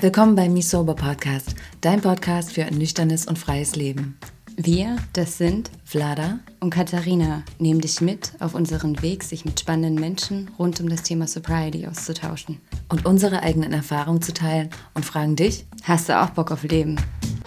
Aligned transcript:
Willkommen 0.00 0.34
beim 0.34 0.52
Me 0.52 0.60
Sober 0.60 0.94
Podcast, 0.94 1.54
dein 1.80 2.02
Podcast 2.02 2.52
für 2.52 2.64
ein 2.64 2.74
nüchternes 2.74 3.26
und 3.26 3.38
freies 3.38 3.76
Leben. 3.76 4.18
Wir, 4.56 4.96
das 5.14 5.38
sind 5.38 5.70
Vlada 5.84 6.40
und 6.60 6.68
Katharina, 6.68 7.44
nehmen 7.58 7.80
dich 7.80 8.02
mit 8.02 8.32
auf 8.40 8.54
unseren 8.54 9.00
Weg, 9.00 9.22
sich 9.22 9.46
mit 9.46 9.58
spannenden 9.58 9.94
Menschen 9.94 10.50
rund 10.58 10.78
um 10.82 10.90
das 10.90 11.02
Thema 11.02 11.26
Sobriety 11.26 11.86
auszutauschen. 11.86 12.60
und 12.90 13.06
unsere 13.06 13.42
eigenen 13.42 13.72
Erfahrungen 13.72 14.20
zu 14.20 14.34
teilen 14.34 14.68
und 14.92 15.06
fragen 15.06 15.34
dich, 15.34 15.64
Hast 15.84 16.10
du 16.10 16.20
auch 16.20 16.28
Bock 16.30 16.50
auf 16.50 16.62
Leben? 16.64 16.96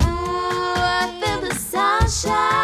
Ooh, 0.02 0.06
I 0.08 1.06
feel 1.22 1.38
the 1.52 1.56
sunshine, 1.56 2.55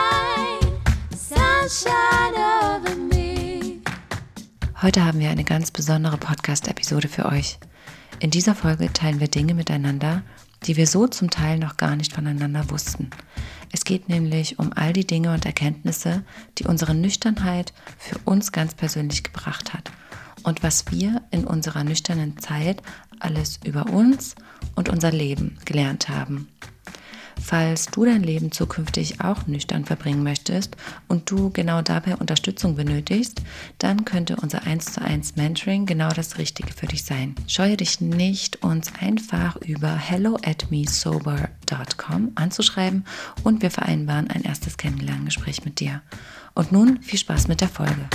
Heute 4.81 5.05
haben 5.05 5.19
wir 5.19 5.29
eine 5.29 5.43
ganz 5.43 5.69
besondere 5.69 6.17
Podcast-Episode 6.17 7.07
für 7.07 7.27
euch. 7.27 7.59
In 8.19 8.31
dieser 8.31 8.55
Folge 8.55 8.91
teilen 8.91 9.19
wir 9.19 9.27
Dinge 9.27 9.53
miteinander, 9.53 10.23
die 10.63 10.75
wir 10.75 10.87
so 10.87 11.05
zum 11.05 11.29
Teil 11.29 11.59
noch 11.59 11.77
gar 11.77 11.95
nicht 11.95 12.13
voneinander 12.13 12.67
wussten. 12.71 13.11
Es 13.71 13.85
geht 13.85 14.09
nämlich 14.09 14.57
um 14.57 14.73
all 14.73 14.91
die 14.91 15.05
Dinge 15.05 15.35
und 15.35 15.45
Erkenntnisse, 15.45 16.23
die 16.57 16.63
unsere 16.63 16.95
Nüchternheit 16.95 17.73
für 17.99 18.17
uns 18.25 18.51
ganz 18.51 18.73
persönlich 18.73 19.21
gebracht 19.21 19.71
hat 19.75 19.91
und 20.41 20.63
was 20.63 20.91
wir 20.91 21.21
in 21.29 21.45
unserer 21.45 21.83
nüchternen 21.83 22.39
Zeit 22.39 22.81
alles 23.19 23.59
über 23.63 23.85
uns 23.85 24.33
und 24.73 24.89
unser 24.89 25.11
Leben 25.11 25.59
gelernt 25.63 26.09
haben. 26.09 26.47
Falls 27.43 27.87
du 27.87 28.05
dein 28.05 28.23
Leben 28.23 28.51
zukünftig 28.51 29.21
auch 29.21 29.47
nüchtern 29.47 29.85
verbringen 29.85 30.23
möchtest 30.23 30.77
und 31.07 31.29
du 31.29 31.49
genau 31.49 31.81
dabei 31.81 32.15
Unterstützung 32.15 32.75
benötigst, 32.75 33.41
dann 33.79 34.05
könnte 34.05 34.35
unser 34.37 34.63
1 34.63 34.93
zu 34.93 35.01
1 35.01 35.35
Mentoring 35.35 35.85
genau 35.85 36.09
das 36.09 36.37
Richtige 36.37 36.71
für 36.71 36.87
dich 36.87 37.03
sein. 37.03 37.35
Scheue 37.47 37.77
dich 37.77 37.99
nicht, 37.99 38.63
uns 38.63 38.91
einfach 38.99 39.57
über 39.57 39.95
hello 39.95 40.37
at 40.45 40.69
mesober.com 40.69 42.31
anzuschreiben 42.35 43.05
und 43.43 43.61
wir 43.61 43.71
vereinbaren 43.71 44.29
ein 44.29 44.43
erstes 44.43 44.77
Kennenlerngespräch 44.77 45.65
mit 45.65 45.79
dir. 45.79 46.01
Und 46.53 46.71
nun 46.71 47.01
viel 47.01 47.19
Spaß 47.19 47.47
mit 47.47 47.61
der 47.61 47.69
Folge. 47.69 48.07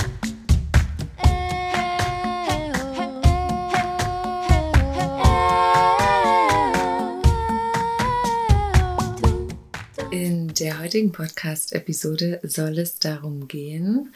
Der 10.59 10.79
heutigen 10.79 11.11
Podcast-Episode 11.11 12.39
soll 12.41 12.79
es 12.79 12.97
darum 12.97 13.47
gehen, 13.47 14.13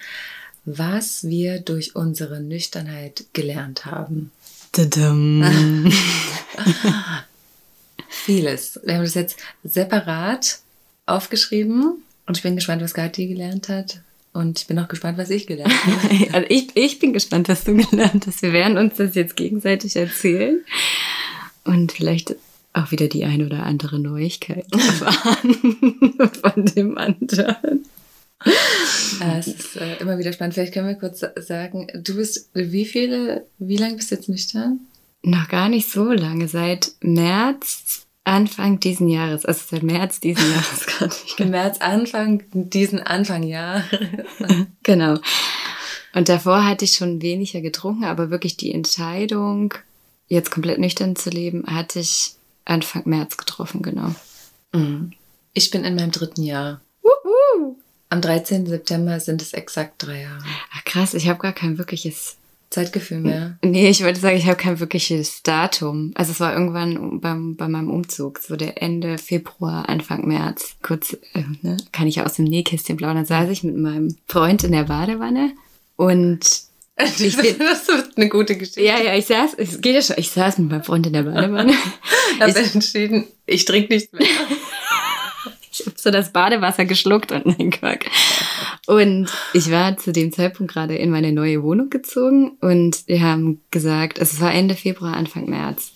was 0.65 1.23
wir 1.23 1.59
durch 1.59 1.95
unsere 1.95 2.41
Nüchternheit 2.41 3.25
gelernt 3.33 3.85
haben. 3.85 4.31
Vieles. 8.09 8.79
Wir 8.83 8.95
haben 8.95 9.03
das 9.03 9.13
jetzt 9.13 9.37
separat 9.63 10.59
aufgeschrieben 11.05 12.01
und 12.25 12.37
ich 12.37 12.43
bin 12.43 12.55
gespannt, 12.55 12.81
was 12.81 12.95
Gati 12.95 13.27
gelernt 13.27 13.69
hat. 13.69 14.01
Und 14.33 14.59
ich 14.61 14.67
bin 14.67 14.79
auch 14.79 14.87
gespannt, 14.87 15.17
was 15.17 15.29
ich 15.29 15.45
gelernt 15.45 15.73
habe. 15.85 16.27
Also 16.33 16.47
ich, 16.49 16.69
ich 16.75 16.99
bin 16.99 17.13
gespannt, 17.13 17.49
was 17.49 17.65
du 17.65 17.75
gelernt 17.75 18.25
hast. 18.25 18.41
Wir 18.41 18.53
werden 18.53 18.77
uns 18.77 18.95
das 18.95 19.13
jetzt 19.13 19.35
gegenseitig 19.35 19.95
erzählen 19.95 20.61
und 21.65 21.91
vielleicht 21.91 22.35
auch 22.73 22.91
wieder 22.91 23.07
die 23.07 23.25
ein 23.25 23.45
oder 23.45 23.63
andere 23.63 23.99
Neuigkeit 23.99 24.65
erfahren 24.71 26.13
von 26.41 26.65
dem 26.65 26.97
anderen. 26.97 27.85
Äh, 29.21 29.39
es 29.39 29.47
ist 29.47 29.75
äh, 29.77 29.97
immer 29.99 30.17
wieder 30.17 30.33
spannend. 30.33 30.53
Vielleicht 30.55 30.73
können 30.73 30.87
wir 30.87 30.95
kurz 30.95 31.19
sa- 31.19 31.31
sagen, 31.37 31.87
du 31.93 32.15
bist, 32.15 32.49
wie 32.53 32.85
viele, 32.85 33.45
wie 33.59 33.77
lange 33.77 33.95
bist 33.95 34.11
du 34.11 34.15
jetzt 34.15 34.29
nüchtern? 34.29 34.79
Noch 35.23 35.47
gar 35.49 35.69
nicht 35.69 35.89
so 35.91 36.11
lange, 36.11 36.47
seit 36.47 36.93
März, 37.01 38.07
Anfang 38.23 38.79
diesen 38.79 39.07
Jahres, 39.09 39.45
also 39.45 39.61
seit 39.69 39.83
März 39.83 40.19
diesen 40.19 40.43
Jahres 40.51 40.85
gerade. 40.87 41.15
Im 41.37 41.49
März 41.51 41.77
Anfang, 41.79 42.43
diesen 42.53 42.99
Anfang 42.99 43.43
Jahr. 43.43 43.83
Genau. 44.83 45.19
Und 46.13 46.27
davor 46.27 46.65
hatte 46.65 46.85
ich 46.85 46.93
schon 46.93 47.21
weniger 47.21 47.61
getrunken, 47.61 48.03
aber 48.05 48.31
wirklich 48.31 48.57
die 48.57 48.73
Entscheidung, 48.73 49.75
jetzt 50.27 50.49
komplett 50.51 50.79
nüchtern 50.79 51.15
zu 51.15 51.29
leben, 51.29 51.65
hatte 51.67 51.99
ich 51.99 52.33
Anfang 52.65 53.03
März 53.05 53.37
getroffen, 53.37 53.81
genau. 53.81 54.13
Mhm. 54.73 55.13
Ich 55.53 55.71
bin 55.71 55.83
in 55.83 55.95
meinem 55.95 56.11
dritten 56.11 56.43
Jahr. 56.43 56.81
Am 58.09 58.21
13. 58.21 58.65
September 58.65 59.19
sind 59.21 59.41
es 59.41 59.53
exakt 59.53 59.95
drei 59.99 60.23
Jahre. 60.23 60.43
Ach 60.73 60.83
krass, 60.83 61.13
ich 61.13 61.29
habe 61.29 61.39
gar 61.39 61.53
kein 61.53 61.77
wirkliches. 61.77 62.37
Zeitgefühl 62.69 63.19
mehr. 63.19 63.57
Nee, 63.63 63.89
ich 63.89 64.01
wollte 64.01 64.21
sagen, 64.21 64.37
ich 64.37 64.45
habe 64.45 64.55
kein 64.55 64.79
wirkliches 64.79 65.43
Datum. 65.43 66.11
Also 66.15 66.31
es 66.31 66.39
war 66.39 66.53
irgendwann 66.53 67.19
beim, 67.19 67.57
bei 67.57 67.67
meinem 67.67 67.89
Umzug, 67.89 68.39
so 68.39 68.55
der 68.55 68.81
Ende 68.81 69.17
Februar, 69.17 69.89
Anfang 69.89 70.25
März. 70.25 70.77
Kurz, 70.81 71.17
äh, 71.33 71.43
ne, 71.61 71.75
kann 71.91 72.07
ich 72.07 72.21
aus 72.21 72.35
dem 72.35 72.45
Nähkästchen 72.45 72.95
plaudern. 72.95 73.17
Dann 73.17 73.25
saß 73.25 73.49
ich 73.49 73.63
mit 73.63 73.75
meinem 73.75 74.15
Freund 74.25 74.63
in 74.63 74.71
der 74.71 74.85
Badewanne 74.85 75.51
und 75.97 76.63
Ich 77.19 77.35
bin, 77.37 77.57
das 77.57 77.87
wird 77.87 78.17
eine 78.17 78.29
gute 78.29 78.57
Geschichte. 78.57 78.81
ja, 78.81 78.99
ja, 78.99 79.15
ich 79.15 79.25
saß, 79.25 79.55
es 79.57 79.81
geht 79.81 79.95
ja 79.95 80.01
schon, 80.01 80.17
ich 80.19 80.29
saß 80.29 80.59
mit 80.59 80.69
meinem 80.69 80.83
Freund 80.83 81.07
in 81.07 81.13
der 81.13 81.23
Badewanne. 81.23 81.73
Ich 82.35 82.41
habe 82.41 82.59
entschieden, 82.59 83.27
ich 83.45 83.65
trinke 83.65 83.93
nicht 83.93 84.13
mehr. 84.13 84.27
Ich 85.73 85.85
habe 85.85 85.95
so 85.97 86.11
das 86.11 86.33
Badewasser 86.33 86.83
geschluckt 86.83 87.31
und 87.31 87.45
nein, 87.45 87.69
Quark. 87.69 88.05
Und 88.87 89.29
ich 89.53 89.71
war 89.71 89.95
zu 89.97 90.11
dem 90.11 90.33
Zeitpunkt 90.33 90.73
gerade 90.73 90.95
in 90.95 91.09
meine 91.09 91.31
neue 91.31 91.63
Wohnung 91.63 91.89
gezogen 91.89 92.57
und 92.59 93.07
wir 93.07 93.21
haben 93.21 93.61
gesagt, 93.71 94.19
also 94.19 94.35
es 94.35 94.41
war 94.41 94.53
Ende 94.53 94.75
Februar, 94.75 95.15
Anfang 95.15 95.49
März. 95.49 95.93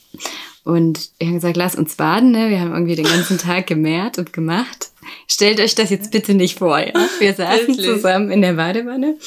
Und 0.63 1.11
wir 1.19 1.27
haben 1.27 1.35
gesagt, 1.35 1.57
lass 1.57 1.75
uns 1.75 1.95
baden, 1.95 2.31
ne? 2.31 2.49
Wir 2.49 2.61
haben 2.61 2.71
irgendwie 2.71 2.95
den 2.95 3.05
ganzen 3.05 3.37
Tag 3.37 3.67
gemehrt 3.67 4.17
und 4.17 4.31
gemacht. 4.31 4.91
Stellt 5.27 5.59
euch 5.59 5.75
das 5.75 5.89
jetzt 5.89 6.09
bitte 6.11 6.33
nicht 6.33 6.57
vor, 6.57 6.79
ja? 6.79 6.93
Wir 7.19 7.33
saßen 7.33 7.77
zusammen 7.77 8.31
in 8.31 8.41
der 8.41 8.53
Badewanne. 8.53 9.17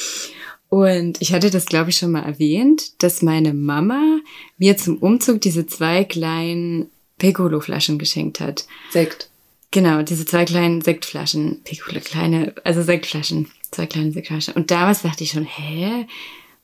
Und 0.69 1.19
ich 1.19 1.33
hatte 1.33 1.49
das, 1.49 1.65
glaube 1.65 1.89
ich, 1.89 1.97
schon 1.97 2.11
mal 2.11 2.23
erwähnt, 2.23 3.01
dass 3.03 3.23
meine 3.23 3.53
Mama 3.53 4.19
mir 4.57 4.77
zum 4.77 4.97
Umzug 4.97 5.41
diese 5.41 5.65
zwei 5.65 6.03
kleinen 6.03 6.89
Piccolo-Flaschen 7.17 7.97
geschenkt 7.97 8.39
hat. 8.39 8.65
Sekt. 8.91 9.29
Genau, 9.71 10.01
diese 10.01 10.25
zwei 10.25 10.45
kleinen 10.45 10.81
Sektflaschen, 10.81 11.61
Piccolo, 11.63 11.99
kleine, 11.99 12.53
also 12.63 12.81
Sektflaschen, 12.81 13.49
zwei 13.71 13.85
kleine 13.85 14.11
Sektflaschen. 14.11 14.55
Und 14.55 14.71
damals 14.71 15.01
dachte 15.03 15.23
ich 15.23 15.31
schon, 15.31 15.45
hä? 15.45 16.07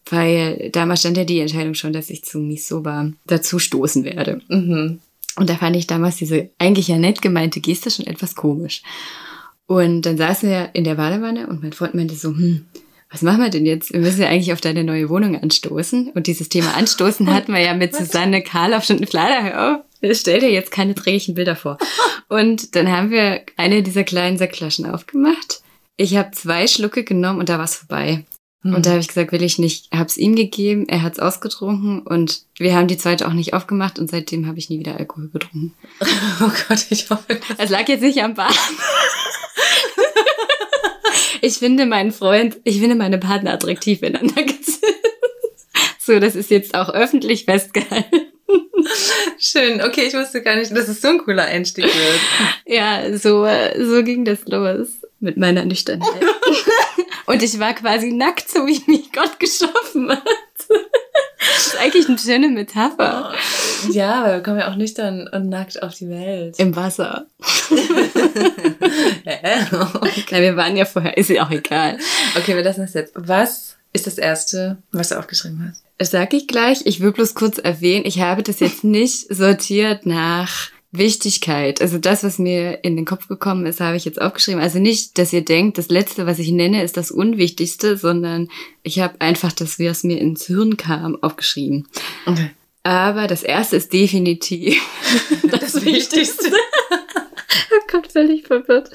Weil 0.09 0.69
damals 0.71 1.01
stand 1.01 1.17
ja 1.17 1.23
die 1.23 1.39
Entscheidung 1.39 1.73
schon, 1.73 1.94
dass 1.94 2.09
ich 2.09 2.23
zu 2.23 2.39
Misoba 2.39 3.11
dazu 3.25 3.59
stoßen 3.59 4.03
werde. 4.03 4.41
Mhm. 4.49 4.99
Und 5.35 5.49
da 5.49 5.55
fand 5.55 5.75
ich 5.75 5.88
damals 5.88 6.15
diese 6.17 6.49
eigentlich 6.57 6.88
ja 6.88 6.97
nett 6.97 7.21
gemeinte 7.21 7.59
Geste 7.59 7.91
schon 7.91 8.07
etwas 8.07 8.35
komisch. 8.35 8.81
Und 9.67 10.03
dann 10.03 10.17
saßen 10.17 10.47
wir 10.47 10.69
in 10.73 10.83
der 10.83 10.95
Badewanne 10.95 11.47
und 11.47 11.61
mein 11.61 11.73
Freund 11.73 11.95
meinte 11.95 12.15
so, 12.15 12.29
hm, 12.29 12.65
was 13.15 13.21
machen 13.21 13.41
wir 13.41 13.49
denn 13.49 13.65
jetzt? 13.65 13.93
Wir 13.93 14.01
müssen 14.01 14.21
ja 14.21 14.27
eigentlich 14.27 14.51
auf 14.51 14.59
deine 14.59 14.83
neue 14.83 15.07
Wohnung 15.07 15.41
anstoßen. 15.41 16.09
Und 16.09 16.27
dieses 16.27 16.49
Thema 16.49 16.73
Anstoßen 16.73 17.33
hatten 17.33 17.53
wir 17.53 17.61
ja 17.61 17.73
mit 17.73 17.95
Susanne 17.95 18.43
Karloff 18.43 18.83
schon. 18.83 18.99
Klar, 19.05 19.41
hör 19.41 19.71
auf. 19.71 20.17
Stell 20.17 20.41
dir 20.41 20.51
jetzt 20.51 20.69
keine 20.69 20.95
dreckigen 20.95 21.33
Bilder 21.33 21.55
vor. 21.55 21.77
Und 22.27 22.75
dann 22.75 22.91
haben 22.91 23.11
wir 23.11 23.43
eine 23.55 23.83
dieser 23.83 24.03
kleinen 24.03 24.37
Sektflaschen 24.37 24.85
aufgemacht. 24.85 25.61
Ich 25.95 26.17
habe 26.17 26.31
zwei 26.31 26.67
Schlucke 26.67 27.05
genommen 27.05 27.39
und 27.39 27.47
da 27.47 27.57
war's 27.57 27.75
vorbei. 27.75 28.25
Und 28.65 28.85
da 28.85 28.89
habe 28.89 28.99
ich 28.99 29.07
gesagt, 29.07 29.31
will 29.31 29.43
ich 29.43 29.59
nicht. 29.59 29.91
Hab's 29.93 30.17
ihm 30.17 30.35
gegeben, 30.35 30.89
er 30.89 31.03
hat's 31.03 31.19
ausgetrunken 31.19 32.01
und 32.01 32.41
wir 32.57 32.75
haben 32.75 32.87
die 32.87 32.97
zweite 32.97 33.27
auch 33.27 33.33
nicht 33.33 33.53
aufgemacht 33.53 33.99
und 33.99 34.09
seitdem 34.09 34.47
habe 34.47 34.57
ich 34.57 34.69
nie 34.69 34.79
wieder 34.79 34.97
Alkohol 34.97 35.29
getrunken. 35.29 35.73
Oh 36.41 36.51
Gott, 36.67 36.87
ich 36.89 37.09
hoffe, 37.09 37.39
Es 37.57 37.69
lag 37.69 37.87
jetzt 37.87 38.01
nicht 38.01 38.21
am 38.21 38.33
Bad. 38.33 38.51
ich 41.41 41.57
finde 41.57 41.85
meinen 41.85 42.12
Freund, 42.12 42.57
ich 42.63 42.79
finde 42.79 42.96
meine 42.96 43.18
Partner 43.18 43.53
attraktiv 43.53 44.01
ineinander 44.01 44.44
gesetzt. 44.44 44.84
So, 46.00 46.19
das 46.19 46.36
ist 46.36 46.51
jetzt 46.51 46.75
auch 46.75 46.89
öffentlich 46.89 47.45
festgehalten. 47.45 48.27
schön. 49.39 49.81
Okay, 49.81 50.04
ich 50.07 50.13
wusste 50.13 50.44
gar 50.44 50.56
nicht, 50.56 50.71
dass 50.71 50.88
es 50.88 51.01
so 51.01 51.07
ein 51.07 51.18
cooler 51.18 51.45
Einstieg 51.45 51.86
wird. 51.86 52.19
Ja, 52.68 53.18
so, 53.18 53.48
so 53.83 54.04
ging 54.04 54.24
das 54.24 54.45
los 54.45 54.89
mit 55.19 55.38
meiner 55.38 55.65
Nüchternheit. 55.65 56.24
Und 57.25 57.42
ich 57.42 57.59
war 57.59 57.74
quasi 57.74 58.12
nackt, 58.12 58.50
so 58.50 58.68
wie 58.68 58.81
mich 58.86 59.12
Gott 59.12 59.39
geschaffen 59.39 60.12
hat. 60.12 60.21
Das 61.39 61.67
ist 61.67 61.77
eigentlich 61.77 62.07
eine 62.07 62.17
schöne 62.17 62.49
Metapher. 62.49 63.33
Ja, 63.91 64.23
aber 64.23 64.33
wir 64.33 64.43
kommen 64.43 64.59
ja 64.59 64.71
auch 64.71 64.75
nüchtern 64.75 65.27
und 65.31 65.49
nackt 65.49 65.81
auf 65.83 65.93
die 65.93 66.09
Welt. 66.09 66.57
Im 66.59 66.75
Wasser. 66.75 67.25
Hä? 69.25 69.65
Na, 70.31 70.41
wir 70.41 70.55
waren 70.55 70.77
ja 70.77 70.85
vorher, 70.85 71.17
ist 71.17 71.29
ja 71.29 71.45
auch 71.45 71.51
egal. 71.51 71.97
Okay, 72.37 72.55
wir 72.55 72.63
lassen 72.63 72.81
das 72.81 72.93
jetzt. 72.93 73.13
Was 73.15 73.75
ist 73.93 74.07
das 74.07 74.17
Erste, 74.17 74.77
was 74.91 75.09
du 75.09 75.19
aufgeschrieben 75.19 75.67
hast? 75.69 75.83
Das 75.97 76.11
sag 76.11 76.33
ich 76.33 76.47
gleich. 76.47 76.85
Ich 76.85 76.99
will 76.99 77.11
bloß 77.11 77.33
kurz 77.33 77.57
erwähnen, 77.57 78.05
ich 78.05 78.19
habe 78.19 78.43
das 78.43 78.59
jetzt 78.59 78.83
nicht 78.83 79.33
sortiert 79.33 80.05
nach 80.05 80.69
Wichtigkeit. 80.97 81.81
Also 81.81 81.97
das, 81.97 82.24
was 82.24 82.39
mir 82.39 82.83
in 82.83 82.95
den 82.95 83.06
Kopf 83.06 83.27
gekommen 83.27 83.65
ist, 83.65 83.80
habe 83.80 83.97
ich 83.97 84.06
jetzt 84.06 84.21
aufgeschrieben. 84.21 84.62
Also 84.62 84.80
nicht, 84.80 85.18
dass 85.18 85.33
ihr 85.33 85.44
denkt, 85.44 85.77
das 85.77 85.89
Letzte, 85.89 86.25
was 86.25 86.39
ich 86.39 86.51
nenne, 86.51 86.83
ist 86.83 86.97
das 86.97 87.12
Unwichtigste, 87.12 87.97
sondern 87.97 88.50
ich 88.83 89.00
habe 89.00 89.19
einfach 89.21 89.51
das, 89.51 89.80
wie 89.80 89.86
es 89.88 90.03
mir 90.03 90.19
ins 90.19 90.45
Hirn 90.45 90.77
kam, 90.77 91.21
aufgeschrieben. 91.21 91.88
Okay. 92.25 92.51
Aber 92.83 93.27
das 93.27 93.42
Erste 93.42 93.77
ist 93.77 93.94
definitiv 93.94 94.80
Das 95.50 95.83
Wichtigste. 95.83 96.51
oh 96.51 97.83
Gott, 97.92 98.12
völlig 98.12 98.45
verwirrt. 98.45 98.92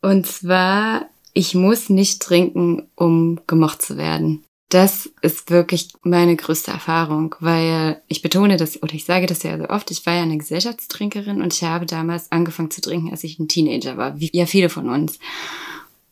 Und 0.00 0.26
zwar, 0.26 1.08
ich 1.34 1.54
muss 1.54 1.90
nicht 1.90 2.22
trinken, 2.22 2.88
um 2.94 3.40
gemocht 3.46 3.82
zu 3.82 3.96
werden. 3.96 4.44
Das 4.68 5.08
ist 5.22 5.50
wirklich 5.50 5.88
meine 6.02 6.36
größte 6.36 6.70
Erfahrung, 6.70 7.34
weil 7.40 8.02
ich 8.06 8.20
betone 8.20 8.58
das, 8.58 8.82
oder 8.82 8.92
ich 8.92 9.06
sage 9.06 9.26
das 9.26 9.42
ja 9.42 9.56
so 9.56 9.68
oft, 9.68 9.90
ich 9.90 10.04
war 10.04 10.14
ja 10.14 10.22
eine 10.22 10.36
Gesellschaftstrinkerin 10.36 11.40
und 11.40 11.54
ich 11.54 11.62
habe 11.62 11.86
damals 11.86 12.30
angefangen 12.30 12.70
zu 12.70 12.82
trinken, 12.82 13.10
als 13.10 13.24
ich 13.24 13.38
ein 13.38 13.48
Teenager 13.48 13.96
war, 13.96 14.20
wie 14.20 14.30
ja 14.32 14.44
viele 14.44 14.68
von 14.68 14.90
uns. 14.90 15.18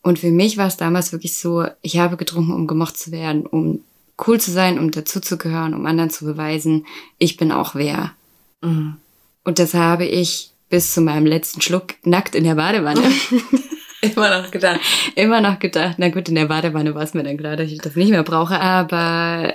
Und 0.01 0.21
für 0.21 0.31
mich 0.31 0.57
war 0.57 0.69
es 0.69 0.79
damals 0.79 1.13
wirklich 1.13 1.37
so, 1.37 1.67
ich 1.83 1.99
habe 1.99 2.17
getrunken, 2.17 2.55
um 2.55 2.67
gemocht 2.67 2.97
zu 2.97 3.13
werden, 3.13 3.45
um 3.45 3.81
cool 4.27 4.41
zu 4.41 4.51
sein, 4.51 4.79
um 4.79 4.91
dazuzugehören, 4.91 5.75
um 5.75 5.85
anderen 5.85 6.11
zu 6.11 6.25
beweisen, 6.25 6.87
ich 7.19 7.37
bin 7.37 7.53
auch 7.53 7.75
wer. 7.75 8.13
Mhm. 8.63 8.97
Und 9.45 9.59
das 9.59 9.75
habe 9.75 10.07
ich 10.07 10.51
bis 10.71 10.95
zu 10.95 11.01
meinem 11.01 11.27
letzten 11.27 11.61
Schluck 11.61 11.95
nackt 12.05 12.35
in 12.35 12.45
der 12.45 12.55
Badewanne 12.55 13.03
Immer 14.15 14.43
noch 14.43 14.51
gedacht. 14.51 14.81
immer 15.15 15.41
noch 15.41 15.59
gedacht, 15.59 15.97
na 15.99 16.09
gut, 16.11 16.29
in 16.29 16.35
der 16.35 16.47
Badewanne 16.47 16.95
war 16.95 17.03
es 17.03 17.15
mir 17.15 17.23
dann 17.23 17.39
klar, 17.39 17.57
dass 17.57 17.71
ich 17.71 17.79
das 17.79 17.97
nicht 17.97 18.11
mehr 18.11 18.23
brauche. 18.23 18.61
Aber 18.61 19.55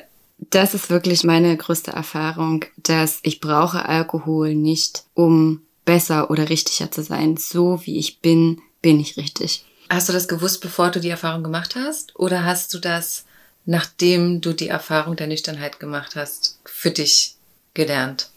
das 0.50 0.74
ist 0.74 0.90
wirklich 0.90 1.24
meine 1.24 1.56
größte 1.56 1.92
Erfahrung, 1.92 2.66
dass 2.78 3.20
ich 3.24 3.40
brauche 3.40 3.88
Alkohol 3.88 4.56
nicht, 4.56 5.04
um 5.14 5.62
besser 5.86 6.32
oder 6.32 6.50
richtiger 6.50 6.92
zu 6.92 7.04
sein. 7.04 7.38
So 7.38 7.82
wie 7.86 7.98
ich 7.98 8.20
bin, 8.20 8.62
bin 8.82 9.00
ich 9.00 9.18
richtig. 9.18 9.66
Hast 9.90 10.10
du 10.10 10.14
das 10.14 10.28
gewusst, 10.28 10.62
bevor 10.62 10.90
du 10.90 11.00
die 11.00 11.10
Erfahrung 11.10 11.44
gemacht 11.44 11.76
hast? 11.76 12.16
Oder 12.18 12.46
hast 12.46 12.74
du 12.74 12.80
das, 12.80 13.26
nachdem 13.66 14.42
du 14.42 14.54
die 14.54 14.70
Erfahrung 14.70 15.16
der 15.16 15.28
Nüchternheit 15.28 15.80
gemacht 15.80 16.16
hast, 16.16 16.60
für 16.66 16.92
dich 16.92 17.36
gelernt? 17.74 18.30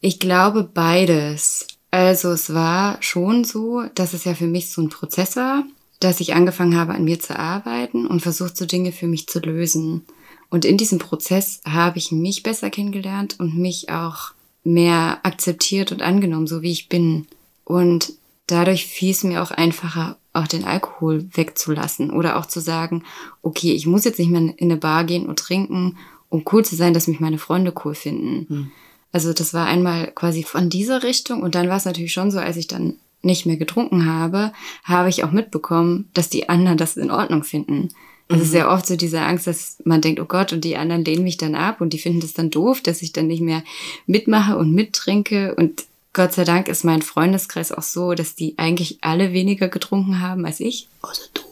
Ich 0.00 0.18
glaube 0.20 0.62
beides. 0.62 1.66
Also 1.90 2.30
es 2.30 2.52
war 2.52 2.98
schon 3.00 3.44
so, 3.44 3.84
dass 3.94 4.12
es 4.12 4.24
ja 4.24 4.34
für 4.34 4.46
mich 4.46 4.70
so 4.70 4.82
ein 4.82 4.88
Prozess 4.88 5.36
war, 5.36 5.64
dass 6.00 6.20
ich 6.20 6.34
angefangen 6.34 6.76
habe, 6.76 6.94
an 6.94 7.04
mir 7.04 7.20
zu 7.20 7.38
arbeiten 7.38 8.06
und 8.06 8.20
versucht, 8.20 8.56
so 8.56 8.66
Dinge 8.66 8.92
für 8.92 9.06
mich 9.06 9.28
zu 9.28 9.40
lösen. 9.40 10.04
Und 10.50 10.64
in 10.64 10.76
diesem 10.76 10.98
Prozess 10.98 11.60
habe 11.64 11.98
ich 11.98 12.12
mich 12.12 12.42
besser 12.42 12.70
kennengelernt 12.70 13.36
und 13.38 13.56
mich 13.56 13.90
auch 13.90 14.32
mehr 14.62 15.20
akzeptiert 15.22 15.92
und 15.92 16.02
angenommen, 16.02 16.46
so 16.46 16.62
wie 16.62 16.72
ich 16.72 16.88
bin. 16.88 17.26
Und 17.64 18.12
dadurch 18.46 18.86
fiel 18.86 19.10
es 19.12 19.24
mir 19.24 19.42
auch 19.42 19.50
einfacher, 19.50 20.16
auch 20.32 20.46
den 20.46 20.64
Alkohol 20.64 21.26
wegzulassen 21.32 22.10
oder 22.10 22.36
auch 22.36 22.46
zu 22.46 22.60
sagen, 22.60 23.04
okay, 23.42 23.72
ich 23.72 23.86
muss 23.86 24.04
jetzt 24.04 24.18
nicht 24.18 24.30
mehr 24.30 24.40
in 24.40 24.54
eine 24.58 24.76
Bar 24.76 25.04
gehen 25.04 25.26
und 25.26 25.38
trinken, 25.38 25.96
um 26.28 26.44
cool 26.52 26.64
zu 26.64 26.76
sein, 26.76 26.94
dass 26.94 27.08
mich 27.08 27.20
meine 27.20 27.38
Freunde 27.38 27.72
cool 27.84 27.94
finden. 27.94 28.72
Also 29.12 29.32
das 29.32 29.54
war 29.54 29.66
einmal 29.66 30.12
quasi 30.12 30.42
von 30.42 30.68
dieser 30.68 31.02
Richtung 31.02 31.42
und 31.42 31.54
dann 31.54 31.68
war 31.68 31.76
es 31.76 31.84
natürlich 31.84 32.12
schon 32.12 32.30
so, 32.30 32.38
als 32.38 32.56
ich 32.56 32.66
dann 32.66 32.96
nicht 33.22 33.46
mehr 33.46 33.56
getrunken 33.56 34.06
habe, 34.06 34.52
habe 34.84 35.08
ich 35.08 35.24
auch 35.24 35.32
mitbekommen, 35.32 36.08
dass 36.14 36.28
die 36.28 36.48
anderen 36.48 36.78
das 36.78 36.96
in 36.96 37.10
Ordnung 37.10 37.44
finden. 37.44 37.88
Es 38.28 38.42
ist 38.42 38.50
sehr 38.50 38.70
oft 38.70 38.86
so 38.86 38.96
diese 38.96 39.20
Angst, 39.20 39.46
dass 39.46 39.78
man 39.84 40.00
denkt, 40.00 40.20
oh 40.20 40.24
Gott, 40.24 40.52
und 40.52 40.64
die 40.64 40.76
anderen 40.76 41.04
lehnen 41.04 41.22
mich 41.22 41.36
dann 41.36 41.54
ab 41.54 41.80
und 41.80 41.92
die 41.92 41.98
finden 41.98 42.20
das 42.20 42.34
dann 42.34 42.50
doof, 42.50 42.80
dass 42.80 43.02
ich 43.02 43.12
dann 43.12 43.28
nicht 43.28 43.40
mehr 43.40 43.62
mitmache 44.06 44.56
und 44.56 44.72
mittrinke. 44.72 45.54
Und 45.54 45.84
Gott 46.12 46.32
sei 46.32 46.42
Dank 46.42 46.66
ist 46.66 46.84
mein 46.84 47.02
Freundeskreis 47.02 47.70
auch 47.70 47.84
so, 47.84 48.14
dass 48.14 48.34
die 48.34 48.54
eigentlich 48.56 48.98
alle 49.02 49.32
weniger 49.32 49.68
getrunken 49.68 50.20
haben 50.20 50.44
als 50.44 50.58
ich. 50.58 50.88
Außer 51.02 51.22
du. 51.34 51.42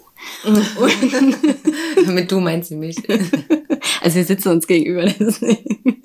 Mit 2.10 2.32
du 2.32 2.40
meinst 2.40 2.70
du 2.70 2.76
mich. 2.76 2.96
Also 4.00 4.16
wir 4.16 4.24
sitzen 4.24 4.48
uns 4.48 4.66
gegenüber. 4.66 5.04
Deswegen. 5.06 6.02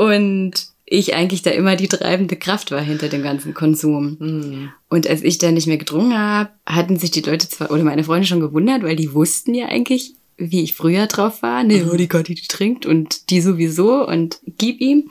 Und 0.00 0.52
ich 0.86 1.14
eigentlich 1.14 1.42
da 1.42 1.50
immer 1.50 1.76
die 1.76 1.86
treibende 1.86 2.34
Kraft 2.34 2.70
war 2.70 2.80
hinter 2.80 3.10
dem 3.10 3.22
ganzen 3.22 3.52
Konsum. 3.52 4.16
Mhm. 4.18 4.72
Und 4.88 5.06
als 5.06 5.22
ich 5.22 5.36
dann 5.36 5.52
nicht 5.52 5.66
mehr 5.66 5.76
getrunken 5.76 6.16
habe, 6.18 6.48
hatten 6.64 6.96
sich 6.96 7.10
die 7.10 7.20
Leute 7.20 7.50
zwar 7.50 7.70
oder 7.70 7.84
meine 7.84 8.02
Freunde 8.02 8.26
schon 8.26 8.40
gewundert, 8.40 8.82
weil 8.82 8.96
die 8.96 9.12
wussten 9.12 9.54
ja 9.54 9.66
eigentlich, 9.66 10.14
wie 10.38 10.62
ich 10.62 10.74
früher 10.74 11.06
drauf 11.06 11.42
war. 11.42 11.64
Ne, 11.64 11.86
oh, 11.92 11.96
die 11.96 12.08
Gotti, 12.08 12.34
die 12.34 12.46
trinkt 12.46 12.86
und 12.86 13.28
die 13.28 13.42
sowieso 13.42 14.08
und 14.08 14.40
gib 14.46 14.80
ihm. 14.80 15.10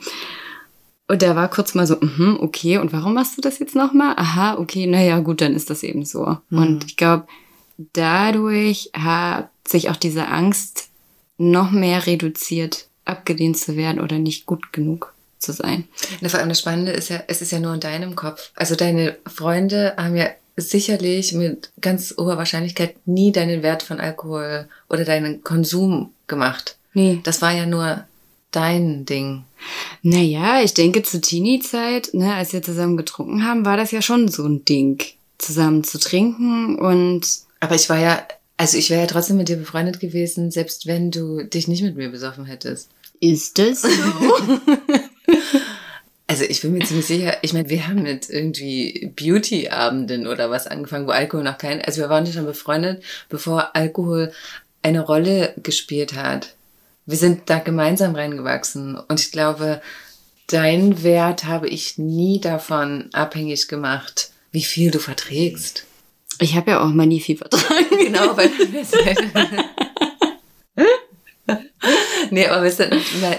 Und 1.06 1.22
da 1.22 1.36
war 1.36 1.48
kurz 1.48 1.76
mal 1.76 1.86
so, 1.86 1.96
mhm, 2.00 2.38
okay, 2.40 2.78
und 2.78 2.92
warum 2.92 3.14
machst 3.14 3.38
du 3.38 3.40
das 3.40 3.60
jetzt 3.60 3.76
nochmal? 3.76 4.14
Aha, 4.16 4.58
okay, 4.58 4.88
naja, 4.88 5.20
gut, 5.20 5.40
dann 5.40 5.54
ist 5.54 5.70
das 5.70 5.84
eben 5.84 6.04
so. 6.04 6.36
Und 6.50 6.84
ich 6.86 6.96
glaube, 6.96 7.28
dadurch 7.92 8.90
hat 8.92 9.50
sich 9.68 9.88
auch 9.88 9.96
diese 9.96 10.26
Angst 10.26 10.88
noch 11.38 11.70
mehr 11.70 12.08
reduziert, 12.08 12.89
abgelehnt 13.10 13.58
zu 13.58 13.76
werden 13.76 14.00
oder 14.00 14.18
nicht 14.18 14.46
gut 14.46 14.72
genug 14.72 15.14
zu 15.38 15.52
sein. 15.52 15.84
Na, 16.20 16.28
vor 16.28 16.38
allem 16.38 16.48
das 16.50 16.60
Spannende 16.60 16.92
ist 16.92 17.08
ja, 17.08 17.22
es 17.26 17.42
ist 17.42 17.52
ja 17.52 17.60
nur 17.60 17.74
in 17.74 17.80
deinem 17.80 18.14
Kopf. 18.14 18.50
Also 18.54 18.76
deine 18.76 19.16
Freunde 19.26 19.94
haben 19.96 20.16
ja 20.16 20.28
sicherlich 20.56 21.32
mit 21.32 21.70
ganz 21.80 22.14
hoher 22.18 22.36
Wahrscheinlichkeit 22.36 22.94
nie 23.06 23.32
deinen 23.32 23.62
Wert 23.62 23.82
von 23.82 24.00
Alkohol 24.00 24.68
oder 24.88 25.04
deinen 25.04 25.42
Konsum 25.42 26.12
gemacht. 26.26 26.76
Nee. 26.92 27.20
Das 27.24 27.40
war 27.40 27.52
ja 27.52 27.66
nur 27.66 28.04
dein 28.50 29.04
Ding. 29.04 29.44
Naja, 30.02 30.62
ich 30.62 30.74
denke 30.74 31.02
zur 31.02 31.20
Teenie-Zeit, 31.20 32.10
ne, 32.12 32.34
als 32.34 32.52
wir 32.52 32.62
zusammen 32.62 32.96
getrunken 32.96 33.44
haben, 33.44 33.64
war 33.64 33.76
das 33.76 33.90
ja 33.90 34.02
schon 34.02 34.28
so 34.28 34.44
ein 34.44 34.64
Ding, 34.64 35.02
zusammen 35.38 35.84
zu 35.84 35.98
trinken 35.98 36.78
und 36.78 37.26
Aber 37.60 37.74
ich 37.74 37.88
war 37.88 37.98
ja, 37.98 38.26
also 38.56 38.76
ich 38.76 38.90
wäre 38.90 39.02
ja 39.02 39.06
trotzdem 39.06 39.36
mit 39.36 39.48
dir 39.48 39.56
befreundet 39.56 40.00
gewesen, 40.00 40.50
selbst 40.50 40.86
wenn 40.86 41.10
du 41.10 41.44
dich 41.44 41.68
nicht 41.68 41.82
mit 41.82 41.96
mir 41.96 42.08
besoffen 42.08 42.46
hättest. 42.46 42.90
Ist 43.20 43.58
das 43.58 43.82
so? 43.82 43.88
Also 46.26 46.44
ich 46.44 46.62
bin 46.62 46.74
mir 46.74 46.84
ziemlich 46.84 47.06
sicher, 47.06 47.38
ich 47.42 47.52
meine, 47.54 47.68
wir 47.70 47.88
haben 47.88 48.04
mit 48.04 48.30
irgendwie 48.30 49.12
Beauty-Abenden 49.16 50.28
oder 50.28 50.48
was 50.48 50.68
angefangen, 50.68 51.08
wo 51.08 51.10
Alkohol 51.10 51.42
noch 51.42 51.58
kein, 51.58 51.82
also 51.82 52.02
wir 52.02 52.08
waren 52.08 52.24
schon 52.24 52.46
befreundet, 52.46 53.02
bevor 53.28 53.74
Alkohol 53.74 54.32
eine 54.80 55.00
Rolle 55.00 55.54
gespielt 55.60 56.14
hat. 56.14 56.54
Wir 57.04 57.16
sind 57.16 57.50
da 57.50 57.58
gemeinsam 57.58 58.14
reingewachsen 58.14 58.96
und 58.96 59.18
ich 59.18 59.32
glaube, 59.32 59.82
dein 60.46 61.02
Wert 61.02 61.46
habe 61.46 61.68
ich 61.68 61.98
nie 61.98 62.40
davon 62.40 63.10
abhängig 63.12 63.66
gemacht, 63.66 64.30
wie 64.52 64.62
viel 64.62 64.92
du 64.92 65.00
verträgst. 65.00 65.84
Ich 66.38 66.54
habe 66.54 66.70
ja 66.70 66.80
auch 66.80 66.90
mal 66.90 67.08
nie 67.08 67.20
viel 67.20 67.38
vertragen. 67.38 67.98
Genau, 67.98 68.36
weil 68.36 68.50
Nee, 72.32 72.46
aber 72.46 72.64
weißt 72.64 72.80
du, 72.80 72.90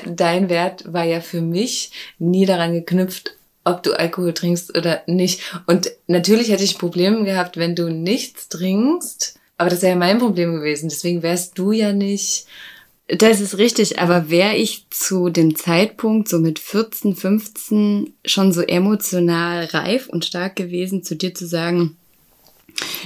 dein 0.06 0.50
Wert 0.50 0.92
war 0.92 1.06
ja 1.06 1.22
für 1.22 1.42
mich 1.42 1.92
nie 2.20 2.46
daran 2.46 2.74
geknüpft, 2.74 3.36
ob 3.64 3.84
du 3.84 3.94
Alkohol 3.94 4.34
trinkst 4.34 4.78
oder 4.78 5.02
nicht. 5.08 5.42
Und 5.68 5.92
natürlich 6.08 6.50
hätte 6.50 6.64
ich 6.64 6.78
Probleme 6.78 7.24
gehabt, 7.24 7.58
wenn 7.58 7.76
du 7.76 7.90
nichts 7.90 8.50
trinkst. 8.50 9.40
Aber 9.58 9.70
das 9.70 9.82
wäre 9.82 9.92
ja 9.92 9.98
mein 9.98 10.20
Problem 10.20 10.56
gewesen. 10.56 10.90
Deswegen 10.90 11.22
wärst 11.22 11.58
du 11.58 11.72
ja 11.72 11.94
nicht. 11.94 12.48
Das 13.08 13.42
ist 13.42 13.58
richtig, 13.58 14.00
aber 14.00 14.30
wäre 14.30 14.56
ich 14.56 14.86
zu 14.90 15.30
dem 15.30 15.56
Zeitpunkt, 15.56 16.30
so 16.30 16.40
mit 16.40 16.60
14, 16.60 17.16
15, 17.16 18.14
schon 18.26 18.54
so 18.54 18.62
emotional 18.62 19.66
reif 19.66 20.08
und 20.08 20.24
stark 20.24 20.56
gewesen, 20.56 21.04
zu 21.04 21.16
dir 21.16 21.34
zu 21.34 21.46
sagen, 21.46 21.98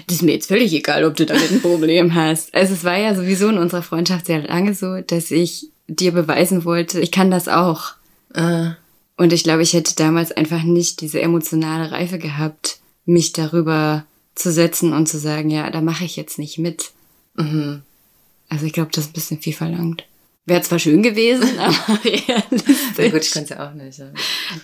das 0.05 0.17
ist 0.17 0.21
mir 0.21 0.33
jetzt 0.33 0.47
völlig 0.47 0.71
egal, 0.73 1.05
ob 1.05 1.15
du 1.15 1.25
damit 1.25 1.51
ein 1.51 1.61
Problem 1.61 2.13
hast. 2.13 2.53
Also 2.53 2.73
es 2.73 2.83
war 2.83 2.97
ja 2.97 3.15
sowieso 3.15 3.49
in 3.49 3.57
unserer 3.57 3.81
Freundschaft 3.81 4.27
sehr 4.27 4.43
lange 4.43 4.73
so, 4.75 5.01
dass 5.01 5.31
ich 5.31 5.69
dir 5.87 6.11
beweisen 6.11 6.65
wollte, 6.65 6.99
ich 6.99 7.11
kann 7.11 7.31
das 7.31 7.47
auch. 7.47 7.93
Äh, 8.33 8.71
Und 9.17 9.31
ich 9.33 9.43
glaube, 9.43 9.61
ich 9.63 9.73
hätte 9.73 9.95
damals 9.95 10.31
einfach 10.31 10.63
nicht 10.63 11.01
diese 11.01 11.21
emotionale 11.21 11.91
Reife 11.91 12.17
gehabt, 12.19 12.79
mich 13.05 13.31
darüber 13.33 14.05
zu 14.35 14.51
setzen 14.51 14.91
und 14.93 15.07
zu 15.07 15.17
sagen, 15.19 15.49
ja, 15.49 15.69
da 15.69 15.81
mache 15.81 16.03
ich 16.05 16.15
jetzt 16.15 16.37
nicht 16.39 16.57
mit. 16.57 16.91
mhm. 17.35 17.83
Also 18.49 18.65
ich 18.67 18.73
glaube, 18.73 18.91
das 18.93 19.05
ist 19.05 19.09
ein 19.09 19.13
bisschen 19.13 19.41
viel 19.41 19.53
verlangt. 19.53 20.05
Wäre 20.45 20.61
zwar 20.61 20.77
schön 20.77 21.01
gewesen, 21.01 21.57
aber 21.59 21.77
Na 22.97 23.07
gut, 23.09 23.21
ich 23.23 23.31
kann 23.31 23.43
es 23.43 23.49
ja 23.49 23.67
auch 23.67 23.73
nicht. 23.73 23.97
Ja. 23.97 24.11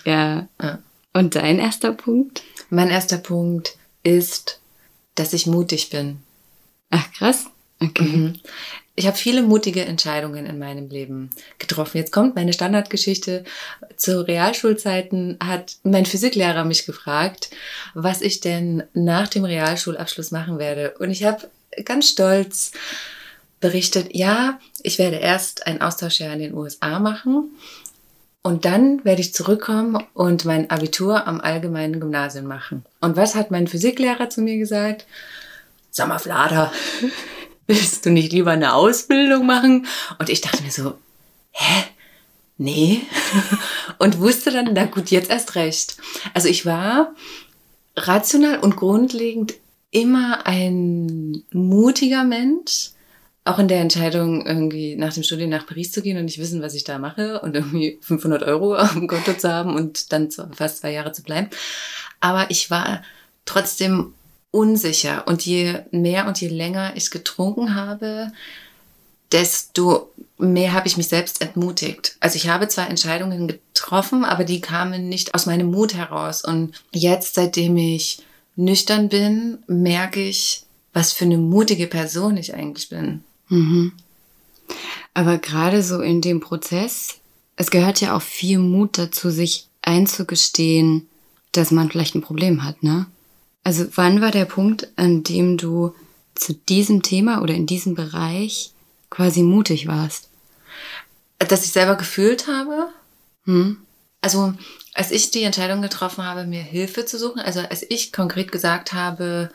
Ja. 0.04 0.48
Ja. 0.62 0.78
Und 1.12 1.34
dein 1.34 1.58
erster 1.58 1.92
Punkt? 1.92 2.42
Mein 2.70 2.88
erster 2.90 3.18
Punkt 3.18 3.76
ist, 4.04 4.60
dass 5.16 5.32
ich 5.32 5.46
mutig 5.46 5.90
bin. 5.90 6.18
Ach, 6.90 7.10
krass. 7.12 7.46
Okay. 7.80 8.04
Mhm. 8.04 8.40
Ich 8.94 9.06
habe 9.06 9.16
viele 9.16 9.42
mutige 9.42 9.84
Entscheidungen 9.86 10.44
in 10.44 10.58
meinem 10.58 10.88
Leben 10.88 11.30
getroffen. 11.58 11.96
Jetzt 11.96 12.12
kommt 12.12 12.34
meine 12.34 12.52
Standardgeschichte. 12.52 13.44
Zu 13.96 14.26
Realschulzeiten 14.26 15.38
hat 15.42 15.76
mein 15.82 16.04
Physiklehrer 16.04 16.64
mich 16.64 16.84
gefragt, 16.84 17.50
was 17.94 18.20
ich 18.20 18.40
denn 18.40 18.82
nach 18.92 19.28
dem 19.28 19.44
Realschulabschluss 19.44 20.30
machen 20.30 20.58
werde. 20.58 20.94
Und 20.98 21.10
ich 21.10 21.24
habe 21.24 21.48
ganz 21.86 22.10
stolz 22.10 22.72
berichtet, 23.60 24.08
ja, 24.14 24.60
ich 24.82 24.98
werde 24.98 25.16
erst 25.16 25.66
ein 25.66 25.80
Austauschjahr 25.80 26.34
in 26.34 26.40
den 26.40 26.54
USA 26.54 26.98
machen 26.98 27.50
Und 28.42 28.64
dann 28.66 29.02
werde 29.04 29.22
ich 29.22 29.32
zurückkommen 29.32 30.04
und 30.12 30.44
mein 30.44 30.68
Abitur 30.68 31.26
am 31.26 31.40
allgemeinen 31.40 32.00
Gymnasium 32.00 32.44
machen. 32.44 32.84
Und 33.00 33.16
was 33.16 33.36
hat 33.36 33.50
mein 33.50 33.68
Physiklehrer 33.68 34.28
zu 34.28 34.42
mir 34.42 34.58
gesagt? 34.58 35.06
Vlada, 35.92 36.72
willst 37.66 38.06
du 38.06 38.10
nicht 38.10 38.32
lieber 38.32 38.52
eine 38.52 38.74
Ausbildung 38.74 39.46
machen? 39.46 39.86
Und 40.18 40.28
ich 40.28 40.40
dachte 40.40 40.62
mir 40.62 40.70
so, 40.70 40.94
hä? 41.52 41.84
Nee. 42.58 43.02
und 43.98 44.20
wusste 44.20 44.50
dann, 44.50 44.70
na 44.72 44.84
gut, 44.84 45.10
jetzt 45.10 45.30
erst 45.30 45.54
recht. 45.54 45.96
Also 46.34 46.48
ich 46.48 46.66
war 46.66 47.14
rational 47.96 48.58
und 48.58 48.76
grundlegend 48.76 49.54
immer 49.90 50.46
ein 50.46 51.44
mutiger 51.52 52.24
Mensch 52.24 52.90
auch 53.44 53.58
in 53.58 53.68
der 53.68 53.80
Entscheidung, 53.80 54.46
irgendwie 54.46 54.94
nach 54.94 55.12
dem 55.12 55.24
Studium 55.24 55.50
nach 55.50 55.66
Paris 55.66 55.90
zu 55.90 56.00
gehen 56.00 56.16
und 56.16 56.26
nicht 56.26 56.38
wissen, 56.38 56.62
was 56.62 56.74
ich 56.74 56.84
da 56.84 56.98
mache 56.98 57.40
und 57.40 57.56
irgendwie 57.56 57.98
500 58.00 58.42
Euro 58.44 58.76
auf 58.78 58.92
dem 58.92 59.08
Konto 59.08 59.34
zu 59.34 59.52
haben 59.52 59.74
und 59.74 60.12
dann 60.12 60.30
fast 60.30 60.78
zwei 60.78 60.92
Jahre 60.92 61.12
zu 61.12 61.22
bleiben. 61.22 61.48
Aber 62.20 62.50
ich 62.50 62.70
war 62.70 63.02
trotzdem 63.44 64.14
unsicher 64.52 65.26
und 65.26 65.44
je 65.44 65.80
mehr 65.90 66.28
und 66.28 66.40
je 66.40 66.48
länger 66.48 66.92
ich 66.94 67.10
getrunken 67.10 67.74
habe, 67.74 68.30
desto 69.32 70.10
mehr 70.38 70.72
habe 70.72 70.86
ich 70.86 70.96
mich 70.96 71.08
selbst 71.08 71.40
entmutigt. 71.40 72.16
Also 72.20 72.36
ich 72.36 72.48
habe 72.48 72.68
zwar 72.68 72.88
Entscheidungen 72.88 73.48
getroffen, 73.48 74.24
aber 74.24 74.44
die 74.44 74.60
kamen 74.60 75.08
nicht 75.08 75.34
aus 75.34 75.46
meinem 75.46 75.70
Mut 75.70 75.94
heraus. 75.94 76.44
Und 76.44 76.74
jetzt, 76.92 77.34
seitdem 77.34 77.76
ich 77.76 78.22
nüchtern 78.54 79.08
bin, 79.08 79.58
merke 79.66 80.22
ich, 80.22 80.64
was 80.92 81.12
für 81.12 81.24
eine 81.24 81.38
mutige 81.38 81.86
Person 81.86 82.36
ich 82.36 82.54
eigentlich 82.54 82.90
bin. 82.90 83.24
Mhm. 83.48 83.92
Aber 85.14 85.38
gerade 85.38 85.82
so 85.82 86.00
in 86.00 86.20
dem 86.20 86.40
Prozess, 86.40 87.16
es 87.56 87.70
gehört 87.70 88.00
ja 88.00 88.14
auch 88.14 88.22
viel 88.22 88.58
Mut 88.58 88.98
dazu, 88.98 89.30
sich 89.30 89.68
einzugestehen, 89.80 91.08
dass 91.52 91.70
man 91.70 91.90
vielleicht 91.90 92.14
ein 92.14 92.22
Problem 92.22 92.64
hat, 92.64 92.82
ne? 92.82 93.06
Also 93.64 93.86
wann 93.94 94.20
war 94.20 94.30
der 94.30 94.44
Punkt, 94.44 94.88
an 94.96 95.22
dem 95.22 95.56
du 95.56 95.94
zu 96.34 96.54
diesem 96.54 97.02
Thema 97.02 97.42
oder 97.42 97.54
in 97.54 97.66
diesem 97.66 97.94
Bereich 97.94 98.72
quasi 99.10 99.42
mutig 99.42 99.86
warst? 99.86 100.28
Dass 101.38 101.64
ich 101.64 101.72
selber 101.72 101.96
gefühlt 101.96 102.48
habe. 102.48 102.88
Hm? 103.44 103.78
Also 104.20 104.54
als 104.94 105.10
ich 105.10 105.30
die 105.30 105.42
Entscheidung 105.42 105.82
getroffen 105.82 106.24
habe, 106.24 106.44
mir 106.44 106.62
Hilfe 106.62 107.04
zu 107.04 107.18
suchen, 107.18 107.40
also 107.40 107.60
als 107.60 107.84
ich 107.88 108.12
konkret 108.12 108.52
gesagt 108.52 108.92
habe, 108.92 109.50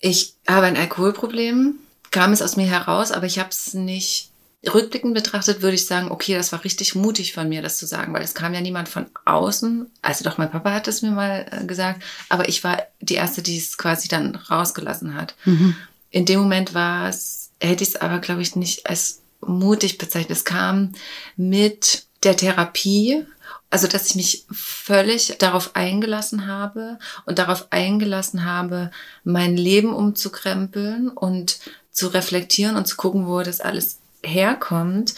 ich 0.00 0.34
habe 0.48 0.66
ein 0.66 0.76
Alkoholproblem, 0.76 1.76
kam 2.10 2.32
es 2.32 2.42
aus 2.42 2.56
mir 2.56 2.66
heraus, 2.66 3.12
aber 3.12 3.26
ich 3.26 3.38
habe 3.38 3.50
es 3.50 3.74
nicht 3.74 4.31
rückblickend 4.64 5.14
betrachtet, 5.14 5.62
würde 5.62 5.74
ich 5.74 5.86
sagen, 5.86 6.10
okay, 6.10 6.34
das 6.34 6.52
war 6.52 6.62
richtig 6.62 6.94
mutig 6.94 7.32
von 7.32 7.48
mir, 7.48 7.62
das 7.62 7.78
zu 7.78 7.86
sagen, 7.86 8.12
weil 8.12 8.22
es 8.22 8.34
kam 8.34 8.54
ja 8.54 8.60
niemand 8.60 8.88
von 8.88 9.06
außen. 9.24 9.90
Also 10.02 10.24
doch, 10.24 10.38
mein 10.38 10.50
Papa 10.50 10.72
hat 10.72 10.86
es 10.86 11.02
mir 11.02 11.10
mal 11.10 11.46
äh, 11.50 11.64
gesagt, 11.64 12.02
aber 12.28 12.48
ich 12.48 12.62
war 12.62 12.82
die 13.00 13.14
Erste, 13.14 13.42
die 13.42 13.58
es 13.58 13.76
quasi 13.76 14.08
dann 14.08 14.36
rausgelassen 14.36 15.14
hat. 15.14 15.34
Mhm. 15.44 15.74
In 16.10 16.26
dem 16.26 16.40
Moment 16.40 16.74
war 16.74 17.08
es, 17.08 17.50
hätte 17.60 17.82
ich 17.82 17.90
es 17.90 17.96
aber, 17.96 18.20
glaube 18.20 18.42
ich, 18.42 18.54
nicht 18.54 18.88
als 18.88 19.22
mutig 19.40 19.98
bezeichnet. 19.98 20.38
Es 20.38 20.44
kam 20.44 20.92
mit 21.36 22.06
der 22.22 22.36
Therapie, 22.36 23.26
also 23.70 23.88
dass 23.88 24.06
ich 24.06 24.14
mich 24.14 24.46
völlig 24.52 25.38
darauf 25.38 25.74
eingelassen 25.74 26.46
habe 26.46 26.98
und 27.26 27.40
darauf 27.40 27.66
eingelassen 27.70 28.44
habe, 28.44 28.92
mein 29.24 29.56
Leben 29.56 29.92
umzukrempeln 29.92 31.08
und 31.08 31.58
zu 31.90 32.08
reflektieren 32.08 32.76
und 32.76 32.86
zu 32.86 32.96
gucken, 32.96 33.26
wo 33.26 33.42
das 33.42 33.60
alles 33.60 33.98
herkommt 34.24 35.14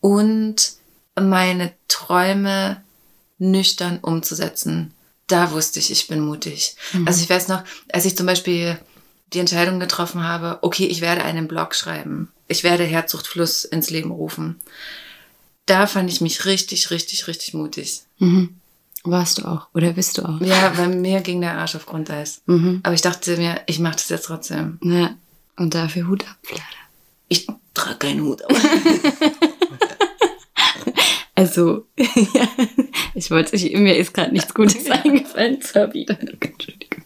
und 0.00 0.72
meine 1.18 1.72
Träume 1.88 2.82
nüchtern 3.38 3.98
umzusetzen. 3.98 4.94
Da 5.26 5.52
wusste 5.52 5.78
ich, 5.78 5.90
ich 5.90 6.08
bin 6.08 6.20
mutig. 6.20 6.76
Mhm. 6.92 7.06
Also 7.06 7.22
ich 7.22 7.30
weiß 7.30 7.48
noch, 7.48 7.62
als 7.92 8.04
ich 8.04 8.16
zum 8.16 8.26
Beispiel 8.26 8.78
die 9.32 9.38
Entscheidung 9.38 9.78
getroffen 9.78 10.24
habe, 10.24 10.58
okay, 10.62 10.86
ich 10.86 11.00
werde 11.00 11.22
einen 11.22 11.48
Blog 11.48 11.74
schreiben. 11.74 12.32
Ich 12.48 12.64
werde 12.64 12.84
Herzsuchtfluss 12.84 13.64
ins 13.64 13.90
Leben 13.90 14.10
rufen. 14.10 14.60
Da 15.66 15.86
fand 15.86 16.10
ich 16.10 16.20
mich 16.20 16.46
richtig, 16.46 16.90
richtig, 16.90 17.28
richtig 17.28 17.54
mutig. 17.54 18.02
Mhm. 18.18 18.56
Warst 19.04 19.38
du 19.38 19.46
auch 19.46 19.68
oder 19.72 19.92
bist 19.92 20.18
du 20.18 20.22
auch? 20.22 20.40
Ja, 20.40 20.70
bei 20.76 20.88
mir 20.88 21.20
ging 21.20 21.40
der 21.40 21.56
Arsch 21.56 21.74
auf 21.76 21.86
Grundeis. 21.86 22.42
Mhm. 22.46 22.80
Aber 22.82 22.94
ich 22.94 23.00
dachte 23.00 23.36
mir, 23.36 23.62
ich 23.66 23.78
mache 23.78 23.94
das 23.94 24.08
jetzt 24.08 24.26
trotzdem. 24.26 24.78
Ja. 24.82 25.14
Und 25.56 25.74
dafür 25.74 26.08
Hut 26.08 26.24
ab, 26.28 26.36
Vlada. 26.42 26.64
Ich 27.30 27.46
trage 27.72 27.98
keinen 27.98 28.22
Hut 28.24 28.42
also, 31.34 31.86
ja, 31.96 32.48
ich 33.14 33.30
wollte, 33.30 33.56
ich, 33.56 33.72
mir 33.72 33.96
ist 33.96 34.12
gerade 34.12 34.32
nichts 34.32 34.52
Gutes 34.52 34.90
eingefallen 34.90 35.62
zur 35.62 35.82
Erwiderung. 35.82 36.36
Entschuldigung. 36.40 37.04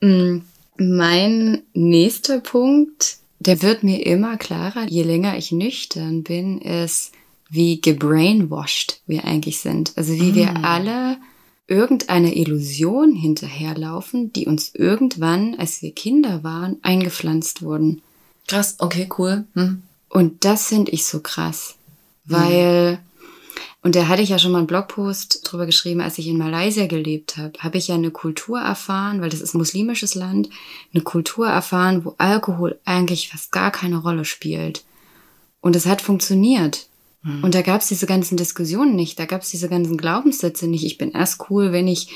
Mm, 0.00 0.42
mein 0.78 1.62
nächster 1.74 2.40
Punkt, 2.40 3.16
der 3.40 3.62
wird 3.62 3.82
mir 3.82 4.06
immer 4.06 4.36
klarer, 4.36 4.86
je 4.88 5.02
länger 5.02 5.36
ich 5.36 5.50
nüchtern 5.50 6.22
bin, 6.22 6.60
ist, 6.60 7.12
wie 7.50 7.80
gebrainwashed 7.80 9.02
wir 9.06 9.24
eigentlich 9.24 9.58
sind. 9.58 9.92
Also 9.96 10.14
wie 10.14 10.30
mm. 10.32 10.36
wir 10.36 10.64
alle 10.64 11.18
irgendeiner 11.66 12.34
Illusion 12.34 13.14
hinterherlaufen, 13.14 14.32
die 14.32 14.46
uns 14.46 14.74
irgendwann, 14.74 15.54
als 15.56 15.82
wir 15.82 15.92
Kinder 15.92 16.44
waren, 16.44 16.78
eingepflanzt 16.82 17.62
wurden. 17.62 18.02
Krass, 18.46 18.76
okay, 18.78 19.08
cool. 19.18 19.44
Hm. 19.54 19.82
Und 20.08 20.44
das 20.44 20.66
finde 20.66 20.92
ich 20.92 21.06
so 21.06 21.20
krass, 21.20 21.74
weil, 22.24 22.98
hm. 23.16 23.26
und 23.82 23.96
da 23.96 24.08
hatte 24.08 24.20
ich 24.20 24.28
ja 24.28 24.38
schon 24.38 24.52
mal 24.52 24.58
einen 24.58 24.66
Blogpost 24.66 25.40
drüber 25.44 25.64
geschrieben, 25.64 26.02
als 26.02 26.18
ich 26.18 26.28
in 26.28 26.36
Malaysia 26.36 26.86
gelebt 26.86 27.38
habe, 27.38 27.58
habe 27.60 27.78
ich 27.78 27.88
ja 27.88 27.94
eine 27.94 28.10
Kultur 28.10 28.60
erfahren, 28.60 29.22
weil 29.22 29.30
das 29.30 29.40
ist 29.40 29.54
ein 29.54 29.58
muslimisches 29.58 30.14
Land, 30.14 30.50
eine 30.92 31.02
Kultur 31.02 31.48
erfahren, 31.48 32.04
wo 32.04 32.14
Alkohol 32.18 32.78
eigentlich 32.84 33.30
fast 33.30 33.52
gar 33.52 33.70
keine 33.70 33.96
Rolle 33.96 34.26
spielt. 34.26 34.84
Und 35.62 35.76
es 35.76 35.86
hat 35.86 36.02
funktioniert. 36.02 36.88
Mhm. 37.22 37.44
Und 37.44 37.54
da 37.54 37.62
gab 37.62 37.80
es 37.80 37.88
diese 37.88 38.06
ganzen 38.06 38.36
Diskussionen 38.36 38.94
nicht, 38.94 39.18
da 39.18 39.24
gab 39.24 39.42
es 39.42 39.50
diese 39.50 39.68
ganzen 39.68 39.96
Glaubenssätze 39.96 40.66
nicht. 40.66 40.84
Ich 40.84 40.98
bin 40.98 41.12
erst 41.12 41.48
cool, 41.48 41.72
wenn 41.72 41.88
ich, 41.88 42.08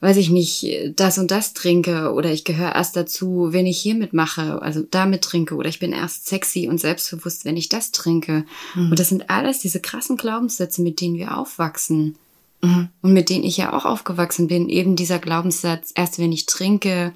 weiß 0.00 0.16
ich 0.18 0.30
nicht, 0.30 0.66
das 0.94 1.18
und 1.18 1.30
das 1.30 1.54
trinke 1.54 2.12
oder 2.12 2.30
ich 2.30 2.44
gehöre 2.44 2.74
erst 2.74 2.94
dazu, 2.94 3.48
wenn 3.50 3.66
ich 3.66 3.78
hier 3.78 3.94
mitmache, 3.94 4.62
also 4.62 4.82
damit 4.82 5.22
trinke 5.22 5.56
oder 5.56 5.68
ich 5.68 5.80
bin 5.80 5.92
erst 5.92 6.26
sexy 6.26 6.68
und 6.68 6.78
selbstbewusst, 6.78 7.44
wenn 7.44 7.56
ich 7.56 7.68
das 7.68 7.90
trinke. 7.90 8.44
Mhm. 8.74 8.90
Und 8.90 8.98
das 8.98 9.08
sind 9.08 9.28
alles 9.28 9.58
diese 9.58 9.80
krassen 9.80 10.16
Glaubenssätze, 10.16 10.82
mit 10.82 11.00
denen 11.00 11.16
wir 11.16 11.36
aufwachsen. 11.36 12.16
Mhm. 12.62 12.88
Und 13.02 13.12
mit 13.12 13.28
denen 13.28 13.44
ich 13.44 13.56
ja 13.56 13.72
auch 13.72 13.84
aufgewachsen 13.84 14.46
bin, 14.46 14.68
eben 14.68 14.94
dieser 14.94 15.18
Glaubenssatz, 15.18 15.92
erst 15.94 16.18
wenn 16.18 16.32
ich 16.32 16.46
trinke, 16.46 17.12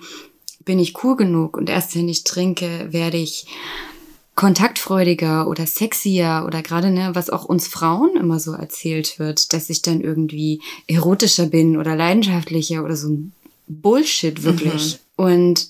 bin 0.65 0.79
ich 0.79 1.03
cool 1.05 1.17
genug 1.17 1.57
und 1.57 1.69
erst 1.69 1.97
wenn 1.97 2.09
ich 2.09 2.25
trinke, 2.25 2.89
werde 2.91 3.17
ich 3.17 3.47
kontaktfreudiger 4.35 5.47
oder 5.47 5.67
sexier 5.67 6.45
oder 6.47 6.63
gerade, 6.63 6.91
ne, 6.91 7.11
was 7.13 7.29
auch 7.29 7.45
uns 7.45 7.69
Frauen 7.69 8.17
immer 8.17 8.41
so 8.41 8.53
erzählt 8.53 9.19
wird, 9.19 9.53
dass 9.53 9.69
ich 9.69 9.83
dann 9.83 10.01
irgendwie 10.01 10.61
erotischer 10.87 11.47
bin 11.47 11.77
oder 11.77 11.95
leidenschaftlicher 11.95 12.83
oder 12.83 12.97
so 12.97 13.09
ein 13.09 13.33
Bullshit 13.69 14.43
wirklich. 14.43 14.99
Mhm. 15.17 15.25
Und 15.25 15.69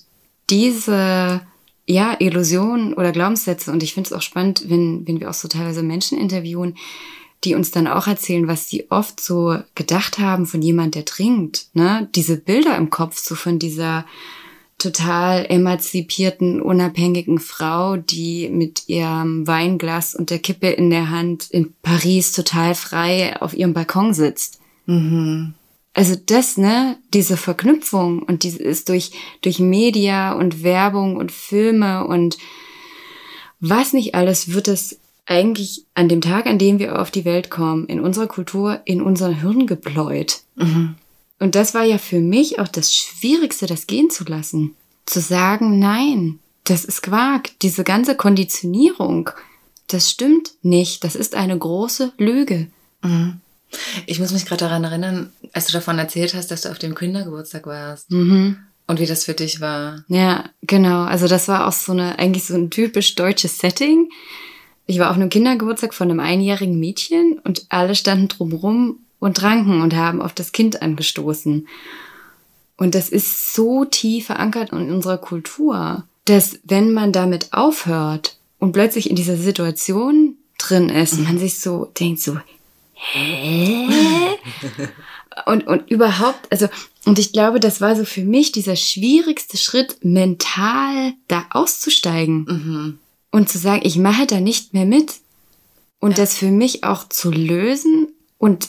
diese, 0.49 1.41
ja, 1.85 2.15
Illusionen 2.19 2.93
oder 2.93 3.11
Glaubenssätze, 3.11 3.71
und 3.71 3.83
ich 3.83 3.93
finde 3.93 4.07
es 4.07 4.13
auch 4.13 4.21
spannend, 4.21 4.69
wenn, 4.69 5.05
wenn 5.07 5.19
wir 5.19 5.29
auch 5.29 5.33
so 5.33 5.47
teilweise 5.47 5.83
Menschen 5.83 6.17
interviewen, 6.17 6.75
die 7.43 7.55
uns 7.55 7.71
dann 7.71 7.87
auch 7.87 8.07
erzählen, 8.07 8.47
was 8.47 8.69
sie 8.69 8.89
oft 8.89 9.19
so 9.19 9.57
gedacht 9.75 10.19
haben 10.19 10.45
von 10.45 10.61
jemand, 10.61 10.95
der 10.95 11.03
trinkt, 11.03 11.67
ne? 11.73 12.07
Diese 12.15 12.37
Bilder 12.37 12.77
im 12.77 12.89
Kopf, 12.89 13.17
so 13.17 13.35
von 13.35 13.59
dieser, 13.59 14.05
total 14.83 15.45
emanzipierten, 15.49 16.61
unabhängigen 16.61 17.39
Frau, 17.39 17.97
die 17.97 18.49
mit 18.49 18.87
ihrem 18.87 19.47
Weinglas 19.47 20.13
und 20.13 20.29
der 20.29 20.39
Kippe 20.39 20.69
in 20.69 20.89
der 20.89 21.09
Hand 21.09 21.49
in 21.49 21.73
Paris 21.81 22.31
total 22.31 22.75
frei 22.75 23.41
auf 23.41 23.53
ihrem 23.53 23.73
Balkon 23.73 24.13
sitzt. 24.13 24.59
Mhm. 24.85 25.53
Also 25.93 26.15
das, 26.25 26.57
ne, 26.57 26.97
diese 27.13 27.37
Verknüpfung 27.37 28.23
und 28.23 28.43
diese 28.43 28.61
ist 28.61 28.89
durch, 28.89 29.11
durch 29.41 29.59
Media 29.59 30.33
und 30.33 30.63
Werbung 30.63 31.17
und 31.17 31.31
Filme 31.31 32.05
und 32.05 32.37
was 33.59 33.93
nicht 33.93 34.13
alles 34.15 34.53
wird 34.53 34.67
es 34.67 34.99
eigentlich 35.25 35.85
an 35.93 36.09
dem 36.09 36.19
Tag, 36.19 36.47
an 36.47 36.57
dem 36.57 36.79
wir 36.79 36.99
auf 36.99 37.11
die 37.11 37.25
Welt 37.25 37.49
kommen, 37.49 37.85
in 37.85 37.99
unserer 37.99 38.27
Kultur, 38.27 38.81
in 38.85 39.01
unser 39.01 39.29
Hirn 39.29 39.67
gepläut. 39.67 40.41
Mhm. 40.55 40.95
Und 41.43 41.55
das 41.55 41.73
war 41.73 41.83
ja 41.83 41.97
für 41.97 42.21
mich 42.21 42.59
auch 42.59 42.69
das 42.69 42.95
Schwierigste, 42.95 43.65
das 43.65 43.85
gehen 43.85 44.09
zu 44.09 44.23
lassen. 44.23 44.75
Zu 45.05 45.19
sagen, 45.19 45.77
nein, 45.77 46.39
das 46.63 46.85
ist 46.85 47.01
Quark. 47.01 47.49
Diese 47.61 47.83
ganze 47.83 48.15
Konditionierung, 48.15 49.29
das 49.87 50.09
stimmt 50.09 50.53
nicht. 50.61 51.03
Das 51.03 51.15
ist 51.17 51.35
eine 51.35 51.57
große 51.57 52.13
Lüge. 52.17 52.67
Mhm. 53.01 53.41
Ich 54.05 54.21
muss 54.21 54.31
mich 54.31 54.45
gerade 54.45 54.63
daran 54.63 54.85
erinnern, 54.85 55.33
als 55.51 55.65
du 55.65 55.73
davon 55.73 55.99
erzählt 55.99 56.33
hast, 56.33 56.49
dass 56.49 56.61
du 56.61 56.69
auf 56.69 56.79
dem 56.79 56.95
Kindergeburtstag 56.95 57.67
warst. 57.67 58.09
Mhm. 58.09 58.59
Und 58.87 59.01
wie 59.01 59.05
das 59.05 59.25
für 59.25 59.33
dich 59.33 59.59
war. 59.59 60.05
Ja, 60.07 60.45
genau. 60.61 61.03
Also 61.03 61.27
das 61.27 61.49
war 61.49 61.67
auch 61.67 61.73
so 61.73 61.91
eine, 61.91 62.19
eigentlich 62.19 62.45
so 62.45 62.53
ein 62.53 62.69
typisch 62.69 63.15
deutsches 63.15 63.57
Setting. 63.57 64.07
Ich 64.85 64.97
war 64.97 65.09
auf 65.09 65.17
einem 65.17 65.27
Kindergeburtstag 65.27 65.93
von 65.93 66.09
einem 66.09 66.21
einjährigen 66.21 66.79
Mädchen 66.79 67.37
und 67.43 67.65
alle 67.67 67.95
standen 67.95 68.29
drumrum 68.29 69.02
und 69.23 69.37
tranken 69.37 69.81
und 69.81 69.95
haben 69.95 70.21
auf 70.21 70.33
das 70.33 70.51
Kind 70.51 70.81
angestoßen. 70.81 71.67
Und 72.77 72.95
das 72.95 73.09
ist 73.09 73.53
so 73.53 73.85
tief 73.85 74.25
verankert 74.27 74.71
in 74.71 74.91
unserer 74.91 75.17
Kultur, 75.17 76.03
dass 76.25 76.59
wenn 76.63 76.91
man 76.91 77.11
damit 77.13 77.53
aufhört 77.53 78.37
und 78.59 78.73
plötzlich 78.73 79.09
in 79.09 79.15
dieser 79.15 79.37
Situation 79.37 80.35
drin 80.57 80.89
ist, 80.89 81.19
man 81.19 81.37
sich 81.39 81.59
so 81.59 81.91
denkt 81.99 82.21
so, 82.21 82.37
hä? 82.93 83.87
und, 85.45 85.67
und 85.67 85.89
überhaupt, 85.89 86.51
also, 86.51 86.67
und 87.05 87.19
ich 87.19 87.31
glaube, 87.33 87.59
das 87.59 87.81
war 87.81 87.95
so 87.95 88.05
für 88.05 88.23
mich 88.23 88.51
dieser 88.51 88.75
schwierigste 88.75 89.57
Schritt, 89.57 89.97
mental 90.03 91.13
da 91.27 91.45
auszusteigen 91.51 92.45
Mhm. 92.45 92.99
und 93.31 93.49
zu 93.49 93.57
sagen, 93.57 93.81
ich 93.85 93.97
mache 93.97 94.25
da 94.27 94.39
nicht 94.39 94.73
mehr 94.73 94.85
mit. 94.85 95.13
Und 95.99 96.11
Ja. 96.11 96.17
das 96.17 96.35
für 96.35 96.51
mich 96.51 96.83
auch 96.83 97.07
zu 97.07 97.31
lösen 97.31 98.07
und 98.37 98.67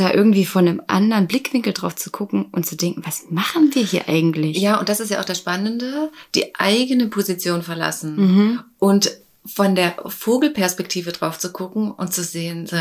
da 0.00 0.12
irgendwie 0.12 0.44
von 0.46 0.66
einem 0.68 0.82
anderen 0.86 1.26
Blickwinkel 1.26 1.72
drauf 1.72 1.96
zu 1.96 2.10
gucken 2.10 2.46
und 2.52 2.66
zu 2.66 2.76
denken, 2.76 3.02
was 3.04 3.24
machen 3.30 3.74
wir 3.74 3.82
hier 3.84 4.08
eigentlich? 4.08 4.56
Ja, 4.58 4.78
und 4.78 4.88
das 4.88 5.00
ist 5.00 5.10
ja 5.10 5.20
auch 5.20 5.24
das 5.24 5.38
Spannende, 5.38 6.10
die 6.34 6.54
eigene 6.54 7.06
Position 7.08 7.62
verlassen 7.62 8.16
Mhm. 8.16 8.60
und 8.78 9.10
von 9.46 9.74
der 9.74 9.94
Vogelperspektive 10.06 11.12
drauf 11.12 11.38
zu 11.38 11.52
gucken 11.52 11.90
und 11.90 12.12
zu 12.12 12.22
sehen, 12.22 12.66
so, 12.66 12.76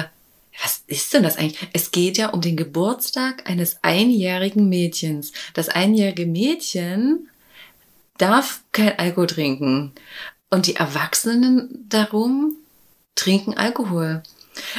was 0.63 0.81
ist 0.87 1.13
denn 1.13 1.23
das 1.23 1.37
eigentlich? 1.37 1.69
Es 1.73 1.91
geht 1.91 2.17
ja 2.17 2.29
um 2.29 2.41
den 2.41 2.57
Geburtstag 2.57 3.49
eines 3.49 3.77
einjährigen 3.83 4.67
Mädchens. 4.67 5.31
Das 5.53 5.69
einjährige 5.69 6.25
Mädchen 6.25 7.29
darf 8.17 8.61
kein 8.71 8.97
Alkohol 8.97 9.27
trinken. 9.27 9.91
Und 10.49 10.65
die 10.67 10.75
Erwachsenen 10.75 11.85
darum 11.89 12.55
trinken 13.15 13.53
Alkohol. 13.55 14.23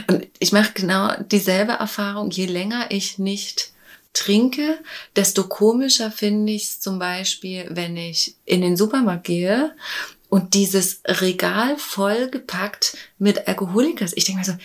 Und 0.07 0.27
ich 0.39 0.53
mache 0.53 0.73
genau 0.75 1.13
dieselbe 1.31 1.73
Erfahrung, 1.73 2.31
je 2.31 2.47
länger 2.47 2.91
ich 2.91 3.19
nicht 3.19 3.73
trinke, 4.13 4.79
desto 5.17 5.45
komischer 5.45 6.11
finde 6.11 6.53
ich 6.53 6.65
es 6.65 6.81
zum 6.81 6.99
Beispiel, 6.99 7.67
wenn 7.71 7.97
ich 7.97 8.35
in 8.45 8.63
den 8.63 8.77
Supermarkt 8.77 9.25
gehe 9.25 9.75
und 10.29 10.55
dieses 10.55 11.01
Regal 11.07 11.77
vollgepackt 11.77 12.97
mit 13.19 13.47
Alkoholikers. 13.47 14.13
Ich 14.15 14.25
denke 14.25 14.41
mir 14.41 14.45
so, 14.45 14.59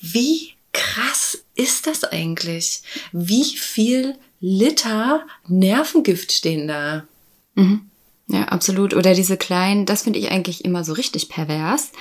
wie 0.00 0.54
krass 0.72 1.44
ist 1.54 1.86
das 1.86 2.04
eigentlich? 2.04 2.82
Wie 3.12 3.44
viel 3.44 4.16
Liter 4.40 5.26
Nervengift 5.46 6.32
stehen 6.32 6.68
da? 6.68 7.06
Mhm. 7.54 7.90
Ja, 8.28 8.44
absolut. 8.44 8.94
Oder 8.94 9.14
diese 9.14 9.36
kleinen, 9.36 9.86
das 9.86 10.02
finde 10.02 10.18
ich 10.18 10.30
eigentlich 10.30 10.64
immer 10.64 10.84
so 10.84 10.92
richtig 10.92 11.28
pervers. 11.28 11.92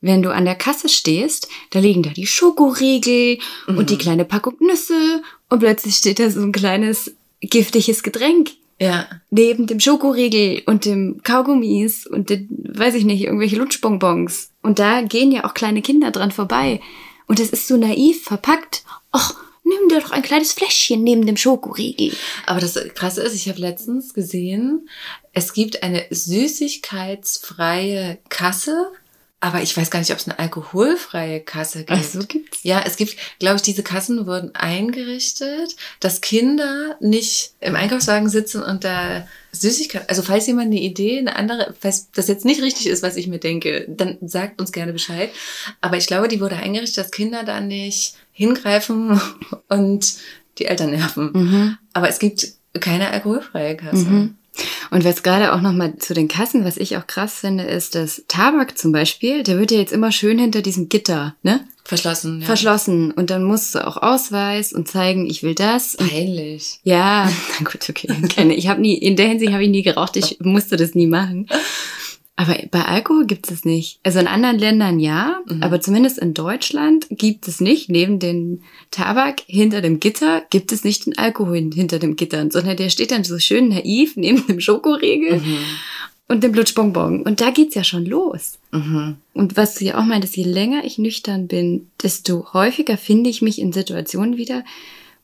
Wenn 0.00 0.22
du 0.22 0.32
an 0.32 0.44
der 0.44 0.54
Kasse 0.54 0.88
stehst, 0.88 1.48
da 1.70 1.80
liegen 1.80 2.02
da 2.02 2.10
die 2.10 2.26
Schokoriegel 2.26 3.38
und 3.66 3.90
die 3.90 3.98
kleine 3.98 4.24
Packung 4.24 4.54
Nüsse 4.60 5.22
und 5.50 5.58
plötzlich 5.58 5.96
steht 5.96 6.20
da 6.20 6.30
so 6.30 6.40
ein 6.40 6.52
kleines 6.52 7.14
giftiges 7.40 8.02
Getränk 8.02 8.52
Ja, 8.80 9.08
neben 9.30 9.66
dem 9.66 9.80
Schokoriegel 9.80 10.62
und 10.66 10.84
dem 10.84 11.20
Kaugummis 11.24 12.06
und 12.06 12.30
den, 12.30 12.48
weiß 12.50 12.94
ich 12.94 13.04
nicht, 13.04 13.24
irgendwelche 13.24 13.56
Lutschbonbons. 13.56 14.52
Und 14.62 14.78
da 14.78 15.02
gehen 15.02 15.32
ja 15.32 15.44
auch 15.44 15.54
kleine 15.54 15.82
Kinder 15.82 16.12
dran 16.12 16.30
vorbei. 16.30 16.80
Und 17.26 17.40
das 17.40 17.50
ist 17.50 17.66
so 17.66 17.76
naiv 17.76 18.22
verpackt. 18.22 18.84
Och, 19.14 19.34
nimm 19.64 19.88
dir 19.88 20.00
doch 20.00 20.12
ein 20.12 20.22
kleines 20.22 20.52
Fläschchen 20.52 21.02
neben 21.02 21.26
dem 21.26 21.36
Schokoriegel. 21.36 22.12
aber 22.46 22.60
das 22.60 22.78
Krasse 22.94 23.22
ist, 23.22 23.34
ich 23.34 23.48
habe 23.48 23.60
letztens 23.60 24.14
gesehen, 24.14 24.88
es 25.38 25.52
gibt 25.52 25.84
eine 25.84 26.04
süßigkeitsfreie 26.10 28.18
Kasse, 28.28 28.90
aber 29.38 29.62
ich 29.62 29.76
weiß 29.76 29.92
gar 29.92 30.00
nicht, 30.00 30.10
ob 30.10 30.18
es 30.18 30.26
eine 30.26 30.40
alkoholfreie 30.40 31.38
Kasse 31.38 31.84
gibt. 31.84 31.92
Ach 31.92 32.02
so 32.02 32.18
gibt's. 32.26 32.64
Ja, 32.64 32.82
es 32.84 32.96
gibt, 32.96 33.14
glaube 33.38 33.54
ich, 33.54 33.62
diese 33.62 33.84
Kassen 33.84 34.26
wurden 34.26 34.56
eingerichtet, 34.56 35.76
dass 36.00 36.22
Kinder 36.22 36.96
nicht 36.98 37.52
im 37.60 37.76
Einkaufswagen 37.76 38.28
sitzen 38.28 38.64
und 38.64 38.82
da 38.82 39.28
Süßigkeiten, 39.52 40.08
also 40.08 40.22
falls 40.22 40.48
jemand 40.48 40.66
eine 40.66 40.80
Idee, 40.80 41.18
eine 41.18 41.36
andere, 41.36 41.72
falls 41.78 42.10
das 42.10 42.26
jetzt 42.26 42.44
nicht 42.44 42.60
richtig 42.60 42.88
ist, 42.88 43.04
was 43.04 43.14
ich 43.14 43.28
mir 43.28 43.38
denke, 43.38 43.86
dann 43.88 44.18
sagt 44.22 44.60
uns 44.60 44.72
gerne 44.72 44.92
Bescheid. 44.92 45.30
Aber 45.80 45.96
ich 45.96 46.08
glaube, 46.08 46.26
die 46.26 46.40
wurde 46.40 46.56
eingerichtet, 46.56 46.98
dass 46.98 47.12
Kinder 47.12 47.44
da 47.44 47.60
nicht 47.60 48.16
hingreifen 48.32 49.20
und 49.68 50.14
die 50.58 50.64
Eltern 50.64 50.90
nerven. 50.90 51.30
Mhm. 51.32 51.78
Aber 51.92 52.08
es 52.08 52.18
gibt 52.18 52.54
keine 52.80 53.10
alkoholfreie 53.10 53.76
Kasse. 53.76 54.30
Und 54.90 55.04
was 55.04 55.22
gerade 55.22 55.52
auch 55.52 55.60
nochmal 55.60 55.96
zu 55.98 56.14
den 56.14 56.28
Kassen, 56.28 56.64
was 56.64 56.76
ich 56.76 56.96
auch 56.96 57.06
krass 57.06 57.40
finde, 57.40 57.64
ist, 57.64 57.94
dass 57.94 58.24
Tabak 58.28 58.78
zum 58.78 58.92
Beispiel, 58.92 59.42
der 59.42 59.58
wird 59.58 59.70
ja 59.70 59.78
jetzt 59.78 59.92
immer 59.92 60.12
schön 60.12 60.38
hinter 60.38 60.62
diesem 60.62 60.88
Gitter, 60.88 61.34
ne? 61.42 61.66
Verschlossen. 61.84 62.40
Ja. 62.40 62.46
Verschlossen. 62.46 63.12
Und 63.12 63.30
dann 63.30 63.44
musst 63.44 63.74
du 63.74 63.86
auch 63.86 63.96
Ausweis 63.96 64.74
und 64.74 64.88
zeigen, 64.88 65.26
ich 65.26 65.42
will 65.42 65.54
das. 65.54 65.96
Peinlich. 65.96 66.80
ja, 66.82 67.30
na 67.60 67.64
gut, 67.64 67.88
okay. 67.88 68.08
Keine, 68.34 68.54
ich 68.54 68.68
habe 68.68 68.80
nie, 68.82 68.94
in 68.94 69.16
der 69.16 69.28
Hinsicht 69.28 69.52
habe 69.52 69.64
ich 69.64 69.70
nie 69.70 69.82
geraucht, 69.82 70.16
ich 70.16 70.38
musste 70.40 70.76
das 70.76 70.94
nie 70.94 71.06
machen. 71.06 71.48
Aber 72.38 72.56
bei 72.70 72.84
Alkohol 72.84 73.26
gibt 73.26 73.50
es 73.50 73.64
nicht. 73.64 73.98
Also 74.04 74.20
in 74.20 74.28
anderen 74.28 74.60
Ländern 74.60 75.00
ja, 75.00 75.40
aber 75.60 75.80
zumindest 75.80 76.18
in 76.18 76.34
Deutschland 76.34 77.08
gibt 77.10 77.48
es 77.48 77.60
nicht. 77.60 77.90
Neben 77.90 78.20
dem 78.20 78.60
Tabak 78.92 79.40
hinter 79.46 79.80
dem 79.80 79.98
Gitter 79.98 80.44
gibt 80.48 80.70
es 80.70 80.84
nicht 80.84 81.06
den 81.06 81.18
Alkohol 81.18 81.56
hinter 81.74 81.98
dem 81.98 82.14
Gitter, 82.14 82.48
sondern 82.48 82.76
der 82.76 82.90
steht 82.90 83.10
dann 83.10 83.24
so 83.24 83.40
schön 83.40 83.70
naiv 83.70 84.16
neben 84.16 84.46
dem 84.46 84.60
Schokoriegel 84.60 85.42
und 86.28 86.44
dem 86.44 86.52
Blutschbonbon. 86.52 87.22
Und 87.22 87.40
da 87.40 87.50
geht's 87.50 87.74
ja 87.74 87.82
schon 87.82 88.06
los. 88.06 88.60
Mhm. 88.70 89.16
Und 89.34 89.56
was 89.56 89.74
du 89.74 89.86
ja 89.86 89.98
auch 89.98 90.04
meintest, 90.04 90.36
je 90.36 90.44
länger 90.44 90.84
ich 90.84 90.96
nüchtern 90.96 91.48
bin, 91.48 91.88
desto 92.00 92.52
häufiger 92.52 92.96
finde 92.96 93.30
ich 93.30 93.42
mich 93.42 93.58
in 93.58 93.72
Situationen 93.72 94.36
wieder, 94.36 94.64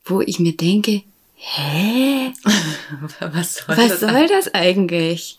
wo 0.03 0.19
ich 0.19 0.39
mir 0.39 0.57
denke, 0.57 1.03
hä? 1.35 2.33
Was 3.21 3.55
soll 3.55 3.77
Was 3.77 3.87
das 3.87 3.99
soll 4.01 4.27
das 4.27 4.53
eigentlich? 4.53 5.37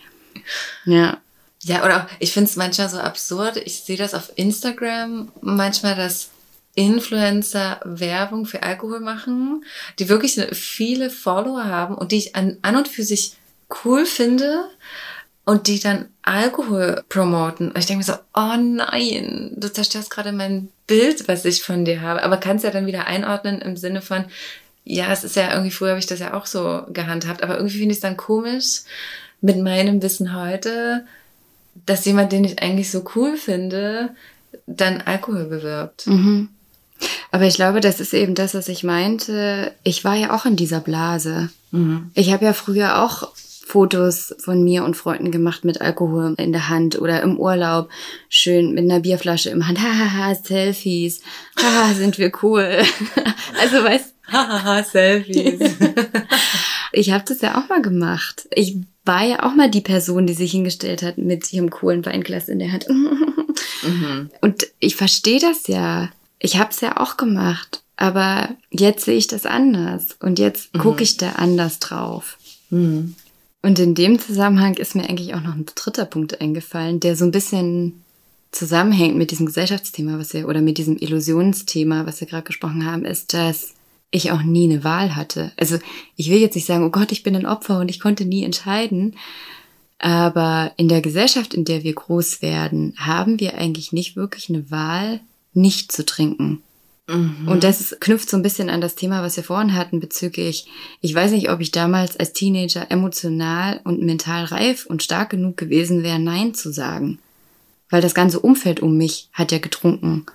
Ja. 0.86 1.18
Ja, 1.66 1.84
oder 1.84 1.96
auch, 1.96 2.06
ich 2.20 2.32
finde 2.32 2.48
es 2.48 2.54
manchmal 2.54 2.88
so 2.88 2.98
absurd. 2.98 3.56
Ich 3.56 3.80
sehe 3.80 3.96
das 3.96 4.14
auf 4.14 4.30
Instagram 4.36 5.32
manchmal, 5.40 5.96
dass 5.96 6.30
Influencer 6.76 7.80
Werbung 7.84 8.46
für 8.46 8.62
Alkohol 8.62 9.00
machen, 9.00 9.64
die 9.98 10.08
wirklich 10.08 10.40
viele 10.52 11.10
Follower 11.10 11.64
haben 11.64 11.96
und 11.96 12.12
die 12.12 12.18
ich 12.18 12.36
an, 12.36 12.58
an 12.62 12.76
und 12.76 12.86
für 12.86 13.02
sich 13.02 13.32
cool 13.84 14.06
finde 14.06 14.68
und 15.44 15.66
die 15.66 15.80
dann 15.80 16.06
Alkohol 16.22 17.02
promoten. 17.08 17.72
Und 17.72 17.78
ich 17.78 17.86
denke 17.86 17.98
mir 17.98 18.12
so, 18.12 18.18
oh 18.34 18.56
nein, 18.56 19.54
du 19.56 19.72
zerstörst 19.72 20.10
gerade 20.10 20.30
mein 20.30 20.68
Bild, 20.86 21.26
was 21.26 21.44
ich 21.44 21.64
von 21.64 21.84
dir 21.84 22.00
habe. 22.00 22.22
Aber 22.22 22.36
kannst 22.36 22.64
ja 22.64 22.70
dann 22.70 22.86
wieder 22.86 23.08
einordnen 23.08 23.60
im 23.60 23.76
Sinne 23.76 24.02
von, 24.02 24.26
ja, 24.84 25.12
es 25.12 25.24
ist 25.24 25.34
ja 25.34 25.50
irgendwie, 25.50 25.72
früher 25.72 25.90
habe 25.90 25.98
ich 25.98 26.06
das 26.06 26.20
ja 26.20 26.32
auch 26.32 26.46
so 26.46 26.84
gehandhabt, 26.90 27.42
aber 27.42 27.56
irgendwie 27.56 27.78
finde 27.78 27.92
ich 27.92 27.96
es 27.96 28.02
dann 28.02 28.16
komisch 28.16 28.82
mit 29.40 29.58
meinem 29.58 30.00
Wissen 30.00 30.32
heute, 30.32 31.04
dass 31.84 32.04
jemand, 32.04 32.32
den 32.32 32.44
ich 32.44 32.62
eigentlich 32.62 32.90
so 32.90 33.04
cool 33.14 33.36
finde, 33.36 34.14
dann 34.66 35.02
Alkohol 35.02 35.44
bewirbt. 35.44 36.06
Mhm. 36.06 36.48
Aber 37.30 37.44
ich 37.44 37.56
glaube, 37.56 37.80
das 37.80 38.00
ist 38.00 38.14
eben 38.14 38.34
das, 38.34 38.54
was 38.54 38.68
ich 38.68 38.82
meinte. 38.82 39.72
Ich 39.82 40.04
war 40.04 40.14
ja 40.14 40.34
auch 40.34 40.46
in 40.46 40.56
dieser 40.56 40.80
Blase. 40.80 41.50
Mhm. 41.70 42.10
Ich 42.14 42.32
habe 42.32 42.44
ja 42.44 42.52
früher 42.52 43.02
auch 43.02 43.28
Fotos 43.66 44.34
von 44.38 44.62
mir 44.62 44.84
und 44.84 44.96
Freunden 44.96 45.32
gemacht 45.32 45.64
mit 45.64 45.80
Alkohol 45.80 46.34
in 46.38 46.52
der 46.52 46.68
Hand 46.68 47.00
oder 47.00 47.20
im 47.22 47.36
Urlaub 47.36 47.90
schön 48.28 48.72
mit 48.72 48.84
einer 48.84 49.00
Bierflasche 49.00 49.50
im 49.50 49.66
Hand. 49.66 49.80
Hahaha, 49.80 50.36
Selfies. 50.36 51.20
Haha, 51.60 51.92
sind 51.94 52.16
wir 52.16 52.30
cool. 52.42 52.62
also 53.60 53.82
weißt 53.82 54.14
Hahaha, 54.28 54.84
Selfies. 54.84 55.60
ich 56.92 57.10
habe 57.10 57.24
das 57.26 57.40
ja 57.40 57.58
auch 57.58 57.68
mal 57.68 57.82
gemacht. 57.82 58.48
Ich 58.52 58.78
war 59.06 59.24
ja 59.24 59.42
auch 59.44 59.54
mal 59.54 59.70
die 59.70 59.80
Person, 59.80 60.26
die 60.26 60.34
sich 60.34 60.52
hingestellt 60.52 61.02
hat 61.02 61.18
mit 61.18 61.52
ihrem 61.52 61.70
coolen 61.70 62.04
Weinglas 62.04 62.48
in 62.48 62.58
der 62.58 62.72
Hand. 62.72 62.86
mhm. 62.88 64.30
Und 64.40 64.66
ich 64.80 64.96
verstehe 64.96 65.40
das 65.40 65.66
ja. 65.68 66.10
Ich 66.38 66.58
habe 66.58 66.70
es 66.70 66.80
ja 66.80 66.96
auch 66.98 67.16
gemacht. 67.16 67.82
Aber 67.96 68.50
jetzt 68.70 69.04
sehe 69.04 69.16
ich 69.16 69.26
das 69.26 69.46
anders. 69.46 70.16
Und 70.20 70.38
jetzt 70.38 70.72
gucke 70.74 71.02
ich 71.02 71.16
da 71.16 71.32
anders 71.32 71.78
drauf. 71.78 72.36
Mhm. 72.70 73.14
Und 73.62 73.78
in 73.78 73.94
dem 73.94 74.18
Zusammenhang 74.18 74.74
ist 74.74 74.94
mir 74.94 75.08
eigentlich 75.08 75.34
auch 75.34 75.40
noch 75.40 75.54
ein 75.54 75.66
dritter 75.74 76.04
Punkt 76.04 76.40
eingefallen, 76.40 77.00
der 77.00 77.16
so 77.16 77.24
ein 77.24 77.30
bisschen 77.30 78.04
zusammenhängt 78.52 79.16
mit 79.16 79.30
diesem 79.30 79.46
Gesellschaftsthema, 79.46 80.18
was 80.18 80.34
wir, 80.34 80.48
oder 80.48 80.60
mit 80.60 80.78
diesem 80.78 80.96
Illusionsthema, 80.96 82.06
was 82.06 82.20
wir 82.20 82.28
gerade 82.28 82.44
gesprochen 82.44 82.86
haben, 82.86 83.04
ist, 83.04 83.34
dass 83.34 83.74
ich 84.10 84.30
auch 84.30 84.42
nie 84.42 84.64
eine 84.64 84.84
Wahl 84.84 85.16
hatte. 85.16 85.52
Also 85.56 85.78
ich 86.16 86.30
will 86.30 86.38
jetzt 86.38 86.54
nicht 86.54 86.66
sagen, 86.66 86.84
oh 86.84 86.90
Gott, 86.90 87.12
ich 87.12 87.22
bin 87.22 87.36
ein 87.36 87.46
Opfer 87.46 87.80
und 87.80 87.90
ich 87.90 88.00
konnte 88.00 88.24
nie 88.24 88.44
entscheiden. 88.44 89.16
Aber 89.98 90.72
in 90.76 90.88
der 90.88 91.00
Gesellschaft, 91.00 91.54
in 91.54 91.64
der 91.64 91.82
wir 91.82 91.94
groß 91.94 92.42
werden, 92.42 92.94
haben 92.96 93.40
wir 93.40 93.56
eigentlich 93.56 93.92
nicht 93.92 94.16
wirklich 94.16 94.48
eine 94.48 94.70
Wahl, 94.70 95.20
nicht 95.54 95.90
zu 95.90 96.04
trinken. 96.04 96.62
Mhm. 97.08 97.48
Und 97.48 97.64
das 97.64 97.96
knüpft 98.00 98.28
so 98.28 98.36
ein 98.36 98.42
bisschen 98.42 98.68
an 98.68 98.80
das 98.80 98.94
Thema, 98.94 99.22
was 99.22 99.36
wir 99.36 99.44
vorhin 99.44 99.74
hatten 99.74 100.00
bezüglich, 100.00 100.66
ich 101.00 101.14
weiß 101.14 101.30
nicht, 101.30 101.50
ob 101.50 101.60
ich 101.60 101.70
damals 101.70 102.16
als 102.16 102.32
Teenager 102.32 102.90
emotional 102.90 103.80
und 103.84 104.02
mental 104.02 104.44
reif 104.44 104.86
und 104.86 105.02
stark 105.02 105.30
genug 105.30 105.56
gewesen 105.56 106.02
wäre, 106.02 106.18
Nein 106.18 106.54
zu 106.54 106.72
sagen. 106.72 107.18
weil 107.88 108.02
das 108.02 108.14
ganze 108.14 108.40
Umfeld 108.40 108.80
um 108.80 108.96
mich 108.96 109.28
hat 109.32 109.52
ja 109.52 109.58
getrunken. 109.58 110.26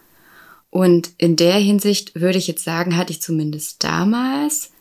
Und 0.71 1.11
in 1.17 1.35
der 1.35 1.55
Hinsicht 1.55 2.15
würde 2.15 2.37
ich 2.39 2.47
jetzt 2.47 2.63
sagen, 2.63 2.97
hatte 2.97 3.11
ich 3.11 3.21
zumindest 3.21 3.83
damals 3.83 4.71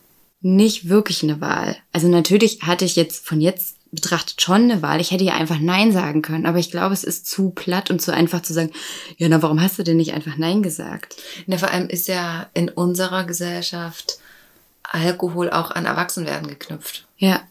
nicht 0.41 0.89
wirklich 0.89 1.23
eine 1.23 1.41
Wahl. 1.41 1.77
Also 1.93 2.09
natürlich 2.09 2.63
hatte 2.63 2.87
ich 2.87 2.97
jetzt 2.97 3.27
von 3.27 3.41
jetzt 3.41 3.77
betrachtet 3.93 4.41
schon 4.41 4.71
eine 4.71 4.83
Wahl. 4.83 5.01
Ich 5.01 5.11
hätte 5.11 5.25
ja 5.25 5.35
einfach 5.35 5.59
Nein 5.59 5.93
sagen 5.93 6.23
können, 6.23 6.47
aber 6.47 6.59
ich 6.59 6.71
glaube, 6.71 6.95
es 6.95 7.03
ist 7.03 7.27
zu 7.27 7.51
platt 7.51 7.91
und 7.91 8.01
zu 8.01 8.15
einfach 8.15 8.41
zu 8.41 8.53
sagen, 8.53 8.71
ja, 9.19 9.29
na, 9.29 9.43
warum 9.43 9.61
hast 9.61 9.79
du 9.79 9.83
denn 9.83 9.97
nicht 9.97 10.15
einfach 10.15 10.37
Nein 10.37 10.63
gesagt? 10.63 11.17
Na, 11.47 11.59
vor 11.59 11.71
allem 11.71 11.89
ist 11.89 12.07
ja 12.07 12.49
in 12.55 12.69
unserer 12.69 13.25
Gesellschaft 13.25 14.21
Alkohol 14.85 15.51
auch 15.51 15.73
an 15.73 15.87
Erwachsenwerden 15.87 16.49
geknüpft. 16.49 17.07
Ja, 17.19 17.43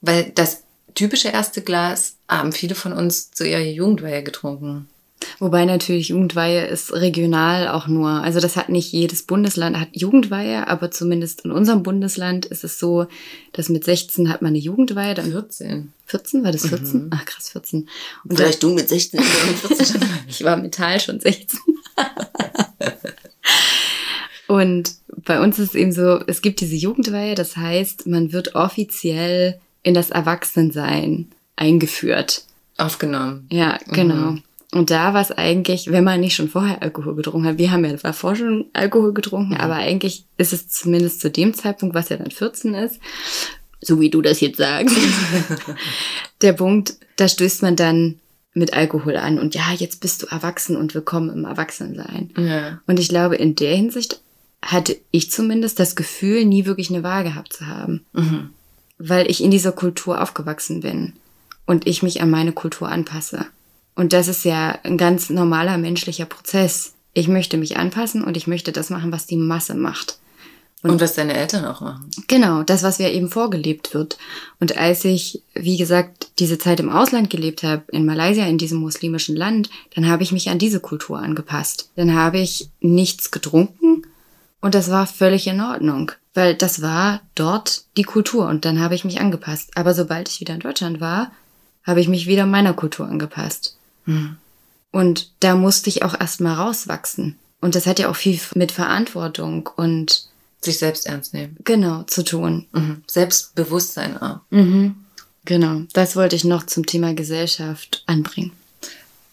Weil 0.00 0.30
das 0.34 0.64
typische 0.94 1.28
erste 1.28 1.62
Glas 1.62 2.16
haben 2.28 2.52
viele 2.52 2.74
von 2.74 2.92
uns 2.92 3.30
zu 3.30 3.46
ihrer 3.46 3.60
Jugendweihe 3.60 4.22
getrunken. 4.24 4.88
Wobei 5.38 5.64
natürlich 5.64 6.08
Jugendweihe 6.08 6.66
ist 6.66 6.92
regional 6.92 7.68
auch 7.68 7.86
nur. 7.86 8.08
Also 8.08 8.40
das 8.40 8.56
hat 8.56 8.68
nicht 8.68 8.92
jedes 8.92 9.22
Bundesland 9.22 9.78
hat 9.78 9.88
Jugendweihe, 9.92 10.68
aber 10.68 10.90
zumindest 10.90 11.44
in 11.44 11.52
unserem 11.52 11.82
Bundesland 11.82 12.46
ist 12.46 12.64
es 12.64 12.78
so, 12.78 13.06
dass 13.52 13.68
mit 13.68 13.84
16 13.84 14.28
hat 14.28 14.42
man 14.42 14.50
eine 14.50 14.58
Jugendweihe, 14.58 15.14
dann 15.14 15.30
14. 15.30 15.92
14, 16.06 16.44
war 16.44 16.52
das 16.52 16.66
14? 16.68 17.10
Ach 17.12 17.24
krass, 17.24 17.50
14. 17.50 17.88
Und 18.24 18.36
Vielleicht 18.36 18.62
du 18.62 18.70
mit 18.72 18.88
16 18.88 19.18
oder 19.20 19.46
mit 19.48 19.56
14 19.56 19.86
schon. 19.86 20.08
Ich 20.28 20.44
war 20.44 20.56
mental 20.56 21.00
schon 21.00 21.20
16. 21.20 21.60
Und 24.46 24.94
bei 25.08 25.40
uns 25.40 25.58
ist 25.58 25.70
es 25.70 25.74
eben 25.74 25.92
so, 25.92 26.20
es 26.26 26.40
gibt 26.40 26.60
diese 26.60 26.76
Jugendweihe, 26.76 27.34
das 27.34 27.56
heißt, 27.56 28.06
man 28.06 28.32
wird 28.32 28.54
offiziell 28.54 29.58
in 29.82 29.94
das 29.94 30.10
Erwachsensein 30.10 31.28
eingeführt. 31.56 32.44
Aufgenommen. 32.76 33.46
Ja, 33.50 33.78
genau. 33.88 34.36
Und 34.76 34.90
da 34.90 35.14
war 35.14 35.22
es 35.22 35.32
eigentlich, 35.32 35.90
wenn 35.90 36.04
man 36.04 36.20
nicht 36.20 36.34
schon 36.34 36.50
vorher 36.50 36.82
Alkohol 36.82 37.14
getrunken 37.16 37.48
hat, 37.48 37.56
wir 37.56 37.70
haben 37.70 37.82
ja 37.86 37.94
davor 37.94 38.36
schon 38.36 38.66
Alkohol 38.74 39.14
getrunken, 39.14 39.56
aber 39.56 39.76
eigentlich 39.76 40.26
ist 40.36 40.52
es 40.52 40.68
zumindest 40.68 41.22
zu 41.22 41.30
dem 41.30 41.54
Zeitpunkt, 41.54 41.94
was 41.94 42.10
ja 42.10 42.18
dann 42.18 42.30
14 42.30 42.74
ist, 42.74 43.00
so 43.80 44.00
wie 44.00 44.10
du 44.10 44.20
das 44.20 44.40
jetzt 44.40 44.58
sagst, 44.58 44.94
der 46.42 46.52
Punkt, 46.52 46.98
da 47.16 47.26
stößt 47.26 47.62
man 47.62 47.74
dann 47.74 48.16
mit 48.52 48.74
Alkohol 48.74 49.16
an 49.16 49.38
und 49.38 49.54
ja, 49.54 49.72
jetzt 49.74 50.02
bist 50.02 50.22
du 50.22 50.26
erwachsen 50.26 50.76
und 50.76 50.94
willkommen 50.94 51.30
im 51.30 51.46
Erwachsensein. 51.46 52.34
Ja. 52.36 52.78
Und 52.86 53.00
ich 53.00 53.08
glaube, 53.08 53.36
in 53.36 53.54
der 53.54 53.74
Hinsicht 53.74 54.20
hatte 54.60 54.98
ich 55.10 55.30
zumindest 55.30 55.80
das 55.80 55.96
Gefühl, 55.96 56.44
nie 56.44 56.66
wirklich 56.66 56.90
eine 56.90 57.02
Wahl 57.02 57.24
gehabt 57.24 57.54
zu 57.54 57.66
haben. 57.66 58.04
Weil 58.98 59.30
ich 59.30 59.42
in 59.42 59.50
dieser 59.50 59.72
Kultur 59.72 60.20
aufgewachsen 60.20 60.80
bin 60.80 61.14
und 61.64 61.86
ich 61.86 62.02
mich 62.02 62.20
an 62.20 62.28
meine 62.28 62.52
Kultur 62.52 62.90
anpasse. 62.90 63.46
Und 63.96 64.12
das 64.12 64.28
ist 64.28 64.44
ja 64.44 64.78
ein 64.84 64.98
ganz 64.98 65.30
normaler 65.30 65.78
menschlicher 65.78 66.26
Prozess. 66.26 66.92
Ich 67.14 67.26
möchte 67.26 67.56
mich 67.56 67.78
anpassen 67.78 68.22
und 68.22 68.36
ich 68.36 68.46
möchte 68.46 68.70
das 68.70 68.90
machen, 68.90 69.10
was 69.10 69.26
die 69.26 69.38
Masse 69.38 69.74
macht. 69.74 70.18
Und, 70.82 71.00
was 71.00 71.14
deine 71.14 71.34
Eltern 71.34 71.64
auch 71.64 71.80
machen. 71.80 72.10
Genau, 72.28 72.62
das, 72.62 72.82
was 72.82 72.98
mir 72.98 73.10
eben 73.10 73.30
vorgelebt 73.30 73.94
wird. 73.94 74.18
Und 74.60 74.76
als 74.76 75.04
ich, 75.04 75.42
wie 75.54 75.78
gesagt, 75.78 76.28
diese 76.38 76.58
Zeit 76.58 76.78
im 76.78 76.90
Ausland 76.90 77.30
gelebt 77.30 77.62
habe, 77.62 77.82
in 77.90 78.04
Malaysia, 78.04 78.46
in 78.46 78.58
diesem 78.58 78.78
muslimischen 78.78 79.34
Land, 79.34 79.70
dann 79.94 80.06
habe 80.06 80.22
ich 80.22 80.30
mich 80.30 80.50
an 80.50 80.58
diese 80.58 80.78
Kultur 80.78 81.18
angepasst. 81.18 81.90
Dann 81.96 82.14
habe 82.14 82.38
ich 82.38 82.68
nichts 82.80 83.30
getrunken 83.30 84.02
und 84.60 84.74
das 84.74 84.90
war 84.90 85.06
völlig 85.06 85.46
in 85.46 85.60
Ordnung, 85.60 86.12
weil 86.34 86.54
das 86.54 86.82
war 86.82 87.20
dort 87.34 87.84
die 87.96 88.04
Kultur 88.04 88.46
und 88.46 88.64
dann 88.64 88.78
habe 88.78 88.94
ich 88.94 89.04
mich 89.04 89.20
angepasst. 89.20 89.70
Aber 89.74 89.94
sobald 89.94 90.28
ich 90.28 90.40
wieder 90.40 90.54
in 90.54 90.60
Deutschland 90.60 91.00
war, 91.00 91.32
habe 91.82 92.00
ich 92.00 92.08
mich 92.08 92.26
wieder 92.26 92.46
meiner 92.46 92.74
Kultur 92.74 93.06
angepasst. 93.06 93.76
Und 94.92 95.30
da 95.40 95.54
musste 95.54 95.88
ich 95.90 96.02
auch 96.02 96.18
erstmal 96.18 96.54
rauswachsen. 96.54 97.38
Und 97.60 97.74
das 97.74 97.86
hat 97.86 97.98
ja 97.98 98.08
auch 98.08 98.16
viel 98.16 98.40
mit 98.54 98.72
Verantwortung 98.72 99.68
und 99.76 100.28
Sich 100.60 100.78
selbst 100.78 101.06
ernst 101.06 101.34
nehmen. 101.34 101.56
genau 101.64 102.02
zu 102.04 102.22
tun. 102.24 102.66
Mhm. 102.72 103.02
Selbstbewusstsein 103.06 104.20
auch. 104.20 104.40
Genau, 105.44 105.82
das 105.92 106.16
wollte 106.16 106.34
ich 106.36 106.44
noch 106.44 106.66
zum 106.66 106.86
Thema 106.86 107.14
Gesellschaft 107.14 108.02
anbringen. 108.06 108.52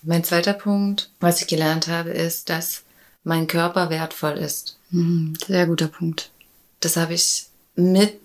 Mein 0.03 0.23
zweiter 0.23 0.53
Punkt, 0.53 1.09
was 1.19 1.41
ich 1.41 1.47
gelernt 1.47 1.87
habe, 1.87 2.09
ist, 2.11 2.49
dass 2.49 2.83
mein 3.23 3.47
Körper 3.47 3.89
wertvoll 3.89 4.33
ist. 4.33 4.77
Mhm, 4.91 5.35
sehr 5.47 5.65
guter 5.65 5.87
Punkt. 5.87 6.29
Das 6.81 6.97
habe 6.97 7.13
ich 7.13 7.45
mit 7.75 8.19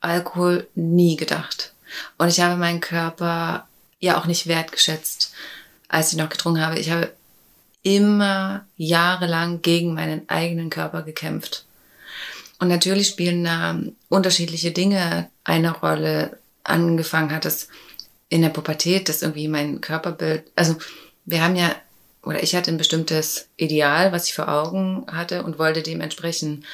Alkohol 0.00 0.66
nie 0.74 1.16
gedacht. 1.16 1.72
Und 2.18 2.28
ich 2.28 2.40
habe 2.40 2.56
meinen 2.56 2.80
Körper 2.80 3.68
ja 4.00 4.18
auch 4.18 4.26
nicht 4.26 4.46
wertgeschätzt, 4.46 5.32
als 5.88 6.12
ich 6.12 6.18
noch 6.18 6.28
getrunken 6.28 6.64
habe. 6.64 6.78
Ich 6.78 6.90
habe 6.90 7.12
immer 7.82 8.66
jahrelang 8.76 9.62
gegen 9.62 9.94
meinen 9.94 10.28
eigenen 10.28 10.70
Körper 10.70 11.02
gekämpft. 11.02 11.64
Und 12.58 12.68
natürlich 12.68 13.08
spielen 13.08 13.44
da 13.44 13.78
unterschiedliche 14.08 14.72
Dinge 14.72 15.30
eine 15.44 15.72
Rolle. 15.72 16.38
Angefangen 16.64 17.30
hat 17.30 17.44
es 17.44 17.68
in 18.28 18.42
der 18.42 18.48
Pubertät, 18.48 19.08
dass 19.08 19.22
irgendwie 19.22 19.48
mein 19.48 19.80
Körperbild, 19.80 20.44
also 20.56 20.76
wir 21.24 21.42
haben 21.42 21.54
ja, 21.54 21.74
oder 22.22 22.42
ich 22.42 22.56
hatte 22.56 22.72
ein 22.72 22.78
bestimmtes 22.78 23.48
Ideal, 23.56 24.10
was 24.10 24.26
ich 24.26 24.34
vor 24.34 24.48
Augen 24.48 25.06
hatte 25.12 25.44
und 25.44 25.58
wollte 25.58 25.82
dem 25.82 26.00
entsprechen 26.00 26.64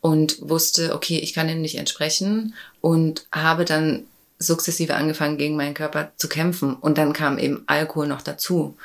und 0.00 0.36
wusste, 0.40 0.94
okay, 0.94 1.18
ich 1.18 1.34
kann 1.34 1.48
dem 1.48 1.60
nicht 1.60 1.78
entsprechen 1.78 2.54
und 2.80 3.26
habe 3.32 3.64
dann 3.64 4.04
sukzessive 4.40 4.94
angefangen, 4.94 5.36
gegen 5.36 5.54
meinen 5.54 5.74
Körper 5.74 6.10
zu 6.16 6.28
kämpfen. 6.28 6.74
Und 6.74 6.98
dann 6.98 7.12
kam 7.12 7.38
eben 7.38 7.62
Alkohol 7.66 8.08
noch 8.08 8.22
dazu. 8.22 8.76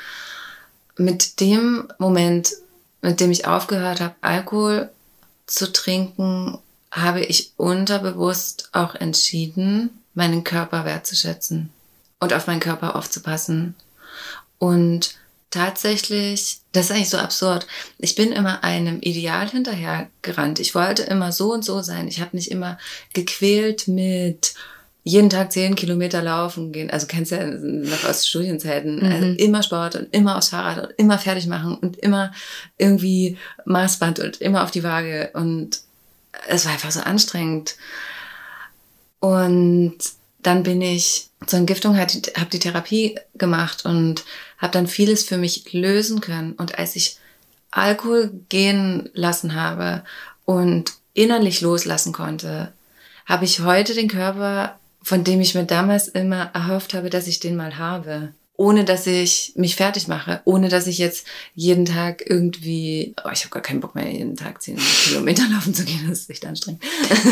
Mit 0.97 1.39
dem 1.39 1.87
Moment, 1.97 2.51
mit 3.01 3.19
dem 3.19 3.31
ich 3.31 3.47
aufgehört 3.47 4.01
habe, 4.01 4.15
Alkohol 4.21 4.89
zu 5.47 5.71
trinken, 5.71 6.59
habe 6.91 7.21
ich 7.21 7.53
unterbewusst 7.57 8.69
auch 8.73 8.95
entschieden, 8.95 10.01
meinen 10.13 10.43
Körper 10.43 10.85
wertzuschätzen 10.85 11.69
und 12.19 12.33
auf 12.33 12.47
meinen 12.47 12.61
Körper 12.61 12.95
aufzupassen. 12.95 13.75
Und 14.59 15.15
tatsächlich, 15.51 16.59
das 16.71 16.85
ist 16.85 16.91
eigentlich 16.91 17.09
so 17.09 17.17
absurd. 17.17 17.67
Ich 17.97 18.15
bin 18.15 18.31
immer 18.31 18.63
einem 18.63 18.99
Ideal 19.01 19.49
hinterhergerannt. 19.49 20.59
Ich 20.59 20.73
wollte 20.75 21.03
immer 21.03 21.31
so 21.31 21.53
und 21.53 21.63
so 21.63 21.81
sein. 21.81 22.07
Ich 22.07 22.21
habe 22.21 22.31
mich 22.33 22.49
immer 22.49 22.77
gequält 23.13 23.87
mit 23.87 24.53
jeden 25.07 25.29
Tag 25.29 25.51
zehn 25.51 25.75
Kilometer 25.75 26.23
laufen 26.23 26.71
gehen. 26.71 26.89
Also 26.89 27.05
kennst 27.05 27.31
ja 27.31 27.45
noch 27.45 28.03
aus 28.05 28.27
Studienzeiten. 28.27 29.03
Also 29.03 29.27
immer 29.37 29.61
Sport 29.61 29.95
und 29.95 30.11
immer 30.11 30.35
aufs 30.35 30.49
Fahrrad 30.49 30.87
und 30.87 30.93
immer 30.97 31.19
fertig 31.19 31.45
machen 31.45 31.75
und 31.75 31.97
immer 31.97 32.33
irgendwie 32.79 33.37
Maßband 33.65 34.19
und 34.19 34.41
immer 34.41 34.63
auf 34.63 34.71
die 34.71 34.83
Waage. 34.83 35.29
Und 35.33 35.81
es 36.47 36.65
war 36.65 36.71
einfach 36.73 36.89
so 36.89 37.01
anstrengend. 37.01 37.75
Und 39.19 39.97
dann 40.41 40.63
bin 40.63 40.81
ich 40.81 41.29
zur 41.45 41.59
Entgiftung, 41.59 41.99
habe 41.99 42.49
die 42.51 42.59
Therapie 42.59 43.19
gemacht 43.35 43.85
und 43.85 44.23
habe 44.57 44.73
dann 44.73 44.87
vieles 44.87 45.23
für 45.23 45.37
mich 45.37 45.71
lösen 45.71 46.19
können. 46.19 46.53
Und 46.53 46.79
als 46.79 46.95
ich 46.95 47.17
Alkohol 47.69 48.31
gehen 48.49 49.09
lassen 49.13 49.53
habe 49.53 50.03
und 50.45 50.93
innerlich 51.13 51.61
loslassen 51.61 52.11
konnte, 52.11 52.73
habe 53.27 53.45
ich 53.45 53.59
heute 53.59 53.93
den 53.93 54.07
Körper, 54.07 54.79
von 55.05 55.23
dem 55.23 55.39
ich 55.39 55.53
mir 55.53 55.65
damals 55.65 56.07
immer 56.07 56.49
erhofft 56.55 56.95
habe, 56.95 57.11
dass 57.11 57.27
ich 57.27 57.39
den 57.39 57.55
mal 57.55 57.77
habe. 57.77 58.33
Ohne 58.57 58.85
dass 58.85 59.05
ich 59.05 59.51
mich 59.55 59.75
fertig 59.75 60.07
mache, 60.07 60.41
ohne 60.45 60.67
dass 60.67 60.87
ich 60.87 60.97
jetzt 60.97 61.27
jeden 61.53 61.85
Tag 61.85 62.23
irgendwie, 62.25 63.13
oh, 63.23 63.29
ich 63.31 63.41
habe 63.41 63.51
gar 63.51 63.61
keinen 63.61 63.81
Bock 63.81 63.93
mehr, 63.93 64.09
jeden 64.09 64.35
Tag 64.35 64.63
zehn 64.63 64.77
Kilometer 64.77 65.43
laufen 65.51 65.75
zu 65.75 65.83
gehen, 65.85 66.07
das 66.09 66.21
ist 66.21 66.29
echt 66.31 66.45
anstrengend. 66.45 66.81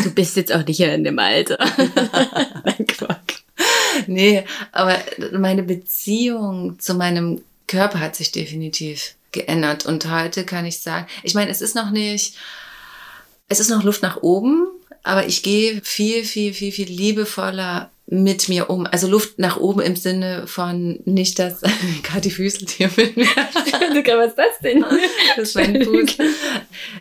Du 0.04 0.10
bist 0.10 0.36
jetzt 0.36 0.52
auch 0.54 0.64
nicht 0.64 0.78
mehr 0.78 0.94
in 0.94 1.02
dem 1.02 1.18
Alter. 1.18 1.58
Nein, 2.64 2.86
Quack. 2.86 3.42
Nee, 4.06 4.44
aber 4.70 4.98
meine 5.32 5.64
Beziehung 5.64 6.78
zu 6.78 6.94
meinem 6.94 7.42
Körper 7.66 7.98
hat 7.98 8.14
sich 8.14 8.30
definitiv 8.30 9.16
geändert. 9.32 9.84
Und 9.84 10.08
heute 10.08 10.44
kann 10.44 10.64
ich 10.64 10.78
sagen, 10.78 11.06
ich 11.24 11.34
meine, 11.34 11.50
es 11.50 11.60
ist 11.60 11.74
noch 11.74 11.90
nicht, 11.90 12.36
es 13.48 13.58
ist 13.58 13.70
noch 13.70 13.82
Luft 13.82 14.02
nach 14.02 14.22
oben, 14.22 14.68
aber 15.04 15.26
ich 15.26 15.42
gehe 15.42 15.80
viel, 15.84 16.24
viel, 16.24 16.52
viel, 16.52 16.72
viel 16.72 16.88
liebevoller 16.88 17.93
mit 18.06 18.50
mir 18.50 18.68
um. 18.68 18.86
Also 18.86 19.08
Luft 19.08 19.38
nach 19.38 19.56
oben 19.56 19.80
im 19.80 19.96
Sinne 19.96 20.46
von 20.46 21.00
nicht, 21.06 21.38
dass 21.38 21.62
Kathi 22.02 22.30
füßelt 22.30 22.70
hier 22.70 22.90
mit 22.96 23.16
mir. 23.16 23.26
Was 23.36 24.28
ist 24.28 24.38
das 24.38 24.58
denn? 24.62 24.84
Das 25.36 25.48
ist 25.48 25.54
mein 25.54 25.82
Fuß. 25.82 26.18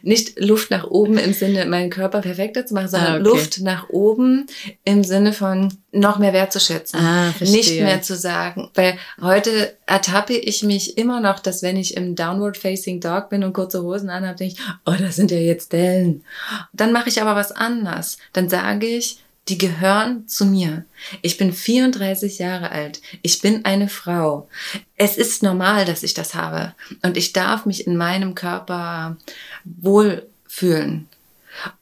Nicht 0.02 0.40
Luft 0.40 0.72
nach 0.72 0.86
oben 0.86 1.18
im 1.18 1.34
Sinne, 1.34 1.66
meinen 1.66 1.90
Körper 1.90 2.22
perfekter 2.22 2.66
zu 2.66 2.74
machen, 2.74 2.88
sondern 2.88 3.14
Ah, 3.14 3.16
okay. 3.16 3.24
Luft 3.24 3.62
nach 3.62 3.90
oben 3.90 4.46
im 4.86 5.04
Sinne 5.04 5.34
von 5.34 5.74
noch 5.92 6.20
mehr 6.20 6.34
wertzuschätzen. 6.34 7.00
Ah, 7.00 7.32
verstehe. 7.38 7.58
Nicht 7.58 7.82
mehr 7.82 8.02
zu 8.02 8.16
sagen. 8.16 8.70
Weil 8.74 8.98
heute 9.22 9.76
ertappe 9.86 10.34
ich 10.34 10.64
mich 10.64 10.98
immer 10.98 11.20
noch, 11.20 11.40
dass 11.40 11.62
wenn 11.62 11.78
ich 11.78 11.98
im 11.98 12.16
Downward 12.16 12.58
Facing 12.58 13.02
Dog 13.02 13.30
bin 13.30 13.44
und 13.44 13.54
kurze 13.54 13.84
Hosen 13.84 14.10
anhabe, 14.10 14.38
denke 14.38 14.56
ich, 14.56 14.62
oh, 14.86 14.96
das 14.98 15.18
sind 15.18 15.32
ja 15.32 15.38
jetzt 15.38 15.74
Dellen. 15.74 16.24
Dann 16.72 16.94
mache 16.94 17.10
ich 17.10 17.22
aber 17.22 17.36
was 17.36 17.52
anders. 17.52 18.18
Dann 18.32 18.50
sage 18.50 18.88
ich, 18.88 19.20
die 19.50 19.58
gehören 19.58 20.28
zu 20.28 20.46
mir. 20.46 20.86
Ich 21.22 21.38
bin 21.38 21.52
34 21.52 22.40
Jahre 22.40 22.72
alt. 22.72 23.02
Ich 23.22 23.42
bin 23.42 23.66
eine 23.66 23.90
Frau. 23.90 24.48
Es 24.96 25.18
ist 25.18 25.44
normal, 25.44 25.86
dass 25.86 26.04
ich 26.04 26.14
das 26.14 26.34
habe. 26.34 26.74
Und 27.02 27.18
ich 27.18 27.34
darf 27.34 27.66
mich 27.66 27.86
in 27.86 27.98
meinem 27.98 28.36
Körper 28.36 29.18
wohlfühlen. 29.66 31.10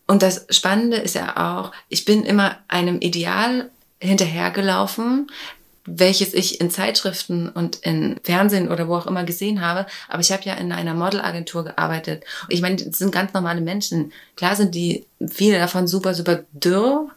Und 0.08 0.24
das 0.24 0.46
Spannende 0.50 0.98
ist 0.98 1.16
ja 1.16 1.38
auch, 1.38 1.72
ich 1.88 2.04
bin 2.04 2.24
immer 2.24 2.58
einem 2.68 3.00
Ideal 3.00 3.70
hinterhergelaufen, 4.00 5.32
welches 5.86 6.34
ich 6.34 6.62
in 6.62 6.70
Zeitschriften 6.70 7.50
und 7.50 7.78
in 7.78 8.20
Fernsehen 8.24 8.72
oder 8.72 8.88
wo 8.88 8.96
auch 8.96 9.08
immer 9.08 9.24
gesehen 9.24 9.62
habe. 9.62 9.86
Aber 10.10 10.22
ich 10.22 10.32
habe 10.32 10.44
ja 10.44 10.56
in 10.56 10.72
einer 10.72 10.94
Modelagentur 10.94 11.64
gearbeitet. 11.64 12.24
Ich 12.50 12.62
meine, 12.62 12.76
das 12.76 12.98
sind 12.98 13.12
ganz 13.12 13.34
normale 13.34 13.62
Menschen. 13.62 14.12
Klar 14.36 14.56
sind 14.56 14.76
die, 14.76 15.06
viele 15.28 15.60
davon 15.60 15.88
super, 15.88 16.14
super 16.14 16.44
dürr, 16.52 17.10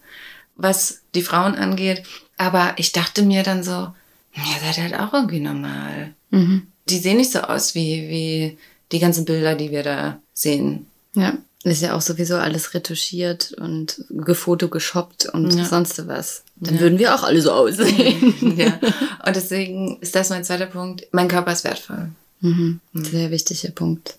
was 0.56 1.00
die 1.14 1.22
Frauen 1.22 1.54
angeht. 1.54 2.02
Aber 2.36 2.74
ich 2.76 2.92
dachte 2.92 3.22
mir 3.22 3.42
dann 3.42 3.62
so, 3.62 3.88
ihr 4.34 4.60
seid 4.60 4.78
halt 4.78 4.94
auch 5.00 5.12
irgendwie 5.14 5.40
normal. 5.40 6.14
Mhm. 6.30 6.66
Die 6.88 6.98
sehen 6.98 7.16
nicht 7.18 7.32
so 7.32 7.40
aus 7.40 7.74
wie, 7.74 8.08
wie 8.08 8.58
die 8.92 8.98
ganzen 8.98 9.24
Bilder, 9.24 9.54
die 9.54 9.70
wir 9.70 9.82
da 9.82 10.20
sehen. 10.32 10.86
Ja. 11.14 11.38
Ist 11.62 11.80
ja 11.80 11.94
auch 11.96 12.02
sowieso 12.02 12.36
alles 12.36 12.74
retuschiert 12.74 13.52
und 13.58 14.04
gefoto 14.10 14.68
geshoppt 14.68 15.26
und 15.26 15.54
Ja. 15.54 15.64
sonst 15.64 16.06
was. 16.08 16.44
Dann 16.56 16.74
Ja. 16.74 16.80
würden 16.80 16.98
wir 16.98 17.14
auch 17.14 17.22
alle 17.22 17.40
so 17.40 17.52
aussehen. 17.52 18.34
ja. 18.58 18.78
Und 19.26 19.34
deswegen 19.36 19.98
ist 20.02 20.14
das 20.14 20.28
mein 20.28 20.44
zweiter 20.44 20.66
Punkt. 20.66 21.06
Mein 21.12 21.28
Körper 21.28 21.52
ist 21.52 21.64
wertvoll. 21.64 22.10
Mhm. 22.40 22.80
Sehr 22.92 23.30
wichtiger 23.30 23.70
Punkt. 23.70 24.18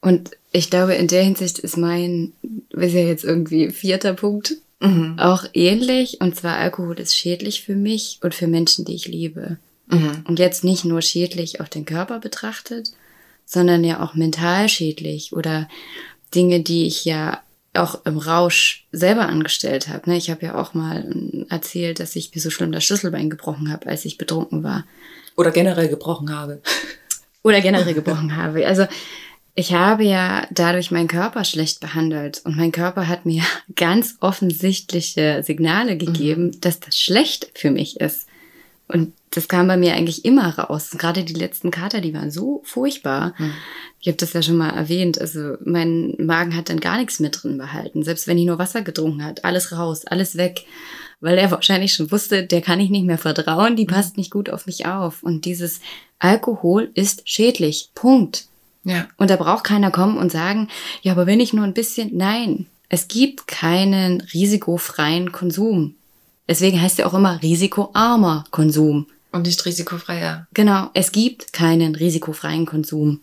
Und 0.00 0.30
ich 0.52 0.70
glaube, 0.70 0.94
in 0.94 1.08
der 1.08 1.24
Hinsicht 1.24 1.58
ist 1.58 1.76
mein, 1.76 2.32
ist 2.70 2.92
ja 2.94 3.00
jetzt 3.00 3.24
irgendwie 3.24 3.70
vierter 3.70 4.12
Punkt, 4.14 4.54
Mhm. 4.80 5.18
auch 5.18 5.44
ähnlich. 5.54 6.20
Und 6.20 6.36
zwar 6.36 6.56
Alkohol 6.56 6.98
ist 7.00 7.16
schädlich 7.16 7.62
für 7.62 7.76
mich 7.76 8.18
und 8.22 8.34
für 8.34 8.46
Menschen, 8.46 8.84
die 8.84 8.94
ich 8.94 9.08
liebe. 9.08 9.58
Mhm. 9.86 10.24
Und 10.26 10.38
jetzt 10.38 10.64
nicht 10.64 10.84
nur 10.84 11.02
schädlich 11.02 11.60
auf 11.60 11.68
den 11.68 11.84
Körper 11.84 12.18
betrachtet, 12.18 12.92
sondern 13.44 13.84
ja 13.84 14.02
auch 14.02 14.14
mental 14.14 14.68
schädlich 14.68 15.32
oder 15.32 15.68
Dinge, 16.34 16.60
die 16.60 16.86
ich 16.86 17.04
ja 17.04 17.40
auch 17.74 18.04
im 18.04 18.18
Rausch 18.18 18.86
selber 18.92 19.28
angestellt 19.28 19.88
habe. 19.88 20.10
ne? 20.10 20.16
Ich 20.16 20.30
habe 20.30 20.46
ja 20.46 20.54
auch 20.54 20.74
mal 20.74 21.04
ähm, 21.04 21.46
erzählt, 21.48 22.00
dass 22.00 22.16
ich 22.16 22.34
mir 22.34 22.40
so 22.40 22.50
schlimm 22.50 22.72
das 22.72 22.84
Schlüsselbein 22.84 23.30
gebrochen 23.30 23.70
habe, 23.70 23.86
als 23.86 24.04
ich 24.04 24.18
betrunken 24.18 24.62
war. 24.62 24.84
Oder 25.36 25.50
generell 25.50 25.88
gebrochen 25.88 26.34
habe. 26.34 26.62
Oder 27.42 27.60
generell 27.60 27.94
gebrochen 27.94 28.36
habe. 28.36 28.66
Also 28.66 28.86
ich 29.58 29.72
habe 29.72 30.04
ja 30.04 30.46
dadurch 30.50 30.90
meinen 30.90 31.08
Körper 31.08 31.42
schlecht 31.44 31.80
behandelt 31.80 32.42
und 32.44 32.56
mein 32.56 32.72
Körper 32.72 33.08
hat 33.08 33.24
mir 33.24 33.42
ganz 33.74 34.16
offensichtliche 34.20 35.42
Signale 35.42 35.96
gegeben, 35.96 36.60
dass 36.60 36.78
das 36.78 36.98
schlecht 36.98 37.50
für 37.54 37.70
mich 37.70 37.98
ist. 37.98 38.28
Und 38.86 39.14
das 39.30 39.48
kam 39.48 39.66
bei 39.66 39.76
mir 39.76 39.94
eigentlich 39.94 40.24
immer 40.24 40.56
raus. 40.56 40.90
Gerade 40.96 41.24
die 41.24 41.34
letzten 41.34 41.70
Kater, 41.70 42.00
die 42.00 42.14
waren 42.14 42.30
so 42.30 42.62
furchtbar. 42.64 43.34
Ich 44.00 44.06
habe 44.06 44.16
das 44.16 44.32
ja 44.32 44.42
schon 44.42 44.56
mal 44.56 44.70
erwähnt. 44.70 45.20
Also 45.20 45.56
mein 45.64 46.14
Magen 46.18 46.56
hat 46.56 46.68
dann 46.68 46.78
gar 46.78 46.96
nichts 46.98 47.18
mehr 47.18 47.30
drin 47.30 47.58
behalten. 47.58 48.04
Selbst 48.04 48.28
wenn 48.28 48.38
ich 48.38 48.46
nur 48.46 48.60
Wasser 48.60 48.82
getrunken 48.82 49.24
hat, 49.24 49.44
alles 49.44 49.72
raus, 49.72 50.04
alles 50.06 50.36
weg. 50.36 50.64
Weil 51.20 51.36
er 51.36 51.50
wahrscheinlich 51.50 51.94
schon 51.94 52.12
wusste, 52.12 52.44
der 52.46 52.60
kann 52.60 52.78
ich 52.78 52.90
nicht 52.90 53.06
mehr 53.06 53.18
vertrauen, 53.18 53.74
die 53.74 53.86
passt 53.86 54.16
nicht 54.16 54.30
gut 54.30 54.50
auf 54.50 54.66
mich 54.66 54.86
auf. 54.86 55.22
Und 55.22 55.46
dieses 55.46 55.80
Alkohol 56.20 56.90
ist 56.94 57.28
schädlich. 57.28 57.90
Punkt. 57.94 58.46
Ja. 58.86 59.06
Und 59.16 59.30
da 59.30 59.36
braucht 59.36 59.64
keiner 59.64 59.90
kommen 59.90 60.16
und 60.16 60.30
sagen, 60.32 60.68
ja, 61.02 61.12
aber 61.12 61.26
wenn 61.26 61.40
ich 61.40 61.52
nur 61.52 61.64
ein 61.64 61.74
bisschen, 61.74 62.16
nein, 62.16 62.66
es 62.88 63.08
gibt 63.08 63.46
keinen 63.48 64.20
risikofreien 64.32 65.32
Konsum. 65.32 65.96
Deswegen 66.48 66.80
heißt 66.80 66.98
ja 66.98 67.06
auch 67.06 67.14
immer 67.14 67.42
risikoarmer 67.42 68.44
Konsum. 68.52 69.06
Und 69.32 69.42
nicht 69.46 69.64
risikofreier. 69.66 70.46
Genau, 70.54 70.90
es 70.94 71.10
gibt 71.10 71.52
keinen 71.52 71.96
risikofreien 71.96 72.64
Konsum. 72.64 73.20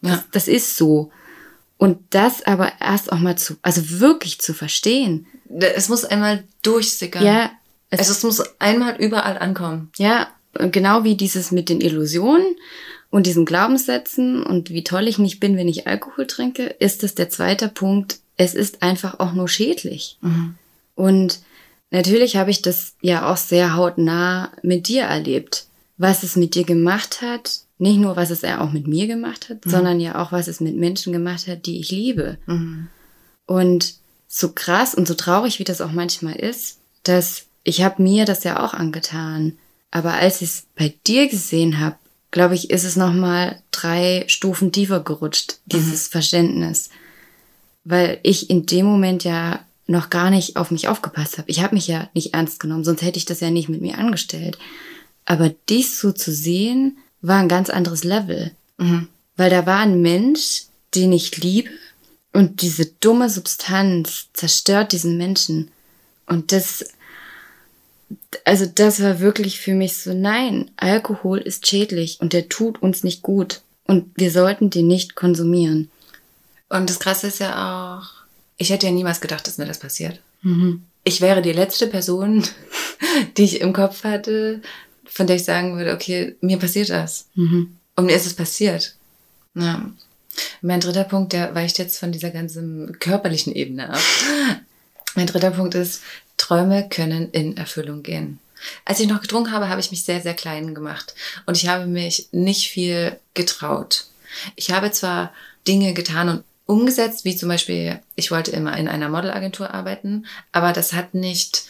Das, 0.00 0.10
Ja. 0.12 0.24
das 0.32 0.48
ist 0.48 0.76
so. 0.76 1.10
Und 1.76 1.98
das 2.10 2.42
aber 2.46 2.72
erst 2.80 3.12
auch 3.12 3.18
mal 3.18 3.36
zu, 3.36 3.56
also 3.60 4.00
wirklich 4.00 4.40
zu 4.40 4.54
verstehen. 4.54 5.26
Es 5.60 5.90
muss 5.90 6.04
einmal 6.06 6.44
durchsickern. 6.62 7.22
Ja, 7.24 7.50
es, 7.90 7.98
Also 7.98 8.12
es 8.12 8.22
muss 8.22 8.60
einmal 8.60 8.96
überall 8.96 9.36
ankommen. 9.36 9.90
ja, 9.98 10.28
genau 10.54 11.04
wie 11.04 11.16
dieses 11.16 11.50
mit 11.50 11.68
den 11.68 11.80
Illusionen 11.82 12.56
und 13.14 13.26
diesen 13.26 13.44
Glaubenssätzen 13.44 14.42
und 14.42 14.70
wie 14.70 14.82
toll 14.82 15.06
ich 15.06 15.18
nicht 15.20 15.38
bin, 15.38 15.56
wenn 15.56 15.68
ich 15.68 15.86
Alkohol 15.86 16.26
trinke, 16.26 16.64
ist 16.64 17.04
es 17.04 17.14
der 17.14 17.30
zweite 17.30 17.68
Punkt. 17.68 18.18
Es 18.36 18.56
ist 18.56 18.82
einfach 18.82 19.20
auch 19.20 19.34
nur 19.34 19.46
schädlich. 19.46 20.18
Und 20.96 21.38
natürlich 21.92 22.34
habe 22.34 22.50
ich 22.50 22.60
das 22.60 22.94
ja 23.02 23.30
auch 23.30 23.36
sehr 23.36 23.76
hautnah 23.76 24.50
mit 24.62 24.88
dir 24.88 25.04
erlebt. 25.04 25.68
Was 25.96 26.24
es 26.24 26.34
mit 26.34 26.56
dir 26.56 26.64
gemacht 26.64 27.22
hat, 27.22 27.60
nicht 27.78 28.00
nur 28.00 28.16
was 28.16 28.30
es 28.30 28.42
ja 28.42 28.60
auch 28.60 28.72
mit 28.72 28.88
mir 28.88 29.06
gemacht 29.06 29.48
hat, 29.48 29.58
sondern 29.64 30.00
ja 30.00 30.20
auch 30.20 30.32
was 30.32 30.48
es 30.48 30.58
mit 30.58 30.74
Menschen 30.74 31.12
gemacht 31.12 31.46
hat, 31.46 31.66
die 31.66 31.78
ich 31.78 31.92
liebe. 31.92 32.38
Und 33.46 33.94
so 34.26 34.50
krass 34.50 34.92
und 34.92 35.06
so 35.06 35.14
traurig, 35.14 35.60
wie 35.60 35.64
das 35.64 35.80
auch 35.80 35.92
manchmal 35.92 36.34
ist, 36.34 36.80
dass 37.04 37.44
ich 37.62 37.84
habe 37.84 38.02
mir 38.02 38.24
das 38.24 38.42
ja 38.42 38.58
auch 38.64 38.74
angetan. 38.74 39.56
Aber 39.92 40.14
als 40.14 40.42
ich 40.42 40.48
es 40.48 40.66
bei 40.74 40.92
dir 41.06 41.28
gesehen 41.28 41.78
habe, 41.78 41.94
glaube 42.34 42.56
ich, 42.56 42.68
ist 42.70 42.82
es 42.82 42.96
noch 42.96 43.12
mal 43.12 43.62
drei 43.70 44.24
Stufen 44.26 44.72
tiefer 44.72 44.98
gerutscht, 44.98 45.58
dieses 45.66 46.08
Verständnis. 46.08 46.90
Weil 47.84 48.18
ich 48.24 48.50
in 48.50 48.66
dem 48.66 48.86
Moment 48.86 49.22
ja 49.22 49.64
noch 49.86 50.10
gar 50.10 50.30
nicht 50.30 50.56
auf 50.56 50.72
mich 50.72 50.88
aufgepasst 50.88 51.38
habe. 51.38 51.48
Ich 51.48 51.62
habe 51.62 51.76
mich 51.76 51.86
ja 51.86 52.10
nicht 52.12 52.34
ernst 52.34 52.58
genommen, 52.58 52.82
sonst 52.82 53.02
hätte 53.02 53.18
ich 53.18 53.24
das 53.24 53.38
ja 53.38 53.50
nicht 53.50 53.68
mit 53.68 53.82
mir 53.82 53.98
angestellt. 53.98 54.58
Aber 55.24 55.54
dies 55.68 56.00
so 56.00 56.10
zu 56.10 56.32
sehen, 56.32 56.98
war 57.20 57.38
ein 57.38 57.48
ganz 57.48 57.70
anderes 57.70 58.02
Level. 58.02 58.50
Weil 59.36 59.50
da 59.50 59.64
war 59.64 59.78
ein 59.78 60.02
Mensch, 60.02 60.64
den 60.96 61.12
ich 61.12 61.36
liebe 61.36 61.70
und 62.32 62.62
diese 62.62 62.86
dumme 62.86 63.30
Substanz 63.30 64.26
zerstört 64.32 64.90
diesen 64.90 65.16
Menschen. 65.18 65.70
Und 66.26 66.50
das, 66.50 66.84
also 68.44 68.66
das 68.66 69.02
war 69.02 69.20
wirklich 69.20 69.60
für 69.60 69.74
mich 69.74 69.96
so, 69.96 70.12
nein, 70.12 70.70
Alkohol 70.76 71.38
ist 71.38 71.66
schädlich 71.66 72.18
und 72.20 72.32
der 72.32 72.48
tut 72.48 72.82
uns 72.82 73.04
nicht 73.04 73.22
gut. 73.22 73.62
Und 73.86 74.10
wir 74.16 74.30
sollten 74.30 74.70
den 74.70 74.86
nicht 74.86 75.14
konsumieren. 75.14 75.90
Und 76.68 76.88
das 76.88 77.00
Krasse 77.00 77.26
ist 77.26 77.40
ja 77.40 77.98
auch, 77.98 78.24
ich 78.56 78.70
hätte 78.70 78.86
ja 78.86 78.92
niemals 78.92 79.20
gedacht, 79.20 79.46
dass 79.46 79.58
mir 79.58 79.66
das 79.66 79.78
passiert. 79.78 80.20
Ich 81.04 81.20
wäre 81.20 81.42
die 81.42 81.52
letzte 81.52 81.86
Person, 81.86 82.44
die 83.36 83.44
ich 83.44 83.60
im 83.60 83.72
Kopf 83.72 84.04
hatte, 84.04 84.62
von 85.04 85.26
der 85.26 85.36
ich 85.36 85.44
sagen 85.44 85.76
würde, 85.76 85.92
okay, 85.92 86.36
mir 86.40 86.58
passiert 86.58 86.90
das. 86.90 87.28
Und 87.96 88.06
mir 88.06 88.16
ist 88.16 88.26
es 88.26 88.34
passiert. 88.34 88.96
Ja. 89.54 89.90
Mein 90.62 90.80
dritter 90.80 91.04
Punkt, 91.04 91.32
der 91.32 91.54
weicht 91.54 91.78
jetzt 91.78 91.98
von 91.98 92.10
dieser 92.10 92.30
ganzen 92.30 92.98
körperlichen 92.98 93.54
Ebene 93.54 93.90
ab. 93.90 94.00
Mein 95.14 95.28
dritter 95.28 95.52
Punkt 95.52 95.76
ist, 95.76 96.00
Träume 96.44 96.90
können 96.90 97.30
in 97.30 97.56
Erfüllung 97.56 98.02
gehen. 98.02 98.38
Als 98.84 99.00
ich 99.00 99.08
noch 99.08 99.22
getrunken 99.22 99.52
habe, 99.52 99.70
habe 99.70 99.80
ich 99.80 99.90
mich 99.90 100.04
sehr, 100.04 100.20
sehr 100.20 100.34
klein 100.34 100.74
gemacht. 100.74 101.14
Und 101.46 101.56
ich 101.56 101.68
habe 101.68 101.86
mich 101.86 102.28
nicht 102.32 102.68
viel 102.68 103.18
getraut. 103.32 104.04
Ich 104.54 104.70
habe 104.70 104.90
zwar 104.90 105.32
Dinge 105.66 105.94
getan 105.94 106.28
und 106.28 106.44
umgesetzt, 106.66 107.24
wie 107.24 107.34
zum 107.34 107.48
Beispiel, 107.48 107.98
ich 108.14 108.30
wollte 108.30 108.50
immer 108.50 108.76
in 108.76 108.88
einer 108.88 109.08
Modelagentur 109.08 109.72
arbeiten, 109.72 110.26
aber 110.52 110.74
das 110.74 110.92
hat 110.92 111.14
nicht 111.14 111.64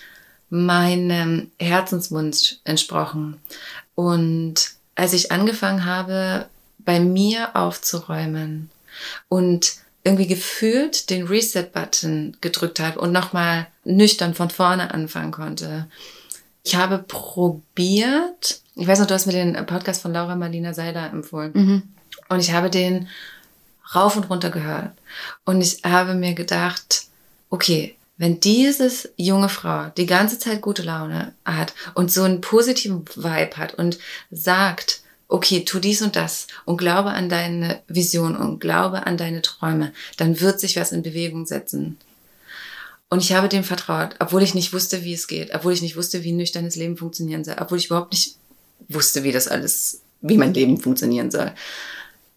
meinem 0.50 1.52
Herzenswunsch 1.60 2.56
entsprochen. 2.64 3.40
Und 3.94 4.70
als 4.96 5.12
ich 5.12 5.30
angefangen 5.30 5.84
habe, 5.84 6.48
bei 6.78 6.98
mir 6.98 7.54
aufzuräumen 7.54 8.70
und 9.28 9.74
irgendwie 10.02 10.26
gefühlt 10.26 11.10
den 11.10 11.28
Reset-Button 11.28 12.38
gedrückt 12.40 12.80
habe 12.80 13.00
und 13.00 13.12
nochmal 13.12 13.68
nüchtern 13.84 14.34
von 14.34 14.50
vorne 14.50 14.92
anfangen 14.92 15.32
konnte. 15.32 15.86
Ich 16.62 16.76
habe 16.76 16.98
probiert, 16.98 18.60
ich 18.74 18.86
weiß 18.86 19.00
noch, 19.00 19.06
du 19.06 19.14
hast 19.14 19.26
mir 19.26 19.32
den 19.32 19.54
Podcast 19.66 20.02
von 20.02 20.12
Laura 20.12 20.34
Marlina 20.36 20.72
Seiler 20.72 21.10
empfohlen. 21.10 21.52
Und 22.28 22.40
ich 22.40 22.52
habe 22.52 22.70
den 22.70 23.08
rauf 23.94 24.16
und 24.16 24.30
runter 24.30 24.50
gehört. 24.50 24.92
Und 25.44 25.60
ich 25.60 25.82
habe 25.84 26.14
mir 26.14 26.34
gedacht, 26.34 27.04
okay, 27.50 27.96
wenn 28.16 28.40
dieses 28.40 29.10
junge 29.16 29.48
Frau 29.48 29.88
die 29.96 30.06
ganze 30.06 30.38
Zeit 30.38 30.60
gute 30.60 30.82
Laune 30.82 31.32
hat 31.44 31.74
und 31.94 32.12
so 32.12 32.22
einen 32.22 32.40
positiven 32.40 33.04
Vibe 33.16 33.56
hat 33.56 33.74
und 33.74 33.98
sagt, 34.30 35.00
okay, 35.28 35.64
tu 35.64 35.80
dies 35.80 36.00
und 36.00 36.16
das 36.16 36.46
und 36.64 36.76
glaube 36.76 37.10
an 37.10 37.28
deine 37.28 37.80
Vision 37.88 38.36
und 38.36 38.60
glaube 38.60 39.06
an 39.06 39.16
deine 39.16 39.42
Träume, 39.42 39.92
dann 40.16 40.40
wird 40.40 40.60
sich 40.60 40.76
was 40.76 40.92
in 40.92 41.02
Bewegung 41.02 41.44
setzen. 41.46 41.98
Und 43.14 43.20
ich 43.22 43.32
habe 43.32 43.48
dem 43.48 43.62
vertraut, 43.62 44.16
obwohl 44.18 44.42
ich 44.42 44.56
nicht 44.56 44.72
wusste, 44.72 45.04
wie 45.04 45.12
es 45.12 45.28
geht, 45.28 45.54
obwohl 45.54 45.72
ich 45.72 45.82
nicht 45.82 45.94
wusste, 45.94 46.24
wie 46.24 46.32
ein 46.32 46.36
nüchternes 46.36 46.74
Leben 46.74 46.96
funktionieren 46.96 47.44
soll, 47.44 47.54
obwohl 47.60 47.78
ich 47.78 47.86
überhaupt 47.86 48.10
nicht 48.10 48.34
wusste, 48.88 49.22
wie 49.22 49.30
das 49.30 49.46
alles, 49.46 50.00
wie 50.20 50.36
mein 50.36 50.52
Leben 50.52 50.80
funktionieren 50.80 51.30
soll, 51.30 51.52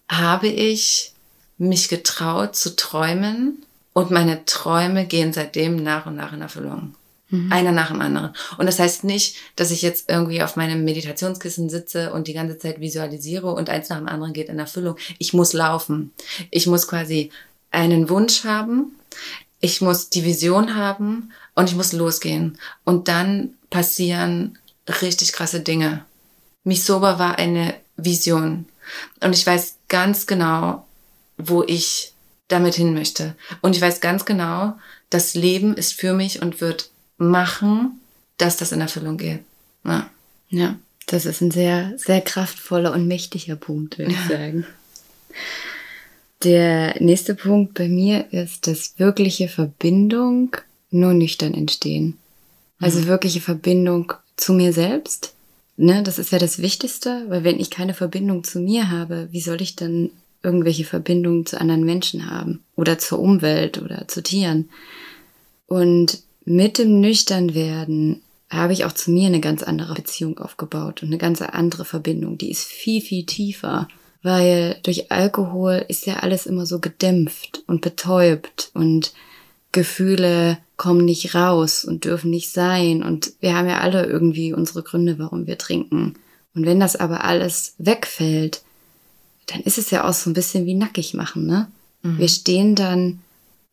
habe 0.08 0.46
ich 0.46 1.14
mich 1.56 1.88
getraut 1.88 2.54
zu 2.54 2.76
träumen 2.76 3.64
und 3.92 4.12
meine 4.12 4.44
Träume 4.44 5.04
gehen 5.04 5.32
seitdem 5.32 5.82
nach 5.82 6.06
und 6.06 6.14
nach 6.14 6.32
in 6.32 6.42
Erfüllung. 6.42 6.94
Einer 7.50 7.72
nach 7.72 7.88
dem 7.88 8.00
anderen. 8.00 8.30
Und 8.56 8.66
das 8.66 8.78
heißt 8.78 9.02
nicht, 9.02 9.34
dass 9.56 9.72
ich 9.72 9.82
jetzt 9.82 10.08
irgendwie 10.08 10.44
auf 10.44 10.54
meinem 10.54 10.84
Meditationskissen 10.84 11.70
sitze 11.70 12.12
und 12.12 12.28
die 12.28 12.34
ganze 12.34 12.56
Zeit 12.56 12.78
visualisiere 12.78 13.52
und 13.52 13.68
eins 13.68 13.88
nach 13.88 13.98
dem 13.98 14.06
anderen 14.06 14.32
geht 14.32 14.48
in 14.48 14.60
Erfüllung. 14.60 14.94
Ich 15.18 15.32
muss 15.32 15.54
laufen. 15.54 16.12
Ich 16.52 16.68
muss 16.68 16.86
quasi 16.86 17.32
einen 17.72 18.08
Wunsch 18.08 18.44
haben. 18.44 18.92
Ich 19.60 19.80
muss 19.80 20.10
die 20.10 20.24
Vision 20.24 20.76
haben 20.76 21.32
und 21.54 21.68
ich 21.68 21.76
muss 21.76 21.92
losgehen. 21.92 22.58
Und 22.84 23.08
dann 23.08 23.54
passieren 23.70 24.58
richtig 25.02 25.32
krasse 25.32 25.60
Dinge. 25.60 26.04
Misoba 26.64 27.18
war 27.18 27.38
eine 27.38 27.74
Vision. 27.96 28.66
Und 29.20 29.34
ich 29.34 29.46
weiß 29.46 29.76
ganz 29.88 30.26
genau, 30.26 30.86
wo 31.36 31.62
ich 31.64 32.12
damit 32.48 32.74
hin 32.74 32.94
möchte. 32.94 33.34
Und 33.60 33.76
ich 33.76 33.82
weiß 33.82 34.00
ganz 34.00 34.24
genau, 34.24 34.78
das 35.10 35.34
Leben 35.34 35.74
ist 35.74 35.92
für 35.92 36.12
mich 36.12 36.42
und 36.42 36.60
wird 36.60 36.90
machen, 37.16 38.00
dass 38.36 38.56
das 38.56 38.72
in 38.72 38.80
Erfüllung 38.80 39.16
geht. 39.18 39.40
Ja. 39.84 40.10
Ja, 40.50 40.76
das 41.06 41.26
ist 41.26 41.42
ein 41.42 41.50
sehr, 41.50 41.92
sehr 41.98 42.22
kraftvoller 42.22 42.92
und 42.92 43.06
mächtiger 43.06 43.56
Punkt, 43.56 43.98
würde 43.98 44.12
ich 44.12 44.24
sagen. 44.28 44.66
Der 46.44 47.00
nächste 47.02 47.34
Punkt 47.34 47.74
bei 47.74 47.88
mir 47.88 48.32
ist, 48.32 48.66
dass 48.66 48.98
wirkliche 48.98 49.48
Verbindung 49.48 50.56
nur 50.90 51.12
nüchtern 51.12 51.54
entstehen. 51.54 52.16
Also 52.78 53.06
wirkliche 53.06 53.40
Verbindung 53.40 54.12
zu 54.36 54.52
mir 54.52 54.72
selbst. 54.72 55.34
Ne, 55.76 56.02
das 56.02 56.18
ist 56.18 56.32
ja 56.32 56.38
das 56.38 56.60
Wichtigste, 56.60 57.24
weil 57.28 57.44
wenn 57.44 57.60
ich 57.60 57.70
keine 57.70 57.94
Verbindung 57.94 58.44
zu 58.44 58.60
mir 58.60 58.90
habe, 58.90 59.28
wie 59.30 59.40
soll 59.40 59.60
ich 59.62 59.76
dann 59.76 60.10
irgendwelche 60.42 60.84
Verbindungen 60.84 61.46
zu 61.46 61.60
anderen 61.60 61.84
Menschen 61.84 62.30
haben 62.30 62.62
oder 62.76 62.98
zur 62.98 63.18
Umwelt 63.18 63.80
oder 63.80 64.06
zu 64.08 64.22
Tieren? 64.22 64.70
Und 65.66 66.22
mit 66.44 66.78
dem 66.78 67.00
Nüchternwerden 67.00 68.22
habe 68.48 68.72
ich 68.72 68.84
auch 68.84 68.92
zu 68.92 69.10
mir 69.10 69.26
eine 69.26 69.40
ganz 69.40 69.62
andere 69.62 69.94
Beziehung 69.94 70.38
aufgebaut 70.38 71.02
und 71.02 71.08
eine 71.08 71.18
ganz 71.18 71.42
andere 71.42 71.84
Verbindung. 71.84 72.38
Die 72.38 72.50
ist 72.50 72.64
viel, 72.64 73.00
viel 73.00 73.26
tiefer, 73.26 73.88
weil 74.22 74.78
durch 74.82 75.10
Alkohol 75.10 75.84
ist 75.88 76.06
ja 76.06 76.16
alles 76.16 76.46
immer 76.46 76.66
so 76.66 76.80
gedämpft 76.80 77.62
und 77.66 77.80
betäubt 77.80 78.70
und 78.74 79.12
Gefühle 79.72 80.58
kommen 80.76 81.04
nicht 81.04 81.34
raus 81.34 81.84
und 81.84 82.04
dürfen 82.04 82.30
nicht 82.30 82.50
sein 82.50 83.02
und 83.02 83.32
wir 83.40 83.54
haben 83.56 83.68
ja 83.68 83.80
alle 83.80 84.06
irgendwie 84.06 84.52
unsere 84.52 84.82
Gründe, 84.82 85.18
warum 85.18 85.46
wir 85.46 85.58
trinken. 85.58 86.14
Und 86.54 86.66
wenn 86.66 86.80
das 86.80 86.96
aber 86.96 87.24
alles 87.24 87.74
wegfällt, 87.78 88.62
dann 89.46 89.60
ist 89.60 89.78
es 89.78 89.90
ja 89.90 90.08
auch 90.08 90.12
so 90.12 90.30
ein 90.30 90.34
bisschen 90.34 90.66
wie 90.66 90.74
nackig 90.74 91.14
machen, 91.14 91.46
ne? 91.46 91.68
Wir 92.02 92.28
stehen 92.28 92.74
dann 92.74 93.20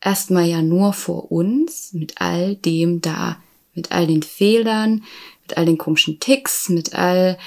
erstmal 0.02 0.46
ja 0.46 0.62
nur 0.62 0.94
vor 0.94 1.32
uns 1.32 1.94
mit 1.94 2.22
all 2.22 2.56
dem 2.56 3.02
da, 3.02 3.38
mit 3.74 3.92
all 3.92 4.08
den 4.08 4.24
Fehlern, 4.24 5.04
mit 5.44 5.58
all 5.58 5.66
den 5.66 5.78
komischen 5.78 6.20
Ticks, 6.20 6.70
mit 6.70 6.96
all 6.96 7.38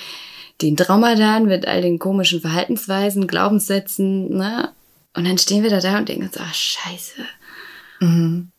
den 0.61 0.77
Traumadan, 0.77 1.47
mit 1.47 1.67
all 1.67 1.83
den 1.83 1.99
komischen 1.99 2.41
Verhaltensweisen, 2.41 3.27
Glaubenssätzen, 3.27 4.37
ne? 4.37 4.73
Und 5.15 5.27
dann 5.27 5.39
stehen 5.39 5.63
wir 5.63 5.71
da 5.71 5.81
da 5.81 5.99
und 5.99 6.09
denken 6.09 6.25
uns, 6.25 6.37
ach, 6.39 6.55
scheiße. 6.55 7.25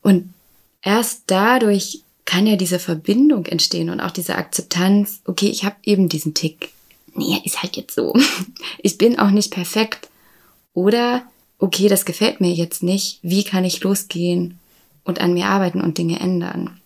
Und 0.02 0.34
erst 0.82 1.24
dadurch 1.28 2.02
kann 2.26 2.46
ja 2.46 2.56
diese 2.56 2.80
Verbindung 2.80 3.46
entstehen 3.46 3.90
und 3.90 4.02
auch 4.02 4.12
diese 4.12 4.36
Akzeptanz, 4.36 5.22
okay, 5.26 5.48
ich 5.48 5.64
habe 5.64 5.76
eben 5.84 6.10
diesen 6.10 6.34
Tick. 6.34 6.72
Nee, 7.16 7.42
ist 7.44 7.62
halt 7.62 7.76
jetzt 7.76 7.96
so. 7.96 8.14
Ich 8.82 8.98
bin 8.98 9.18
auch 9.20 9.32
nicht 9.32 9.52
perfekt. 9.52 10.10
Oder, 10.74 11.24
okay, 11.58 11.88
das 11.88 12.06
gefällt 12.06 12.40
mir 12.40 12.52
jetzt 12.52 12.84
nicht. 12.84 13.20
Wie 13.22 13.44
kann 13.44 13.66
ich 13.66 13.82
losgehen 13.82 14.60
und 15.04 15.20
an 15.20 15.34
mir 15.34 15.48
arbeiten 15.48 15.82
und 15.82 15.98
Dinge 15.98 16.20
ändern? 16.20 16.80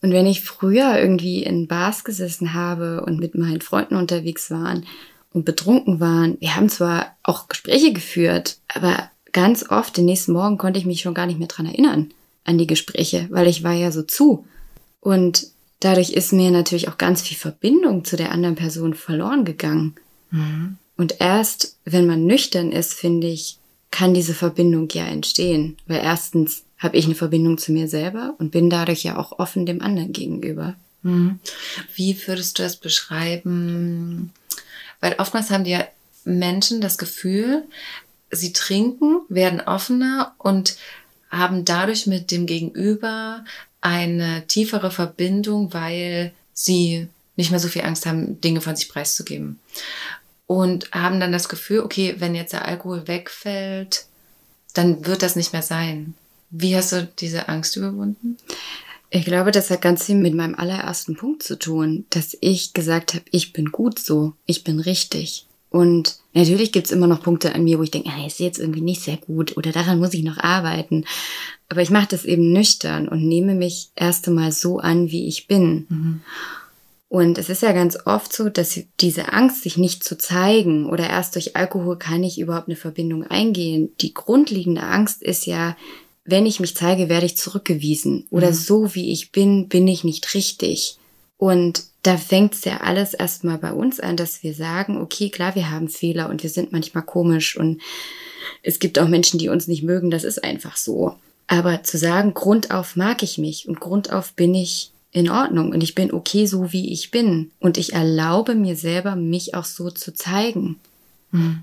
Und 0.00 0.12
wenn 0.12 0.26
ich 0.26 0.42
früher 0.42 0.98
irgendwie 0.98 1.42
in 1.42 1.66
Bars 1.66 2.04
gesessen 2.04 2.54
habe 2.54 3.04
und 3.04 3.18
mit 3.18 3.34
meinen 3.34 3.60
Freunden 3.60 3.96
unterwegs 3.96 4.50
waren 4.50 4.86
und 5.32 5.44
betrunken 5.44 6.00
waren, 6.00 6.36
wir 6.40 6.54
haben 6.56 6.68
zwar 6.68 7.16
auch 7.22 7.48
Gespräche 7.48 7.92
geführt, 7.92 8.58
aber 8.68 9.10
ganz 9.32 9.68
oft 9.70 9.96
den 9.96 10.04
nächsten 10.04 10.32
Morgen 10.32 10.56
konnte 10.58 10.78
ich 10.78 10.86
mich 10.86 11.00
schon 11.00 11.14
gar 11.14 11.26
nicht 11.26 11.38
mehr 11.38 11.48
dran 11.48 11.66
erinnern 11.66 12.10
an 12.44 12.58
die 12.58 12.66
Gespräche, 12.66 13.26
weil 13.30 13.46
ich 13.46 13.62
war 13.62 13.74
ja 13.74 13.90
so 13.90 14.02
zu. 14.02 14.46
Und 15.00 15.48
dadurch 15.80 16.10
ist 16.10 16.32
mir 16.32 16.50
natürlich 16.50 16.88
auch 16.88 16.96
ganz 16.96 17.20
viel 17.22 17.36
Verbindung 17.36 18.04
zu 18.04 18.16
der 18.16 18.32
anderen 18.32 18.54
Person 18.54 18.94
verloren 18.94 19.44
gegangen. 19.44 19.96
Und 20.96 21.20
erst, 21.20 21.78
wenn 21.84 22.06
man 22.06 22.24
nüchtern 22.24 22.72
ist, 22.72 22.94
finde 22.94 23.26
ich, 23.26 23.58
kann 23.90 24.14
diese 24.14 24.34
Verbindung 24.34 24.88
ja 24.92 25.04
entstehen. 25.06 25.76
Weil 25.86 26.00
erstens 26.02 26.64
habe 26.78 26.96
ich 26.96 27.06
eine 27.06 27.14
Verbindung 27.14 27.58
zu 27.58 27.72
mir 27.72 27.88
selber 27.88 28.34
und 28.38 28.50
bin 28.50 28.70
dadurch 28.70 29.02
ja 29.02 29.18
auch 29.18 29.38
offen 29.38 29.66
dem 29.66 29.82
anderen 29.82 30.12
gegenüber. 30.12 30.74
Wie 31.94 32.26
würdest 32.26 32.58
du 32.58 32.62
das 32.62 32.76
beschreiben? 32.76 34.32
Weil 35.00 35.14
oftmals 35.18 35.50
haben 35.50 35.64
die 35.64 35.70
ja 35.70 35.84
Menschen 36.24 36.80
das 36.80 36.98
Gefühl, 36.98 37.64
sie 38.30 38.52
trinken, 38.52 39.20
werden 39.28 39.60
offener 39.60 40.34
und 40.38 40.76
haben 41.30 41.64
dadurch 41.64 42.06
mit 42.06 42.30
dem 42.30 42.46
Gegenüber 42.46 43.44
eine 43.80 44.46
tiefere 44.46 44.90
Verbindung, 44.90 45.72
weil 45.72 46.32
sie 46.52 47.08
nicht 47.36 47.50
mehr 47.50 47.60
so 47.60 47.68
viel 47.68 47.82
Angst 47.82 48.06
haben, 48.06 48.40
Dinge 48.40 48.60
von 48.60 48.74
sich 48.76 48.88
preiszugeben. 48.88 49.60
Und 50.46 50.90
haben 50.92 51.20
dann 51.20 51.32
das 51.32 51.48
Gefühl, 51.48 51.80
okay, 51.80 52.16
wenn 52.18 52.34
jetzt 52.34 52.52
der 52.52 52.66
Alkohol 52.66 53.06
wegfällt, 53.06 54.06
dann 54.74 55.06
wird 55.06 55.22
das 55.22 55.36
nicht 55.36 55.52
mehr 55.52 55.62
sein. 55.62 56.14
Wie 56.50 56.76
hast 56.76 56.92
du 56.92 57.08
diese 57.18 57.48
Angst 57.48 57.76
überwunden? 57.76 58.36
Ich 59.10 59.24
glaube, 59.24 59.52
das 59.52 59.70
hat 59.70 59.80
ganz 59.80 60.04
viel 60.04 60.16
mit 60.16 60.34
meinem 60.34 60.54
allerersten 60.54 61.16
Punkt 61.16 61.42
zu 61.42 61.58
tun, 61.58 62.04
dass 62.10 62.36
ich 62.40 62.74
gesagt 62.74 63.14
habe, 63.14 63.24
ich 63.30 63.52
bin 63.52 63.72
gut 63.72 63.98
so, 63.98 64.34
ich 64.44 64.64
bin 64.64 64.80
richtig. 64.80 65.46
Und 65.70 66.18
natürlich 66.32 66.72
gibt's 66.72 66.90
immer 66.90 67.06
noch 67.06 67.22
Punkte 67.22 67.54
an 67.54 67.64
mir, 67.64 67.78
wo 67.78 67.82
ich 67.82 67.90
denke, 67.90 68.10
ah, 68.10 68.26
ist 68.26 68.38
jetzt 68.38 68.58
irgendwie 68.58 68.80
nicht 68.80 69.02
sehr 69.02 69.18
gut 69.18 69.56
oder 69.56 69.72
daran 69.72 69.98
muss 69.98 70.14
ich 70.14 70.22
noch 70.22 70.38
arbeiten. 70.38 71.04
Aber 71.68 71.82
ich 71.82 71.90
mache 71.90 72.08
das 72.10 72.24
eben 72.24 72.52
nüchtern 72.52 73.08
und 73.08 73.26
nehme 73.26 73.54
mich 73.54 73.90
erst 73.94 74.28
einmal 74.28 74.52
so 74.52 74.78
an, 74.78 75.10
wie 75.10 75.26
ich 75.28 75.46
bin. 75.46 75.86
Und 77.08 77.38
es 77.38 77.48
ist 77.48 77.62
ja 77.62 77.72
ganz 77.72 77.98
oft 78.04 78.32
so, 78.34 78.48
dass 78.50 78.80
diese 79.00 79.32
Angst, 79.32 79.62
sich 79.62 79.78
nicht 79.78 80.04
zu 80.04 80.16
zeigen 80.18 80.86
oder 80.86 81.08
erst 81.08 81.34
durch 81.34 81.56
Alkohol 81.56 81.98
kann 81.98 82.22
ich 82.22 82.38
überhaupt 82.38 82.68
eine 82.68 82.76
Verbindung 82.76 83.24
eingehen. 83.24 83.90
Die 84.00 84.12
grundlegende 84.12 84.82
Angst 84.82 85.22
ist 85.22 85.46
ja, 85.46 85.76
wenn 86.28 86.44
ich 86.44 86.60
mich 86.60 86.76
zeige, 86.76 87.08
werde 87.08 87.26
ich 87.26 87.36
zurückgewiesen. 87.36 88.26
Oder 88.30 88.52
so 88.52 88.94
wie 88.94 89.12
ich 89.12 89.32
bin, 89.32 89.68
bin 89.68 89.88
ich 89.88 90.04
nicht 90.04 90.34
richtig. 90.34 90.98
Und 91.38 91.84
da 92.02 92.16
fängt's 92.16 92.64
ja 92.64 92.78
alles 92.78 93.14
erstmal 93.14 93.58
bei 93.58 93.72
uns 93.72 93.98
an, 93.98 94.16
dass 94.16 94.42
wir 94.42 94.54
sagen, 94.54 94.98
okay, 94.98 95.30
klar, 95.30 95.54
wir 95.54 95.70
haben 95.70 95.88
Fehler 95.88 96.28
und 96.28 96.42
wir 96.42 96.50
sind 96.50 96.70
manchmal 96.70 97.04
komisch 97.04 97.56
und 97.56 97.80
es 98.62 98.78
gibt 98.78 98.98
auch 98.98 99.08
Menschen, 99.08 99.38
die 99.38 99.48
uns 99.48 99.68
nicht 99.68 99.82
mögen, 99.82 100.10
das 100.10 100.24
ist 100.24 100.44
einfach 100.44 100.76
so. 100.76 101.14
Aber 101.46 101.82
zu 101.82 101.96
sagen, 101.96 102.34
grundauf 102.34 102.96
mag 102.96 103.22
ich 103.22 103.38
mich 103.38 103.66
und 103.66 103.80
grundauf 103.80 104.32
bin 104.34 104.54
ich 104.54 104.90
in 105.12 105.30
Ordnung 105.30 105.70
und 105.70 105.82
ich 105.82 105.94
bin 105.94 106.12
okay 106.12 106.46
so, 106.46 106.72
wie 106.72 106.92
ich 106.92 107.10
bin 107.10 107.52
und 107.58 107.78
ich 107.78 107.94
erlaube 107.94 108.54
mir 108.54 108.76
selber, 108.76 109.16
mich 109.16 109.54
auch 109.54 109.64
so 109.64 109.90
zu 109.90 110.12
zeigen. 110.12 110.76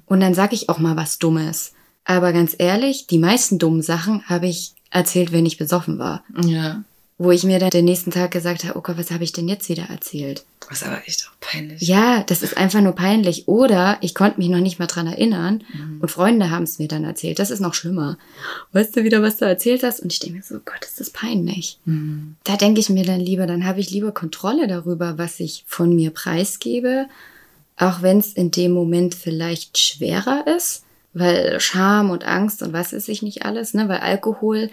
Und 0.05 0.19
dann 0.19 0.33
sage 0.33 0.55
ich 0.55 0.69
auch 0.69 0.79
mal 0.79 0.95
was 0.95 1.19
Dummes. 1.19 1.73
Aber 2.05 2.31
ganz 2.31 2.55
ehrlich, 2.57 3.07
die 3.07 3.17
meisten 3.17 3.59
dummen 3.59 3.81
Sachen 3.81 4.27
habe 4.29 4.47
ich 4.47 4.73
erzählt, 4.91 5.31
wenn 5.31 5.45
ich 5.45 5.57
besoffen 5.57 5.99
war. 5.99 6.23
Ja. 6.43 6.83
Wo 7.17 7.31
ich 7.31 7.43
mir 7.43 7.59
dann 7.59 7.69
den 7.69 7.85
nächsten 7.85 8.11
Tag 8.11 8.31
gesagt 8.31 8.65
habe, 8.65 8.77
oh 8.77 8.81
Gott, 8.81 8.97
was 8.97 9.09
habe 9.09 9.23
ich 9.23 9.31
denn 9.31 9.47
jetzt 9.47 9.69
wieder 9.69 9.83
erzählt? 9.83 10.43
Das 10.67 10.81
ist 10.81 10.87
aber 10.87 11.01
echt 11.05 11.27
auch 11.27 11.39
peinlich. 11.39 11.81
Ja, 11.81 12.23
das 12.23 12.41
ist 12.41 12.57
einfach 12.57 12.81
nur 12.81 12.93
peinlich. 12.93 13.47
Oder 13.47 13.97
ich 14.01 14.13
konnte 14.13 14.37
mich 14.39 14.49
noch 14.49 14.59
nicht 14.59 14.79
mal 14.79 14.87
dran 14.87 15.07
erinnern 15.07 15.63
und 16.01 16.11
Freunde 16.11 16.49
haben 16.49 16.63
es 16.63 16.77
mir 16.77 16.87
dann 16.87 17.05
erzählt. 17.05 17.39
Das 17.39 17.51
ist 17.51 17.61
noch 17.61 17.73
schlimmer. 17.73 18.17
Weißt 18.73 18.97
du 18.97 19.03
wieder, 19.03 19.21
was 19.21 19.37
du 19.37 19.45
erzählt 19.45 19.83
hast? 19.83 20.01
Und 20.01 20.11
ich 20.11 20.19
denke 20.19 20.37
mir 20.37 20.43
so, 20.43 20.55
Gott, 20.55 20.83
ist 20.83 20.99
das 20.99 21.09
peinlich. 21.09 21.77
Da 22.43 22.57
denke 22.57 22.81
ich 22.81 22.89
mir 22.89 23.05
dann 23.05 23.21
lieber, 23.21 23.47
dann 23.47 23.65
habe 23.65 23.79
ich 23.79 23.91
lieber 23.91 24.11
Kontrolle 24.11 24.67
darüber, 24.67 25.17
was 25.17 25.39
ich 25.39 25.63
von 25.67 25.95
mir 25.95 26.11
preisgebe, 26.11 27.07
auch 27.77 28.01
wenn 28.01 28.17
es 28.17 28.33
in 28.33 28.51
dem 28.51 28.71
Moment 28.71 29.15
vielleicht 29.15 29.77
schwerer 29.77 30.45
ist, 30.57 30.84
weil 31.15 31.59
Scham 31.59 32.11
und 32.11 32.25
Angst 32.25 32.61
und 32.61 32.73
was 32.73 32.93
ist 32.93 33.09
ich 33.09 33.23
nicht 33.23 33.45
alles, 33.45 33.73
ne? 33.73 33.89
Weil 33.89 33.99
Alkohol 33.99 34.69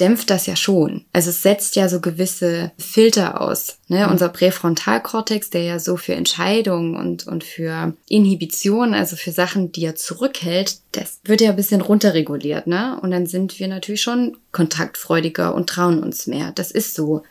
dämpft 0.00 0.28
das 0.28 0.46
ja 0.46 0.56
schon. 0.56 1.04
Also 1.12 1.30
es 1.30 1.42
setzt 1.42 1.74
ja 1.76 1.88
so 1.88 2.00
gewisse 2.00 2.72
Filter 2.76 3.40
aus. 3.40 3.78
Ne? 3.88 4.08
Unser 4.10 4.28
Präfrontalkortex, 4.28 5.50
der 5.50 5.62
ja 5.62 5.78
so 5.78 5.96
für 5.96 6.14
Entscheidungen 6.14 6.96
und, 6.96 7.26
und 7.26 7.44
für 7.44 7.94
Inhibition, 8.08 8.92
also 8.92 9.16
für 9.16 9.32
Sachen, 9.32 9.72
die 9.72 9.84
er 9.84 9.96
zurückhält, 9.96 10.80
das 10.92 11.20
wird 11.24 11.40
ja 11.40 11.50
ein 11.50 11.56
bisschen 11.56 11.80
runterreguliert. 11.80 12.66
Ne? 12.66 12.98
Und 13.00 13.10
dann 13.10 13.26
sind 13.26 13.58
wir 13.58 13.68
natürlich 13.68 14.02
schon 14.02 14.36
kontaktfreudiger 14.52 15.54
und 15.54 15.68
trauen 15.70 16.02
uns 16.02 16.26
mehr. 16.26 16.52
Das 16.54 16.70
ist 16.70 16.94
so. 16.94 17.22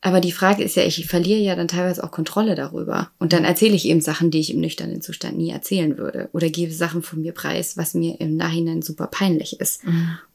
Aber 0.00 0.20
die 0.20 0.32
Frage 0.32 0.62
ist 0.62 0.76
ja, 0.76 0.84
ich 0.84 1.06
verliere 1.06 1.40
ja 1.40 1.56
dann 1.56 1.66
teilweise 1.66 2.04
auch 2.04 2.12
Kontrolle 2.12 2.54
darüber. 2.54 3.10
Und 3.18 3.32
dann 3.32 3.44
erzähle 3.44 3.74
ich 3.74 3.86
eben 3.86 4.00
Sachen, 4.00 4.30
die 4.30 4.38
ich 4.38 4.54
im 4.54 4.60
nüchternen 4.60 5.02
Zustand 5.02 5.36
nie 5.36 5.50
erzählen 5.50 5.98
würde. 5.98 6.28
Oder 6.32 6.50
gebe 6.50 6.72
Sachen 6.72 7.02
von 7.02 7.20
mir 7.20 7.32
preis, 7.32 7.76
was 7.76 7.94
mir 7.94 8.20
im 8.20 8.36
Nachhinein 8.36 8.82
super 8.82 9.08
peinlich 9.08 9.58
ist. 9.60 9.82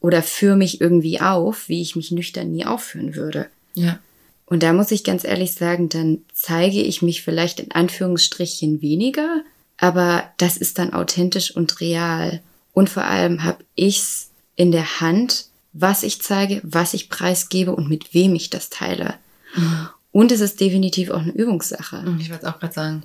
Oder 0.00 0.22
führe 0.22 0.56
mich 0.56 0.82
irgendwie 0.82 1.20
auf, 1.20 1.68
wie 1.68 1.80
ich 1.80 1.96
mich 1.96 2.10
nüchtern 2.10 2.50
nie 2.50 2.66
aufführen 2.66 3.14
würde. 3.14 3.46
Ja. 3.74 3.98
Und 4.46 4.62
da 4.62 4.74
muss 4.74 4.90
ich 4.90 5.02
ganz 5.04 5.24
ehrlich 5.24 5.52
sagen, 5.52 5.88
dann 5.88 6.18
zeige 6.34 6.82
ich 6.82 7.00
mich 7.00 7.22
vielleicht 7.22 7.60
in 7.60 7.72
Anführungsstrichen 7.72 8.82
weniger, 8.82 9.42
aber 9.78 10.24
das 10.36 10.58
ist 10.58 10.78
dann 10.78 10.92
authentisch 10.92 11.56
und 11.56 11.80
real. 11.80 12.42
Und 12.74 12.90
vor 12.90 13.04
allem 13.04 13.44
habe 13.44 13.64
ich's 13.74 14.30
in 14.56 14.72
der 14.72 15.00
Hand, 15.00 15.46
was 15.72 16.02
ich 16.02 16.20
zeige, 16.20 16.60
was 16.62 16.92
ich 16.92 17.08
preisgebe 17.08 17.74
und 17.74 17.88
mit 17.88 18.12
wem 18.12 18.34
ich 18.34 18.50
das 18.50 18.68
teile. 18.68 19.14
Mhm. 19.54 19.88
Und 20.12 20.32
es 20.32 20.40
ist 20.40 20.60
definitiv 20.60 21.10
auch 21.10 21.20
eine 21.20 21.32
Übungssache. 21.32 22.02
Mhm, 22.02 22.20
ich 22.20 22.30
wollte 22.30 22.46
es 22.46 22.52
auch 22.52 22.60
gerade 22.60 22.74
sagen. 22.74 23.02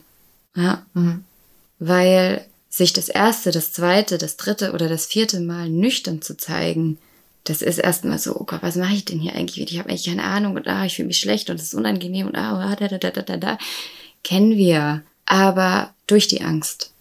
Ja. 0.56 0.86
Mhm. 0.94 1.24
Weil 1.80 2.46
sich 2.70 2.94
das 2.94 3.10
erste, 3.10 3.52
das 3.52 3.74
zweite, 3.74 4.18
das 4.18 4.38
dritte 4.38 4.74
oder 4.74 4.88
das 4.88 5.06
vierte 5.06 5.40
Mal 5.40 5.70
nüchtern 5.70 6.22
zu 6.22 6.38
zeigen, 6.38 7.00
das 7.46 7.62
ist 7.62 7.80
erstmal 7.80 8.20
so, 8.20 8.36
oh 8.36 8.44
Gott, 8.44 8.62
was 8.62 8.76
mache 8.76 8.94
ich 8.94 9.06
denn 9.06 9.20
hier 9.20 9.34
eigentlich? 9.34 9.72
Ich 9.72 9.80
habe 9.80 9.90
eigentlich 9.90 10.06
keine 10.06 10.24
Ahnung 10.24 10.56
und 10.56 10.68
ah, 10.68 10.86
ich 10.86 10.96
fühle 10.98 11.08
mich 11.08 11.20
schlecht 11.20 11.50
und 11.50 11.56
es 11.56 11.64
ist 11.64 11.74
unangenehm 11.74 12.28
und 12.28 12.36
ah, 12.36 12.76
da, 12.76 12.88
da, 12.88 12.98
da, 12.98 13.10
da, 13.10 13.22
da, 13.22 13.38
da. 13.38 13.58
Kennen 14.24 14.56
wir. 14.56 15.04
Aber 15.26 15.94
durch 16.06 16.28
die 16.28 16.42
Angst. 16.42 16.92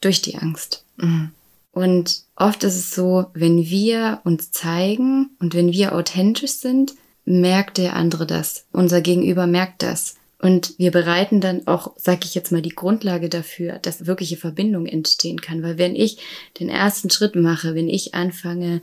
Durch 0.00 0.22
die 0.22 0.36
Angst. 0.36 0.84
Mhm. 0.96 1.30
Und 1.72 2.22
oft 2.34 2.64
ist 2.64 2.76
es 2.76 2.92
so, 2.92 3.26
wenn 3.34 3.66
wir 3.66 4.20
uns 4.24 4.50
zeigen 4.50 5.30
und 5.38 5.54
wenn 5.54 5.70
wir 5.70 5.94
authentisch 5.94 6.52
sind, 6.52 6.94
merkt 7.28 7.76
der 7.76 7.94
andere 7.94 8.26
das. 8.26 8.64
Unser 8.72 9.00
Gegenüber 9.02 9.46
merkt 9.46 9.82
das. 9.82 10.16
Und 10.40 10.74
wir 10.78 10.92
bereiten 10.92 11.40
dann 11.40 11.66
auch, 11.66 11.92
sag 11.96 12.24
ich 12.24 12.34
jetzt 12.34 12.52
mal, 12.52 12.62
die 12.62 12.74
Grundlage 12.74 13.28
dafür, 13.28 13.78
dass 13.80 14.06
wirkliche 14.06 14.36
Verbindung 14.36 14.86
entstehen 14.86 15.40
kann. 15.40 15.62
Weil 15.62 15.78
wenn 15.78 15.94
ich 15.94 16.18
den 16.58 16.68
ersten 16.68 17.10
Schritt 17.10 17.34
mache, 17.34 17.74
wenn 17.74 17.88
ich 17.88 18.14
anfange, 18.14 18.80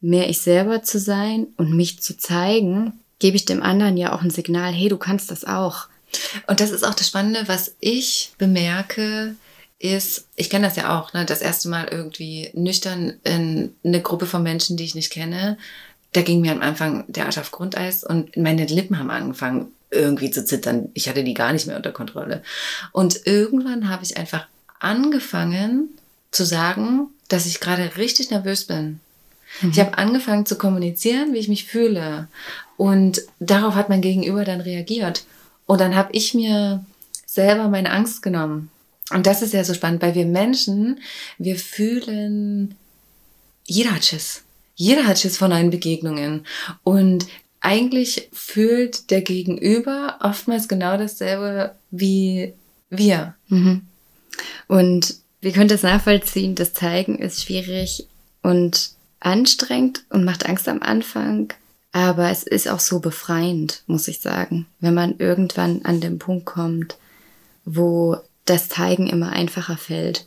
mehr 0.00 0.28
ich 0.28 0.40
selber 0.40 0.82
zu 0.82 0.98
sein 0.98 1.46
und 1.56 1.76
mich 1.76 2.00
zu 2.00 2.16
zeigen, 2.16 2.94
gebe 3.18 3.36
ich 3.36 3.44
dem 3.44 3.62
anderen 3.62 3.96
ja 3.96 4.12
auch 4.12 4.22
ein 4.22 4.30
Signal, 4.30 4.72
hey, 4.72 4.88
du 4.88 4.96
kannst 4.96 5.30
das 5.30 5.44
auch. 5.44 5.86
Und 6.46 6.60
das 6.60 6.70
ist 6.70 6.84
auch 6.84 6.94
das 6.94 7.08
Spannende, 7.08 7.44
was 7.46 7.76
ich 7.80 8.32
bemerke, 8.38 9.36
ist, 9.78 10.28
ich 10.36 10.50
kenne 10.50 10.66
das 10.66 10.76
ja 10.76 10.98
auch, 10.98 11.12
ne, 11.12 11.26
das 11.26 11.42
erste 11.42 11.68
Mal 11.68 11.88
irgendwie 11.90 12.50
nüchtern 12.54 13.14
in 13.24 13.74
eine 13.84 14.00
Gruppe 14.00 14.26
von 14.26 14.42
Menschen, 14.42 14.76
die 14.76 14.84
ich 14.84 14.94
nicht 14.94 15.10
kenne, 15.10 15.58
da 16.14 16.22
ging 16.22 16.40
mir 16.40 16.52
am 16.52 16.62
Anfang 16.62 17.04
der 17.08 17.26
Arsch 17.26 17.38
auf 17.38 17.50
Grundeis 17.50 18.04
und 18.04 18.36
meine 18.36 18.64
Lippen 18.66 18.98
haben 18.98 19.10
angefangen 19.10 19.72
irgendwie 19.90 20.30
zu 20.30 20.44
zittern. 20.44 20.88
Ich 20.94 21.08
hatte 21.08 21.24
die 21.24 21.34
gar 21.34 21.52
nicht 21.52 21.66
mehr 21.66 21.76
unter 21.76 21.92
Kontrolle. 21.92 22.42
Und 22.92 23.26
irgendwann 23.26 23.88
habe 23.88 24.04
ich 24.04 24.16
einfach 24.16 24.46
angefangen 24.80 25.88
zu 26.30 26.44
sagen, 26.44 27.08
dass 27.28 27.46
ich 27.46 27.60
gerade 27.60 27.96
richtig 27.96 28.30
nervös 28.30 28.64
bin. 28.64 29.00
Mhm. 29.60 29.70
Ich 29.70 29.80
habe 29.80 29.98
angefangen 29.98 30.46
zu 30.46 30.56
kommunizieren, 30.56 31.32
wie 31.32 31.38
ich 31.38 31.48
mich 31.48 31.64
fühle. 31.64 32.28
Und 32.76 33.22
darauf 33.40 33.74
hat 33.74 33.88
mein 33.88 34.02
Gegenüber 34.02 34.44
dann 34.44 34.60
reagiert. 34.60 35.24
Und 35.66 35.80
dann 35.80 35.94
habe 35.94 36.10
ich 36.12 36.34
mir 36.34 36.84
selber 37.26 37.68
meine 37.68 37.90
Angst 37.90 38.22
genommen. 38.22 38.70
Und 39.10 39.26
das 39.26 39.42
ist 39.42 39.52
ja 39.52 39.64
so 39.64 39.74
spannend, 39.74 40.02
weil 40.02 40.14
wir 40.14 40.26
Menschen, 40.26 41.00
wir 41.38 41.56
fühlen, 41.56 42.76
jeder 43.64 43.92
hat 43.94 44.04
Schiss. 44.04 44.42
Jeder 44.74 45.06
hat 45.06 45.18
Schiss 45.18 45.36
vor 45.36 45.48
neuen 45.48 45.70
Begegnungen. 45.70 46.46
Und 46.82 47.26
eigentlich 47.60 48.28
fühlt 48.32 49.10
der 49.10 49.22
Gegenüber 49.22 50.18
oftmals 50.20 50.68
genau 50.68 50.96
dasselbe 50.96 51.74
wie 51.90 52.52
wir. 52.90 53.34
Mhm. 53.48 53.82
Und 54.68 55.16
wir 55.40 55.52
können 55.52 55.68
das 55.68 55.82
nachvollziehen, 55.82 56.54
das 56.54 56.74
Zeigen 56.74 57.18
ist 57.18 57.42
schwierig 57.42 58.06
und 58.42 58.90
anstrengend 59.20 60.04
und 60.10 60.24
macht 60.24 60.46
Angst 60.46 60.68
am 60.68 60.82
Anfang. 60.82 61.52
Aber 61.92 62.30
es 62.30 62.42
ist 62.42 62.68
auch 62.68 62.80
so 62.80 62.98
befreiend, 62.98 63.82
muss 63.86 64.08
ich 64.08 64.20
sagen, 64.20 64.66
wenn 64.80 64.94
man 64.94 65.16
irgendwann 65.18 65.84
an 65.84 66.00
den 66.00 66.18
Punkt 66.18 66.44
kommt, 66.44 66.96
wo 67.64 68.16
das 68.44 68.68
Zeigen 68.68 69.06
immer 69.06 69.30
einfacher 69.30 69.76
fällt, 69.76 70.26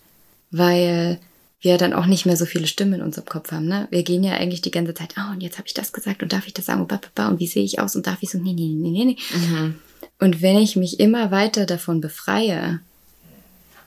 weil 0.49 1.19
wir 1.61 1.77
dann 1.77 1.93
auch 1.93 2.05
nicht 2.05 2.25
mehr 2.25 2.37
so 2.37 2.45
viele 2.45 2.67
Stimmen 2.67 2.95
in 2.95 3.01
unserem 3.01 3.25
Kopf 3.25 3.51
haben. 3.51 3.65
Ne? 3.65 3.87
Wir 3.89 4.03
gehen 4.03 4.23
ja 4.23 4.33
eigentlich 4.33 4.61
die 4.61 4.71
ganze 4.71 4.93
Zeit, 4.93 5.15
oh, 5.17 5.31
und 5.31 5.41
jetzt 5.41 5.57
habe 5.57 5.67
ich 5.67 5.73
das 5.73 5.91
gesagt 5.91 6.21
und 6.21 6.31
darf 6.31 6.47
ich 6.47 6.53
das 6.53 6.65
sagen 6.65 6.81
und, 6.81 6.87
bababa, 6.87 7.27
und 7.27 7.39
wie 7.39 7.47
sehe 7.47 7.63
ich 7.63 7.79
aus 7.79 7.95
und 7.95 8.05
darf 8.05 8.19
ich 8.21 8.29
so, 8.29 8.37
nee, 8.37 8.53
nee, 8.53 8.67
nee, 8.67 8.91
nee, 8.91 9.05
nee. 9.05 9.17
Mhm. 9.33 9.75
Und 10.19 10.41
wenn 10.41 10.57
ich 10.57 10.75
mich 10.75 10.99
immer 10.99 11.31
weiter 11.31 11.65
davon 11.65 12.01
befreie, 12.01 12.79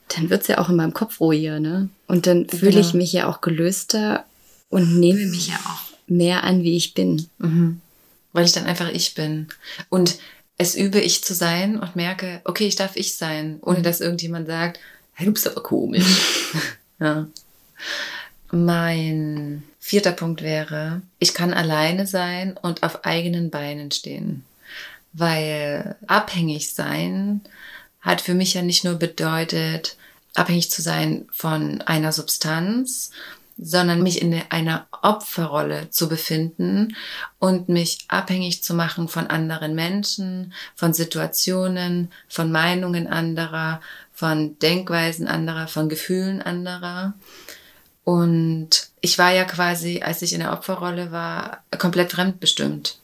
dann 0.09 0.31
wird's 0.31 0.49
ja 0.49 0.59
auch 0.59 0.69
in 0.69 0.77
meinem 0.77 0.95
Kopf 0.95 1.21
ruhiger, 1.21 1.61
ne? 1.61 1.89
Und 2.09 2.27
dann 2.27 2.49
fühle 2.49 2.73
genau. 2.73 2.87
ich 2.87 2.95
mich 2.95 3.13
ja 3.13 3.29
auch 3.29 3.41
gelöster 3.41 4.25
und 4.69 4.99
nehme 4.99 5.27
mich 5.27 5.49
ja 5.49 5.55
auch 5.55 6.09
mehr 6.09 6.45
an, 6.45 6.63
wie 6.63 6.77
ich 6.77 6.95
bin. 6.95 7.29
Mhm. 7.39 7.81
Weil 8.33 8.45
ich 8.45 8.53
dann 8.53 8.67
einfach 8.67 8.89
ich 8.89 9.15
bin. 9.15 9.49
Und 9.89 10.19
es 10.57 10.75
übe 10.75 11.01
ich 11.01 11.25
zu 11.25 11.35
sein 11.35 11.79
und 11.79 11.97
merke, 11.97 12.41
okay, 12.45 12.67
ich 12.67 12.77
darf 12.77 12.97
ich 12.97 13.15
sein, 13.15 13.59
ohne 13.63 13.79
mhm. 13.79 13.83
dass 13.83 14.01
irgendjemand 14.01 14.47
sagt, 14.47 14.81
hey, 15.15 15.27
du 15.27 15.33
bist 15.33 15.49
aber 15.49 15.63
komisch. 15.63 16.05
ja. 17.01 17.29
Mein 18.51 19.63
vierter 19.79 20.13
Punkt 20.13 20.43
wäre, 20.43 21.03
ich 21.19 21.35
kann 21.35 21.53
alleine 21.53 22.07
sein 22.07 22.57
und 22.57 22.83
auf 22.83 23.05
eigenen 23.05 23.51
Beinen 23.51 23.91
stehen. 23.91 24.45
Weil 25.13 25.97
abhängig 26.07 26.73
sein 26.75 27.43
hat 28.01 28.21
für 28.21 28.35
mich 28.35 28.55
ja 28.55 28.63
nicht 28.63 28.85
nur 28.85 28.95
bedeutet, 28.95 29.97
abhängig 30.35 30.71
zu 30.71 30.83
sein 30.83 31.27
von 31.33 31.83
einer 31.83 32.13
Substanz, 32.13 33.11
sondern 33.63 34.03
mich 34.03 34.23
in 34.23 34.41
einer 34.49 34.87
Opferrolle 35.03 35.91
zu 35.91 36.09
befinden 36.09 36.97
und 37.39 37.69
mich 37.69 37.99
abhängig 38.09 38.63
zu 38.63 38.73
machen 38.75 39.09
von 39.09 39.27
anderen 39.27 39.75
Menschen, 39.75 40.55
von 40.75 40.95
Situationen, 40.95 42.11
von 42.27 42.51
Meinungen 42.51 43.07
anderer, 43.07 43.83
von 44.15 44.59
Denkweisen 44.61 45.29
anderer, 45.29 45.69
von 45.69 45.89
Gefühlen 45.89 46.41
anderer. 46.41 47.13
Und 48.05 48.89
ich 49.01 49.19
war 49.19 49.33
ja 49.33 49.45
quasi, 49.45 50.03
als 50.03 50.23
ich 50.23 50.33
in 50.33 50.41
der 50.41 50.53
Opferrolle 50.53 51.13
war, 51.13 51.63
komplett 51.79 52.13
fremdbestimmt. 52.13 52.99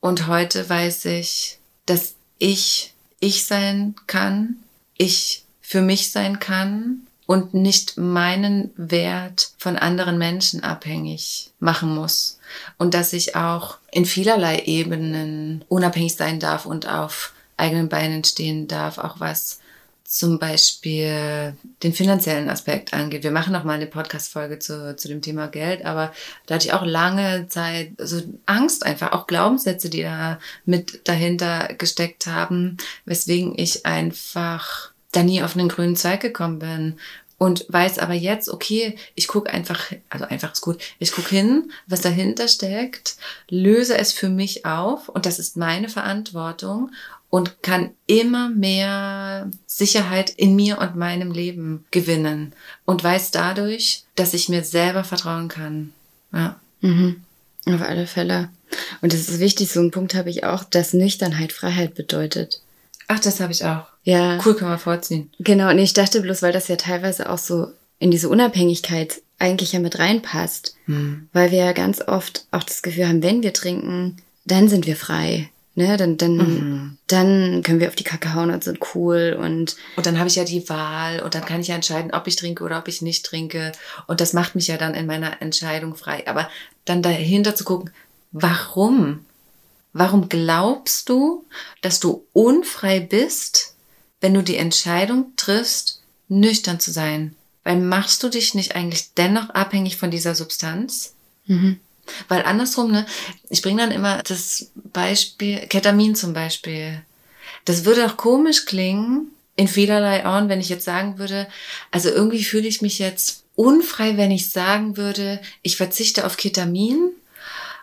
Und 0.00 0.26
heute 0.26 0.68
weiß 0.68 1.04
ich, 1.06 1.58
dass 1.86 2.14
ich 2.38 2.94
ich 3.20 3.44
sein 3.44 3.94
kann, 4.06 4.56
ich 4.96 5.44
für 5.60 5.82
mich 5.82 6.10
sein 6.10 6.40
kann 6.40 7.06
und 7.26 7.54
nicht 7.54 7.96
meinen 7.96 8.72
Wert 8.76 9.52
von 9.58 9.76
anderen 9.76 10.18
Menschen 10.18 10.64
abhängig 10.64 11.52
machen 11.60 11.94
muss. 11.94 12.40
Und 12.76 12.94
dass 12.94 13.12
ich 13.12 13.36
auch 13.36 13.76
in 13.92 14.04
vielerlei 14.04 14.62
Ebenen 14.64 15.64
unabhängig 15.68 16.16
sein 16.16 16.40
darf 16.40 16.66
und 16.66 16.88
auf 16.88 17.32
eigenen 17.56 17.88
Beinen 17.88 18.24
stehen 18.24 18.66
darf, 18.66 18.98
auch 18.98 19.20
was 19.20 19.60
zum 20.10 20.40
Beispiel 20.40 21.54
den 21.84 21.92
finanziellen 21.92 22.50
Aspekt 22.50 22.92
angeht. 22.92 23.22
Wir 23.22 23.30
machen 23.30 23.52
noch 23.52 23.62
mal 23.62 23.74
eine 23.74 23.86
Podcast-Folge 23.86 24.58
zu, 24.58 24.96
zu 24.96 25.06
dem 25.06 25.22
Thema 25.22 25.46
Geld, 25.46 25.84
aber 25.84 26.12
da 26.46 26.56
hatte 26.56 26.66
ich 26.66 26.72
auch 26.72 26.84
lange 26.84 27.46
Zeit 27.46 27.92
so 27.96 28.20
Angst 28.44 28.84
einfach, 28.84 29.12
auch 29.12 29.28
Glaubenssätze, 29.28 29.88
die 29.88 30.02
da 30.02 30.40
mit 30.64 31.06
dahinter 31.06 31.68
gesteckt 31.74 32.26
haben, 32.26 32.76
weswegen 33.04 33.56
ich 33.56 33.86
einfach 33.86 34.90
da 35.12 35.22
nie 35.22 35.44
auf 35.44 35.56
einen 35.56 35.68
grünen 35.68 35.94
Zweig 35.94 36.20
gekommen 36.20 36.58
bin 36.58 36.96
und 37.38 37.66
weiß 37.68 38.00
aber 38.00 38.14
jetzt, 38.14 38.48
okay, 38.48 38.96
ich 39.14 39.28
gucke 39.28 39.52
einfach, 39.52 39.92
also 40.08 40.24
einfach 40.24 40.54
ist 40.54 40.60
gut, 40.60 40.82
ich 40.98 41.12
gucke 41.12 41.30
hin, 41.30 41.70
was 41.86 42.00
dahinter 42.00 42.48
steckt, 42.48 43.14
löse 43.48 43.96
es 43.96 44.12
für 44.12 44.28
mich 44.28 44.66
auf 44.66 45.08
und 45.08 45.24
das 45.24 45.38
ist 45.38 45.56
meine 45.56 45.88
Verantwortung 45.88 46.90
und 47.30 47.62
kann 47.62 47.90
immer 48.06 48.50
mehr 48.50 49.50
Sicherheit 49.66 50.30
in 50.30 50.56
mir 50.56 50.78
und 50.78 50.96
meinem 50.96 51.30
Leben 51.30 51.86
gewinnen 51.92 52.52
und 52.84 53.02
weiß 53.02 53.30
dadurch, 53.30 54.04
dass 54.16 54.34
ich 54.34 54.48
mir 54.48 54.64
selber 54.64 55.04
vertrauen 55.04 55.48
kann. 55.48 55.92
Ja. 56.32 56.60
Mhm. 56.80 57.22
Auf 57.66 57.82
alle 57.82 58.06
Fälle. 58.06 58.48
Und 59.00 59.14
es 59.14 59.28
ist 59.28 59.40
wichtig, 59.40 59.70
so 59.70 59.80
ein 59.80 59.90
Punkt 59.90 60.14
habe 60.14 60.30
ich 60.30 60.44
auch, 60.44 60.64
dass 60.64 60.92
Nüchternheit 60.92 61.52
Freiheit 61.52 61.94
bedeutet. 61.94 62.62
Ach, 63.06 63.20
das 63.20 63.40
habe 63.40 63.52
ich 63.52 63.64
auch. 63.64 63.86
Ja. 64.04 64.38
Cool, 64.44 64.54
kann 64.54 64.68
man 64.68 64.78
vorziehen. 64.78 65.30
Genau, 65.38 65.70
und 65.70 65.78
ich 65.78 65.92
dachte 65.92 66.20
bloß, 66.20 66.42
weil 66.42 66.52
das 66.52 66.68
ja 66.68 66.76
teilweise 66.76 67.28
auch 67.28 67.38
so 67.38 67.68
in 67.98 68.10
diese 68.10 68.28
Unabhängigkeit 68.28 69.20
eigentlich 69.38 69.72
ja 69.72 69.80
mit 69.80 69.98
reinpasst. 69.98 70.76
Hm. 70.86 71.28
Weil 71.32 71.50
wir 71.50 71.58
ja 71.58 71.72
ganz 71.72 72.00
oft 72.00 72.46
auch 72.50 72.62
das 72.62 72.82
Gefühl 72.82 73.08
haben, 73.08 73.22
wenn 73.22 73.42
wir 73.42 73.52
trinken, 73.52 74.16
dann 74.44 74.68
sind 74.68 74.86
wir 74.86 74.96
frei. 74.96 75.50
Ne, 75.80 75.96
dann, 75.96 76.18
dann, 76.18 76.36
mhm. 76.36 76.98
dann 77.06 77.62
können 77.62 77.80
wir 77.80 77.88
auf 77.88 77.94
die 77.94 78.04
Kacke 78.04 78.34
hauen 78.34 78.50
und 78.50 78.62
sind 78.62 78.80
cool 78.94 79.34
und. 79.40 79.76
Und 79.96 80.04
dann 80.04 80.18
habe 80.18 80.28
ich 80.28 80.36
ja 80.36 80.44
die 80.44 80.68
Wahl 80.68 81.20
und 81.20 81.34
dann 81.34 81.46
kann 81.46 81.62
ich 81.62 81.68
ja 81.68 81.74
entscheiden, 81.74 82.12
ob 82.12 82.26
ich 82.26 82.36
trinke 82.36 82.62
oder 82.64 82.76
ob 82.76 82.86
ich 82.86 83.00
nicht 83.00 83.24
trinke. 83.24 83.72
Und 84.06 84.20
das 84.20 84.34
macht 84.34 84.54
mich 84.54 84.66
ja 84.66 84.76
dann 84.76 84.92
in 84.92 85.06
meiner 85.06 85.40
Entscheidung 85.40 85.96
frei. 85.96 86.28
Aber 86.28 86.50
dann 86.84 87.00
dahinter 87.00 87.54
zu 87.54 87.64
gucken, 87.64 87.92
warum? 88.30 89.24
Warum 89.94 90.28
glaubst 90.28 91.08
du, 91.08 91.46
dass 91.80 91.98
du 91.98 92.26
unfrei 92.34 93.00
bist, 93.00 93.74
wenn 94.20 94.34
du 94.34 94.42
die 94.42 94.58
Entscheidung 94.58 95.32
triffst, 95.36 96.02
nüchtern 96.28 96.78
zu 96.78 96.90
sein? 96.90 97.34
Weil 97.64 97.80
machst 97.80 98.22
du 98.22 98.28
dich 98.28 98.52
nicht 98.54 98.76
eigentlich 98.76 99.14
dennoch 99.14 99.48
abhängig 99.48 99.96
von 99.96 100.10
dieser 100.10 100.34
Substanz? 100.34 101.14
Mhm. 101.46 101.80
Weil 102.28 102.44
andersrum, 102.44 102.90
ne, 102.90 103.06
ich 103.48 103.62
bringe 103.62 103.82
dann 103.82 103.90
immer 103.90 104.22
das 104.22 104.70
Beispiel, 104.74 105.60
Ketamin 105.66 106.14
zum 106.14 106.32
Beispiel. 106.32 107.02
Das 107.64 107.84
würde 107.84 108.06
auch 108.06 108.16
komisch 108.16 108.66
klingen, 108.66 109.30
in 109.56 109.68
vielerlei 109.68 110.24
Ohren, 110.24 110.48
wenn 110.48 110.60
ich 110.60 110.70
jetzt 110.70 110.86
sagen 110.86 111.18
würde, 111.18 111.46
also 111.90 112.08
irgendwie 112.08 112.44
fühle 112.44 112.66
ich 112.66 112.80
mich 112.80 112.98
jetzt 112.98 113.44
unfrei, 113.56 114.16
wenn 114.16 114.30
ich 114.30 114.50
sagen 114.50 114.96
würde, 114.96 115.40
ich 115.60 115.76
verzichte 115.76 116.24
auf 116.24 116.38
Ketamin 116.38 117.10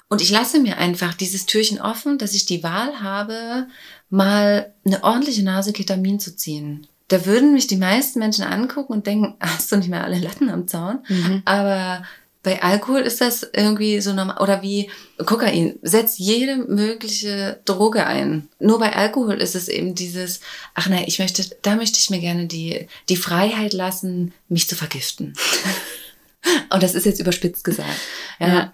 und 0.09 0.21
ich 0.21 0.31
lasse 0.31 0.59
mir 0.59 0.77
einfach 0.77 1.13
dieses 1.13 1.45
Türchen 1.45 1.79
offen, 1.79 2.17
dass 2.17 2.33
ich 2.33 2.47
die 2.47 2.63
Wahl 2.63 3.01
habe, 3.01 3.67
mal 4.09 4.73
eine 4.85 5.03
ordentliche 5.03 5.43
Nase 5.43 5.73
Ketamin 5.73 6.19
zu 6.19 6.35
ziehen. 6.35 6.87
Da 7.09 7.25
würden 7.25 7.53
mich 7.53 7.67
die 7.67 7.77
meisten 7.77 8.19
Menschen 8.19 8.43
angucken 8.43 8.93
und 8.93 9.07
denken, 9.07 9.35
hast 9.39 9.71
du 9.71 9.77
nicht 9.77 9.89
mehr 9.89 10.03
alle 10.03 10.19
Latten 10.19 10.49
am 10.49 10.67
Zaun? 10.67 10.99
Mhm. 11.07 11.41
Aber 11.45 12.03
bei 12.47 12.63
Alkohol 12.63 13.01
ist 13.01 13.19
das 13.19 13.45
irgendwie 13.51 13.99
so 13.99 14.13
normal. 14.13 14.37
Oder 14.41 14.61
wie 14.61 14.89
Kokain. 15.25 15.77
Setzt 15.81 16.17
jede 16.17 16.55
mögliche 16.55 17.59
Droge 17.65 18.05
ein. 18.05 18.47
Nur 18.59 18.79
bei 18.79 18.95
Alkohol 18.95 19.41
ist 19.41 19.53
es 19.53 19.67
eben 19.67 19.95
dieses, 19.95 20.39
ach 20.73 20.87
nein, 20.87 21.03
ich 21.07 21.19
möchte, 21.19 21.43
da 21.63 21.75
möchte 21.75 21.99
ich 21.99 22.09
mir 22.09 22.19
gerne 22.19 22.45
die, 22.47 22.87
die 23.09 23.17
Freiheit 23.17 23.73
lassen, 23.73 24.33
mich 24.47 24.69
zu 24.69 24.75
vergiften. 24.77 25.33
Und 26.69 26.81
das 26.83 26.95
ist 26.95 27.05
jetzt 27.05 27.19
überspitzt 27.19 27.65
gesagt. 27.65 27.99
Ja. 28.39 28.47
Ja. 28.47 28.73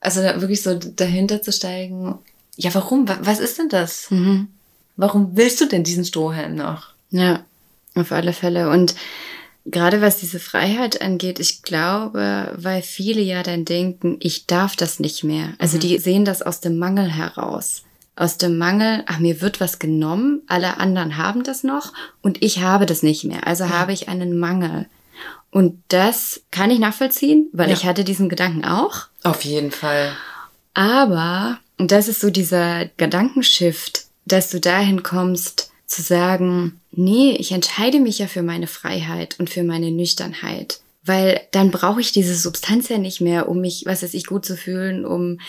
Also 0.00 0.20
wirklich 0.22 0.62
so 0.62 0.74
dahinter 0.74 1.42
zu 1.42 1.52
steigen. 1.52 2.18
Ja, 2.56 2.74
warum? 2.74 3.06
Wa- 3.08 3.18
Was 3.22 3.38
ist 3.38 3.56
denn 3.58 3.68
das? 3.68 4.10
Mhm. 4.10 4.48
Warum 4.96 5.36
willst 5.36 5.60
du 5.60 5.66
denn 5.66 5.84
diesen 5.84 6.04
Strohhalm 6.04 6.56
noch? 6.56 6.88
Ja, 7.10 7.44
auf 7.94 8.10
alle 8.10 8.32
Fälle. 8.32 8.68
Und 8.70 8.96
gerade 9.66 10.00
was 10.00 10.16
diese 10.18 10.40
Freiheit 10.40 11.00
angeht, 11.02 11.38
ich 11.38 11.62
glaube, 11.62 12.52
weil 12.56 12.82
viele 12.82 13.20
ja 13.20 13.42
dann 13.42 13.64
denken, 13.64 14.16
ich 14.20 14.46
darf 14.46 14.76
das 14.76 15.00
nicht 15.00 15.24
mehr. 15.24 15.54
Also 15.58 15.78
die 15.78 15.98
sehen 15.98 16.24
das 16.24 16.42
aus 16.42 16.60
dem 16.60 16.78
Mangel 16.78 17.10
heraus. 17.10 17.82
Aus 18.16 18.36
dem 18.36 18.58
Mangel, 18.58 19.02
ach, 19.06 19.18
mir 19.18 19.40
wird 19.40 19.60
was 19.60 19.78
genommen, 19.78 20.42
alle 20.46 20.76
anderen 20.78 21.16
haben 21.16 21.42
das 21.42 21.62
noch 21.62 21.92
und 22.22 22.42
ich 22.42 22.60
habe 22.60 22.84
das 22.86 23.02
nicht 23.02 23.24
mehr. 23.24 23.46
Also 23.46 23.68
habe 23.70 23.92
ich 23.92 24.08
einen 24.08 24.38
Mangel. 24.38 24.86
Und 25.50 25.82
das 25.88 26.42
kann 26.50 26.70
ich 26.70 26.78
nachvollziehen, 26.78 27.48
weil 27.52 27.68
Ja. 27.68 27.74
ich 27.74 27.84
hatte 27.86 28.04
diesen 28.04 28.28
Gedanken 28.28 28.64
auch. 28.64 29.06
Auf 29.22 29.44
jeden 29.44 29.70
Fall. 29.72 30.12
Aber, 30.74 31.58
und 31.78 31.90
das 31.92 32.08
ist 32.08 32.20
so 32.20 32.30
dieser 32.30 32.86
Gedankenshift, 32.96 34.04
dass 34.26 34.50
du 34.50 34.60
dahin 34.60 35.02
kommst 35.02 35.72
zu 35.86 36.02
sagen, 36.02 36.79
nee, 36.92 37.36
ich 37.38 37.52
entscheide 37.52 38.00
mich 38.00 38.18
ja 38.18 38.26
für 38.26 38.42
meine 38.42 38.66
Freiheit 38.66 39.36
und 39.38 39.50
für 39.50 39.62
meine 39.62 39.90
Nüchternheit. 39.90 40.80
Weil 41.02 41.40
dann 41.52 41.70
brauche 41.70 42.02
ich 42.02 42.12
diese 42.12 42.34
Substanz 42.34 42.90
ja 42.90 42.98
nicht 42.98 43.22
mehr, 43.22 43.48
um 43.48 43.62
mich, 43.62 43.84
was 43.86 44.02
weiß 44.02 44.12
ich, 44.12 44.26
gut 44.26 44.44
zu 44.44 44.54
fühlen, 44.54 45.06
um 45.06 45.40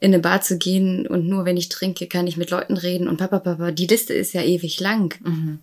in 0.00 0.12
eine 0.12 0.18
Bar 0.18 0.40
zu 0.40 0.58
gehen 0.58 1.06
und 1.06 1.28
nur 1.28 1.44
wenn 1.44 1.56
ich 1.56 1.68
trinke, 1.68 2.08
kann 2.08 2.26
ich 2.26 2.36
mit 2.36 2.50
Leuten 2.50 2.76
reden 2.76 3.06
und 3.06 3.16
papa, 3.16 3.38
papa, 3.38 3.70
die 3.70 3.86
Liste 3.86 4.14
ist 4.14 4.34
ja 4.34 4.42
ewig 4.42 4.80
lang. 4.80 5.14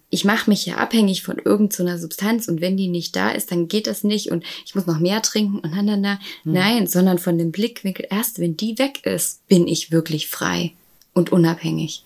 Ich 0.10 0.24
mache 0.24 0.50
mich 0.50 0.66
ja 0.66 0.76
abhängig 0.76 1.24
von 1.24 1.40
irgendeiner 1.44 2.00
Substanz 2.00 2.48
und 2.48 2.62
wenn 2.62 2.78
die 2.78 2.88
nicht 2.88 3.18
da 3.18 3.32
ist, 3.32 3.52
dann 3.52 3.68
geht 3.68 3.88
das 3.88 4.06
nicht 4.06 4.32
und 4.32 4.46
ich 4.66 4.76
muss 4.76 4.88
noch 4.88 5.00
mehr 5.00 5.22
trinken 5.22 5.60
und 5.60 5.72
na, 5.76 5.82
na, 5.82 5.98
na. 5.98 6.20
Nein, 6.46 6.88
sondern 6.88 7.20
von 7.20 7.38
dem 7.38 7.52
Blickwinkel, 7.52 8.08
erst 8.10 8.40
wenn 8.40 8.56
die 8.56 8.80
weg 8.80 9.06
ist, 9.06 9.46
bin 9.50 9.68
ich 9.68 9.92
wirklich 9.92 10.30
frei 10.30 10.72
und 11.14 11.34
unabhängig. 11.34 12.06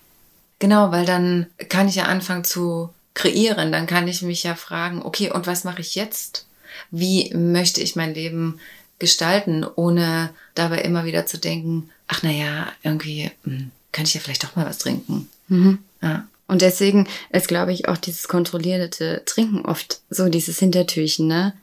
Genau, 0.58 0.92
weil 0.92 1.06
dann 1.06 1.46
kann 1.70 1.88
ich 1.88 1.96
ja 1.96 2.06
anfangen 2.06 2.44
zu 2.44 2.90
kreieren. 3.18 3.72
Dann 3.72 3.88
kann 3.88 4.08
ich 4.08 4.22
mich 4.22 4.44
ja 4.44 4.56
fragen, 4.56 5.02
okay, 5.02 5.32
und 5.32 5.48
was 5.48 5.64
mache 5.64 5.82
ich 5.82 5.96
jetzt? 5.96 6.46
Wie 6.92 7.34
möchte 7.34 7.82
ich 7.82 7.96
mein 7.96 8.14
Leben 8.14 8.60
gestalten, 9.00 9.66
ohne 9.76 10.30
dabei 10.56 10.80
immer 10.80 11.04
wieder 11.04 11.26
zu 11.26 11.38
denken, 11.38 11.90
ach 12.08 12.22
na 12.24 12.32
ja, 12.32 12.68
irgendwie 12.84 13.32
hm, 13.44 13.72
könnte 13.92 14.10
ich 14.10 14.14
ja 14.14 14.22
vielleicht 14.22 14.44
doch 14.44 14.56
mal 14.56 14.66
was 14.66 14.78
trinken. 14.78 15.28
Ja. 16.02 16.28
Und 16.50 16.62
deswegen 16.62 17.08
ist, 17.32 17.50
glaube 17.50 17.74
ich, 17.74 17.90
auch 17.90 17.98
dieses 17.98 18.30
kontrollierte 18.30 19.24
Trinken 19.26 19.66
oft 19.66 20.00
so 20.10 20.30
dieses 20.30 20.60
Hintertürchen, 20.60 21.28
ne? 21.28 21.54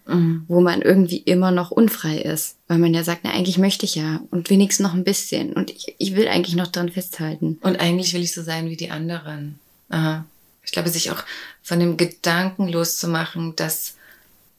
Wo 0.47 0.61
man 0.61 0.83
irgendwie 0.83 1.19
immer 1.19 1.53
noch 1.53 1.71
unfrei 1.71 2.19
ist. 2.19 2.57
Weil 2.69 2.79
man 2.79 2.93
ja 2.93 3.03
sagt, 3.03 3.21
na, 3.25 3.31
eigentlich 3.31 3.57
möchte 3.57 3.87
ich 3.87 3.95
ja. 3.95 4.21
Und 4.31 4.51
wenigstens 4.51 4.85
noch 4.85 4.93
ein 4.93 5.05
bisschen. 5.05 5.55
Und 5.55 5.71
ich, 5.71 5.95
ich 5.97 6.17
will 6.17 6.29
eigentlich 6.29 6.55
noch 6.55 6.67
dran 6.67 6.91
festhalten. 6.91 7.59
Und 7.63 7.81
eigentlich 7.81 8.13
will 8.13 8.23
ich 8.23 8.35
so 8.35 8.43
sein 8.43 8.69
wie 8.69 8.77
die 8.77 8.91
anderen. 8.91 9.59
Aha. 9.89 10.27
Ich 10.65 10.73
glaube, 10.73 10.89
sich 10.89 11.11
auch 11.11 11.23
von 11.63 11.81
dem 11.81 11.97
Gedanken 11.97 12.69
loszumachen, 12.69 13.57
dass 13.57 13.95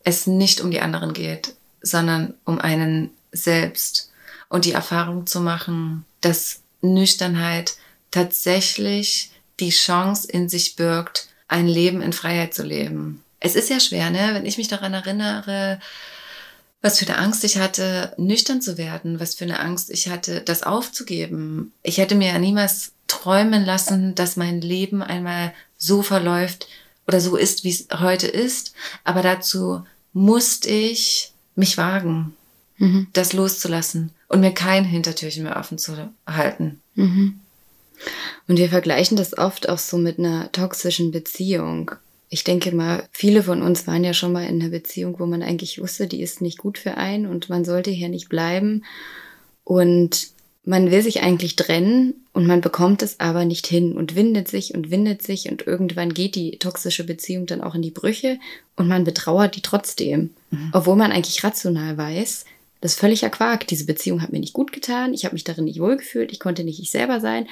es 0.03 0.27
nicht 0.27 0.61
um 0.61 0.71
die 0.71 0.81
anderen 0.81 1.13
geht, 1.13 1.55
sondern 1.81 2.33
um 2.45 2.59
einen 2.59 3.11
selbst. 3.31 4.11
Und 4.47 4.65
die 4.65 4.73
Erfahrung 4.73 5.25
zu 5.25 5.41
machen, 5.41 6.05
dass 6.21 6.61
Nüchternheit 6.81 7.75
tatsächlich 8.11 9.31
die 9.59 9.71
Chance 9.71 10.27
in 10.29 10.49
sich 10.49 10.75
birgt, 10.75 11.29
ein 11.47 11.67
Leben 11.67 12.01
in 12.01 12.13
Freiheit 12.13 12.53
zu 12.53 12.63
leben. 12.63 13.23
Es 13.39 13.55
ist 13.55 13.69
ja 13.69 13.79
schwer, 13.79 14.09
ne? 14.09 14.29
Wenn 14.33 14.45
ich 14.45 14.57
mich 14.57 14.67
daran 14.67 14.93
erinnere, 14.93 15.79
was 16.81 16.99
für 16.99 17.07
eine 17.07 17.17
Angst 17.17 17.43
ich 17.43 17.57
hatte, 17.57 18.13
nüchtern 18.17 18.61
zu 18.61 18.77
werden, 18.77 19.19
was 19.19 19.35
für 19.35 19.45
eine 19.45 19.59
Angst 19.59 19.89
ich 19.89 20.09
hatte, 20.09 20.41
das 20.41 20.63
aufzugeben. 20.63 21.73
Ich 21.81 21.97
hätte 21.97 22.15
mir 22.15 22.29
ja 22.29 22.39
niemals 22.39 22.91
träumen 23.26 23.65
lassen, 23.65 24.13
dass 24.13 24.36
mein 24.36 24.61
Leben 24.61 25.01
einmal 25.01 25.51
so 25.78 26.03
verläuft 26.03 26.67
oder 27.07 27.19
so 27.19 27.36
ist, 27.36 27.63
wie 27.63 27.71
es 27.71 27.88
heute 27.91 28.28
ist. 28.28 28.76
Aber 29.03 29.23
dazu 29.23 29.84
musste 30.13 30.69
ich 30.69 31.32
mich 31.55 31.78
wagen, 31.78 32.36
das 33.13 33.34
loszulassen 33.34 34.11
und 34.28 34.41
mir 34.41 34.53
kein 34.53 34.86
Hintertürchen 34.86 35.43
mehr 35.43 35.57
offen 35.57 35.80
zu 35.80 36.11
halten. 36.28 36.82
Und 38.47 38.57
wir 38.57 38.69
vergleichen 38.69 39.17
das 39.17 39.36
oft 39.36 39.69
auch 39.69 39.80
so 39.80 39.97
mit 39.97 40.19
einer 40.19 40.51
toxischen 40.51 41.11
Beziehung. 41.11 41.91
Ich 42.30 42.43
denke 42.43 42.76
mal, 42.76 43.07
viele 43.11 43.41
von 43.41 43.63
uns 43.63 43.88
waren 43.88 44.03
ja 44.03 44.13
schon 44.13 44.34
mal 44.34 44.45
in 44.45 44.61
einer 44.61 44.69
Beziehung, 44.69 45.19
wo 45.19 45.26
man 45.26 45.41
eigentlich 45.41 45.82
wusste, 45.82 46.05
die 46.05 46.21
ist 46.21 46.41
nicht 46.41 46.59
gut 46.59 46.78
für 46.78 46.97
einen 46.97 47.26
und 47.26 47.49
man 47.49 47.65
sollte 47.65 47.89
hier 47.89 48.09
nicht 48.09 48.30
bleiben. 48.30 48.84
Und 49.63 50.34
man 50.66 50.89
will 50.89 51.01
sich 51.01 51.22
eigentlich 51.22 51.55
trennen 51.55 52.16
und 52.34 52.47
man 52.47 52.61
bekommt 52.61 53.03
es 53.03 53.20
aber 53.20 53.45
nicht 53.45 53.68
hin 53.68 53.93
und 53.93 54.16
windet 54.16 54.47
sich 54.47 54.74
und 54.74 54.89
windet 54.89 55.22
sich 55.22 55.49
und 55.49 55.68
irgendwann 55.68 56.13
geht 56.13 56.36
die 56.36 56.57
toxische 56.57 57.03
Beziehung 57.03 57.45
dann 57.45 57.61
auch 57.61 57.76
in 57.76 57.84
die 57.84 57.91
Brüche 57.91 58.39
und 58.76 58.88
man 58.88 59.03
betrauert 59.03 59.55
die 59.55 59.61
trotzdem. 59.61 60.32
Obwohl 60.74 60.95
man 60.95 61.11
eigentlich 61.11 61.43
rational 61.43 61.97
weiß, 61.97 62.45
das 62.82 62.93
ist 62.93 62.99
völliger 62.99 63.30
Quark. 63.30 63.68
Diese 63.68 63.86
Beziehung 63.86 64.22
hat 64.22 64.32
mir 64.32 64.39
nicht 64.39 64.53
gut 64.53 64.72
getan, 64.72 65.13
ich 65.13 65.26
habe 65.26 65.34
mich 65.34 65.43
darin 65.43 65.66
nicht 65.66 65.80
wohlgefühlt, 65.80 66.32
ich 66.32 66.39
konnte 66.39 66.63
nicht 66.63 66.80
ich 66.80 66.91
selber 66.91 67.20
sein. 67.20 67.47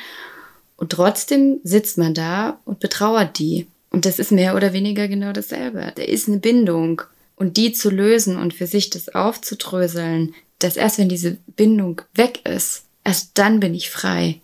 Und 0.75 0.91
trotzdem 0.91 1.59
sitzt 1.63 1.97
man 1.97 2.13
da 2.13 2.59
und 2.65 2.79
betrauert 2.79 3.37
die. 3.39 3.67
Und 3.91 4.05
das 4.05 4.19
ist 4.19 4.31
mehr 4.31 4.55
oder 4.55 4.73
weniger 4.73 5.07
genau 5.07 5.33
dasselbe. 5.33 5.93
Da 5.95 6.03
ist 6.03 6.27
eine 6.27 6.37
Bindung. 6.37 7.03
Und 7.35 7.57
die 7.57 7.73
zu 7.73 7.89
lösen 7.89 8.37
und 8.37 8.53
für 8.53 8.67
sich 8.67 8.89
das 8.89 9.09
aufzudröseln, 9.09 10.33
dass 10.59 10.77
erst 10.77 10.97
wenn 10.97 11.09
diese 11.09 11.37
Bindung 11.55 12.01
weg 12.13 12.41
ist, 12.45 12.83
erst 13.03 13.31
dann 13.35 13.59
bin 13.59 13.73
ich 13.73 13.89
frei. 13.89 14.41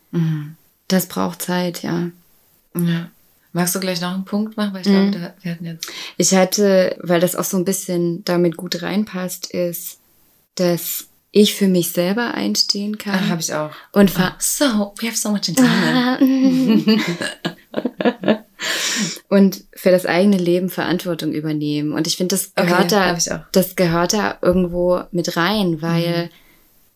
Das 0.87 1.07
braucht 1.07 1.41
Zeit, 1.41 1.83
ja. 1.83 2.09
Ja. 2.75 3.09
Magst 3.51 3.73
du 3.75 3.79
gleich 3.79 3.99
noch 4.01 4.13
einen 4.13 4.25
Punkt 4.25 4.57
machen? 4.57 4.73
Weil 4.73 4.81
ich 4.81 4.87
glaube, 4.87 5.11
da, 5.11 5.33
wir 5.41 5.51
hatten 5.51 5.65
jetzt. 5.65 5.87
Ich 6.17 6.35
hatte, 6.35 6.95
weil 7.01 7.19
das 7.19 7.35
auch 7.35 7.43
so 7.43 7.57
ein 7.57 7.65
bisschen 7.65 8.23
damit 8.25 8.57
gut 8.57 8.81
reinpasst, 8.81 9.47
ist, 9.47 9.97
dass 10.55 11.07
ich 11.31 11.55
für 11.55 11.67
mich 11.67 11.91
selber 11.91 12.33
einstehen 12.33 12.97
kann. 12.97 13.15
Ah, 13.15 13.29
habe 13.29 13.41
ich 13.41 13.53
auch. 13.53 13.71
Und 13.91 14.11
ver 14.11 14.35
So, 14.39 14.93
we 14.99 15.07
have 15.07 15.15
so 15.17 15.29
much 15.31 15.47
in 15.47 15.55
common. 15.55 17.01
und 19.29 19.63
für 19.73 19.91
das 19.91 20.05
eigene 20.05 20.37
Leben 20.37 20.69
Verantwortung 20.69 21.31
übernehmen. 21.33 21.93
Und 21.93 22.07
ich 22.07 22.17
finde, 22.17 22.35
das 22.35 22.51
Okay, 22.55 22.67
gehört 22.67 22.91
da, 22.91 23.15
ich 23.15 23.31
auch. 23.31 23.41
das 23.51 23.75
gehört 23.75 24.13
da 24.13 24.37
irgendwo 24.41 25.01
mit 25.11 25.37
rein, 25.37 25.81
weil 25.81 26.29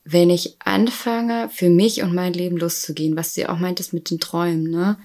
wenn 0.06 0.30
ich 0.30 0.58
anfange, 0.60 1.50
für 1.50 1.70
mich 1.70 2.02
und 2.04 2.14
mein 2.14 2.34
Leben 2.34 2.58
loszugehen, 2.58 3.16
was 3.16 3.34
du 3.34 3.42
ja 3.42 3.50
auch 3.50 3.60
meintest 3.60 3.94
mit 3.94 4.10
den 4.10 4.20
Träumen, 4.20 4.70
ne? 4.70 4.98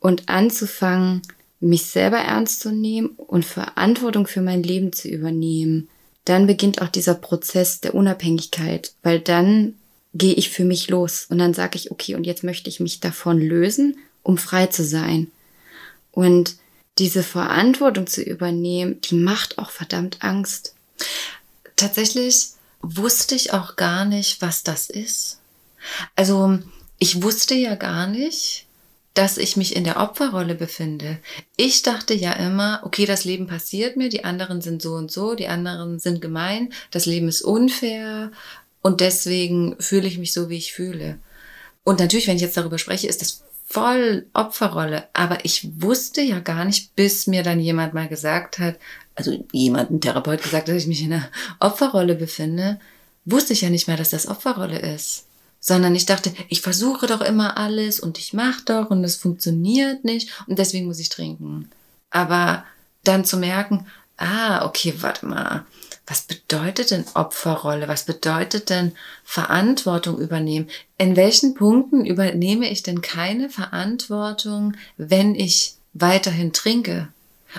Und 0.00 0.28
anzufangen, 0.28 1.22
mich 1.60 1.86
selber 1.86 2.18
ernst 2.18 2.60
zu 2.60 2.72
nehmen 2.72 3.10
und 3.16 3.44
Verantwortung 3.44 4.26
für 4.26 4.40
mein 4.40 4.62
Leben 4.62 4.92
zu 4.92 5.08
übernehmen, 5.08 5.88
dann 6.24 6.46
beginnt 6.46 6.80
auch 6.80 6.88
dieser 6.88 7.14
Prozess 7.14 7.80
der 7.80 7.94
Unabhängigkeit, 7.94 8.94
weil 9.02 9.20
dann 9.20 9.74
gehe 10.14 10.34
ich 10.34 10.50
für 10.50 10.64
mich 10.64 10.88
los 10.88 11.26
und 11.28 11.38
dann 11.38 11.54
sage 11.54 11.76
ich, 11.76 11.90
okay, 11.90 12.14
und 12.14 12.24
jetzt 12.24 12.44
möchte 12.44 12.68
ich 12.68 12.80
mich 12.80 13.00
davon 13.00 13.40
lösen, 13.40 13.96
um 14.22 14.38
frei 14.38 14.66
zu 14.66 14.84
sein. 14.84 15.28
Und 16.12 16.56
diese 16.98 17.22
Verantwortung 17.22 18.06
zu 18.06 18.22
übernehmen, 18.22 19.00
die 19.02 19.14
macht 19.14 19.58
auch 19.58 19.70
verdammt 19.70 20.18
Angst. 20.20 20.74
Tatsächlich 21.76 22.50
wusste 22.82 23.34
ich 23.34 23.52
auch 23.52 23.76
gar 23.76 24.04
nicht, 24.04 24.42
was 24.42 24.62
das 24.62 24.90
ist. 24.90 25.40
Also 26.16 26.58
ich 26.98 27.22
wusste 27.22 27.54
ja 27.54 27.74
gar 27.74 28.06
nicht, 28.06 28.66
dass 29.14 29.38
ich 29.38 29.56
mich 29.56 29.74
in 29.74 29.84
der 29.84 29.98
Opferrolle 29.98 30.54
befinde. 30.54 31.18
Ich 31.56 31.82
dachte 31.82 32.14
ja 32.14 32.32
immer, 32.32 32.80
okay, 32.84 33.06
das 33.06 33.24
Leben 33.24 33.46
passiert 33.46 33.96
mir, 33.96 34.08
die 34.08 34.24
anderen 34.24 34.60
sind 34.60 34.82
so 34.82 34.94
und 34.94 35.10
so, 35.10 35.34
die 35.34 35.48
anderen 35.48 35.98
sind 35.98 36.20
gemein, 36.20 36.72
das 36.90 37.06
Leben 37.06 37.28
ist 37.28 37.42
unfair 37.42 38.30
Und 38.82 39.00
deswegen 39.00 39.76
fühle 39.78 40.06
ich 40.06 40.18
mich 40.18 40.32
so, 40.32 40.48
wie 40.48 40.56
ich 40.56 40.72
fühle. 40.72 41.18
Und 41.84 41.98
natürlich, 41.98 42.28
wenn 42.28 42.36
ich 42.36 42.42
jetzt 42.42 42.56
darüber 42.56 42.78
spreche, 42.78 43.08
ist 43.08 43.20
das 43.20 43.42
voll 43.70 44.26
Opferrolle. 44.34 45.08
Aber 45.12 45.44
ich 45.44 45.80
wusste 45.80 46.20
ja 46.20 46.40
gar 46.40 46.64
nicht, 46.64 46.96
bis 46.96 47.28
mir 47.28 47.44
dann 47.44 47.60
jemand 47.60 47.94
mal 47.94 48.08
gesagt 48.08 48.58
hat, 48.58 48.78
also 49.14 49.44
jemand, 49.52 49.90
ein 49.90 50.00
Therapeut 50.00 50.42
gesagt, 50.42 50.68
dass 50.68 50.76
ich 50.76 50.86
mich 50.88 51.02
in 51.02 51.12
einer 51.12 51.28
Opferrolle 51.60 52.16
befinde, 52.16 52.80
wusste 53.24 53.52
ich 53.52 53.60
ja 53.60 53.70
nicht 53.70 53.86
mehr, 53.86 53.96
dass 53.96 54.10
das 54.10 54.26
Opferrolle 54.26 54.78
ist. 54.78 55.26
Sondern 55.60 55.94
ich 55.94 56.04
dachte, 56.06 56.32
ich 56.48 56.62
versuche 56.62 57.06
doch 57.06 57.20
immer 57.20 57.58
alles 57.58 58.00
und 58.00 58.18
ich 58.18 58.32
mache 58.32 58.62
doch 58.64 58.90
und 58.90 59.04
es 59.04 59.16
funktioniert 59.16 60.04
nicht 60.04 60.30
und 60.46 60.58
deswegen 60.58 60.86
muss 60.86 60.98
ich 60.98 61.10
trinken. 61.10 61.70
Aber 62.10 62.64
dann 63.04 63.24
zu 63.24 63.36
merken, 63.36 63.86
ah, 64.20 64.64
okay, 64.64 64.94
warte 65.00 65.26
mal, 65.26 65.64
was 66.06 66.22
bedeutet 66.22 66.90
denn 66.90 67.04
Opferrolle? 67.14 67.86
Was 67.86 68.04
bedeutet 68.04 68.68
denn 68.68 68.92
Verantwortung 69.24 70.18
übernehmen? 70.18 70.68
In 70.98 71.16
welchen 71.16 71.54
Punkten 71.54 72.04
übernehme 72.04 72.68
ich 72.68 72.82
denn 72.82 73.00
keine 73.00 73.48
Verantwortung, 73.48 74.76
wenn 74.96 75.34
ich 75.34 75.74
weiterhin 75.92 76.52
trinke? 76.52 77.08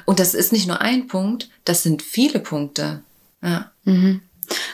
Und 0.05 0.19
das 0.19 0.33
ist 0.33 0.51
nicht 0.51 0.67
nur 0.67 0.81
ein 0.81 1.07
Punkt, 1.07 1.49
das 1.65 1.83
sind 1.83 2.01
viele 2.01 2.39
Punkte. 2.39 3.01
Ja. 3.41 3.71
Mhm. 3.85 4.21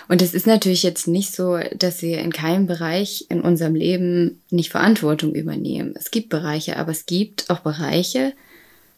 Und 0.07 0.21
es 0.23 0.33
ist 0.33 0.47
natürlich 0.47 0.81
jetzt 0.81 1.07
nicht 1.07 1.35
so, 1.35 1.59
dass 1.75 2.01
wir 2.01 2.19
in 2.19 2.31
keinem 2.31 2.65
Bereich 2.65 3.25
in 3.29 3.41
unserem 3.41 3.75
Leben 3.75 4.41
nicht 4.49 4.71
Verantwortung 4.71 5.35
übernehmen. 5.35 5.93
Es 5.95 6.09
gibt 6.09 6.29
Bereiche, 6.29 6.77
aber 6.77 6.91
es 6.91 7.05
gibt 7.05 7.49
auch 7.49 7.59
Bereiche, 7.59 8.33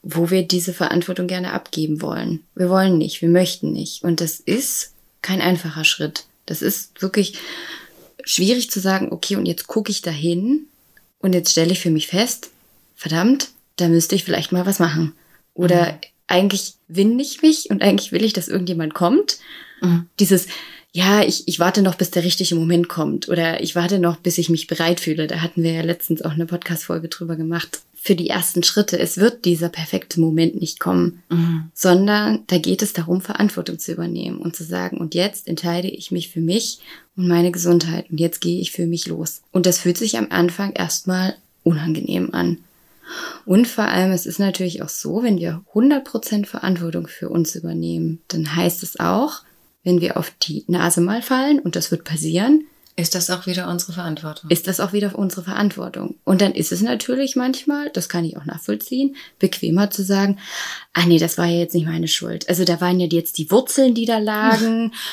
wo 0.02 0.30
wir 0.30 0.44
diese 0.44 0.74
Verantwortung 0.74 1.28
gerne 1.28 1.54
abgeben 1.54 2.02
wollen. 2.02 2.44
Wir 2.56 2.70
wollen 2.70 2.98
nicht, 2.98 3.22
wir 3.22 3.30
möchten 3.30 3.72
nicht. 3.72 4.04
Und 4.04 4.22
das 4.22 4.40
ist 4.40 4.94
kein 5.22 5.42
einfacher 5.42 5.84
Schritt. 5.84 6.26
Das 6.46 6.62
ist 6.62 7.02
wirklich 7.02 7.38
schwierig 8.24 8.72
zu 8.72 8.80
sagen, 8.80 9.12
okay, 9.12 9.36
und 9.36 9.46
jetzt 9.46 9.68
gucke 9.68 9.92
ich 9.92 10.02
dahin 10.02 10.68
und 11.20 11.34
jetzt 11.34 11.52
stelle 11.52 11.72
ich 11.72 11.80
für 11.80 11.92
mich 11.92 12.08
fest, 12.08 12.50
verdammt, 12.96 13.50
da 13.76 13.88
müsste 13.88 14.16
ich 14.16 14.24
vielleicht 14.24 14.52
mal 14.52 14.66
was 14.66 14.80
machen. 14.80 15.14
Oder 15.54 15.94
mhm. 15.94 15.98
eigentlich 16.28 16.76
winde 16.88 17.24
ich 17.24 17.42
mich 17.42 17.70
und 17.70 17.82
eigentlich 17.82 18.12
will 18.12 18.24
ich, 18.24 18.34
dass 18.34 18.48
irgendjemand 18.48 18.94
kommt. 18.94 19.38
Mhm. 19.82 20.08
Dieses, 20.20 20.48
ja, 20.92 21.24
ich, 21.24 21.48
ich 21.48 21.60
warte 21.60 21.82
noch, 21.82 21.96
bis 21.96 22.12
der 22.12 22.24
richtige 22.24 22.56
Moment 22.56 22.88
kommt. 22.88 23.28
Oder 23.28 23.62
ich 23.62 23.76
warte 23.76 24.00
noch, 24.00 24.18
bis 24.18 24.38
ich 24.38 24.50
mich 24.50 24.68
bereit 24.68 25.00
fühle. 25.00 25.28
Da 25.28 25.42
hatten 25.42 25.64
wir 25.64 25.74
ja 25.74 25.82
letztens 25.82 26.22
auch 26.22 26.32
eine 26.32 26.46
Podcast-Folge 26.46 27.10
drüber 27.10 27.36
gemacht 27.36 27.82
für 28.02 28.16
die 28.16 28.30
ersten 28.30 28.64
Schritte. 28.64 28.98
Es 28.98 29.18
wird 29.18 29.46
dieser 29.46 29.70
perfekte 29.70 30.20
Moment 30.20 30.60
nicht 30.60 30.80
kommen, 30.80 31.22
mhm. 31.30 31.70
sondern 31.74 32.44
da 32.48 32.58
geht 32.58 32.82
es 32.82 32.94
darum, 32.94 33.22
Verantwortung 33.22 33.78
zu 33.78 33.92
übernehmen 33.92 34.40
und 34.40 34.56
zu 34.56 34.64
sagen, 34.64 34.98
und 34.98 35.16
jetzt 35.16 35.48
entscheide 35.48 35.90
ich 35.90 36.12
mich 36.12 36.30
für 36.30 36.40
mich 36.40 36.80
und 37.18 37.28
meine 37.28 37.52
Gesundheit 37.52 38.10
und 38.10 38.20
jetzt 38.20 38.40
gehe 38.42 38.62
ich 38.62 38.72
für 38.72 38.88
mich 38.88 39.08
los. 39.08 39.42
Und 39.52 39.66
das 39.66 39.80
fühlt 39.80 39.98
sich 39.98 40.18
am 40.18 40.28
Anfang 40.30 40.72
erstmal 40.72 41.36
unangenehm 41.64 42.34
an. 42.34 42.60
Und 43.46 43.68
vor 43.68 43.86
allem, 43.86 44.12
es 44.12 44.26
ist 44.26 44.40
natürlich 44.40 44.82
auch 44.82 44.90
so, 44.90 45.24
wenn 45.24 45.40
wir 45.40 45.64
100% 45.74 46.46
Verantwortung 46.46 47.08
für 47.08 47.30
uns 47.30 47.56
übernehmen, 47.56 48.22
dann 48.28 48.56
heißt 48.56 48.84
es 48.84 49.00
auch, 49.00 49.42
wenn 49.84 50.02
wir 50.02 50.18
auf 50.18 50.32
die 50.42 50.64
Nase 50.68 51.02
mal 51.02 51.22
fallen, 51.22 51.60
und 51.60 51.76
das 51.76 51.92
wird 51.92 52.04
passieren, 52.04 52.66
ist 53.00 53.16
das 53.16 53.30
auch 53.30 53.46
wieder 53.46 53.68
unsere 53.68 53.94
Verantwortung? 53.94 54.50
Ist 54.50 54.68
das 54.68 54.80
auch 54.80 54.94
wieder 54.94 55.18
unsere 55.18 55.44
Verantwortung? 55.44 56.16
Und 56.24 56.42
dann 56.42 56.54
ist 56.54 56.72
es 56.72 56.82
natürlich 56.82 57.36
manchmal, 57.36 57.90
das 57.90 58.10
kann 58.10 58.26
ich 58.26 58.38
auch 58.38 58.46
nachvollziehen, 58.46 59.16
bequemer 59.40 59.90
zu 59.90 60.04
sagen, 60.04 60.38
ah 60.94 61.06
nee, 61.06 61.20
das 61.20 61.38
war 61.38 61.46
ja 61.46 61.60
jetzt 61.60 61.74
nicht 61.74 61.88
meine 61.88 62.08
Schuld. 62.08 62.48
Also 62.50 62.66
da 62.66 62.82
waren 62.82 63.00
ja 63.00 63.08
jetzt 63.08 63.38
die 63.38 63.50
Wurzeln, 63.52 63.94
die 63.94 64.06
da 64.06 64.18
lagen. 64.18 64.94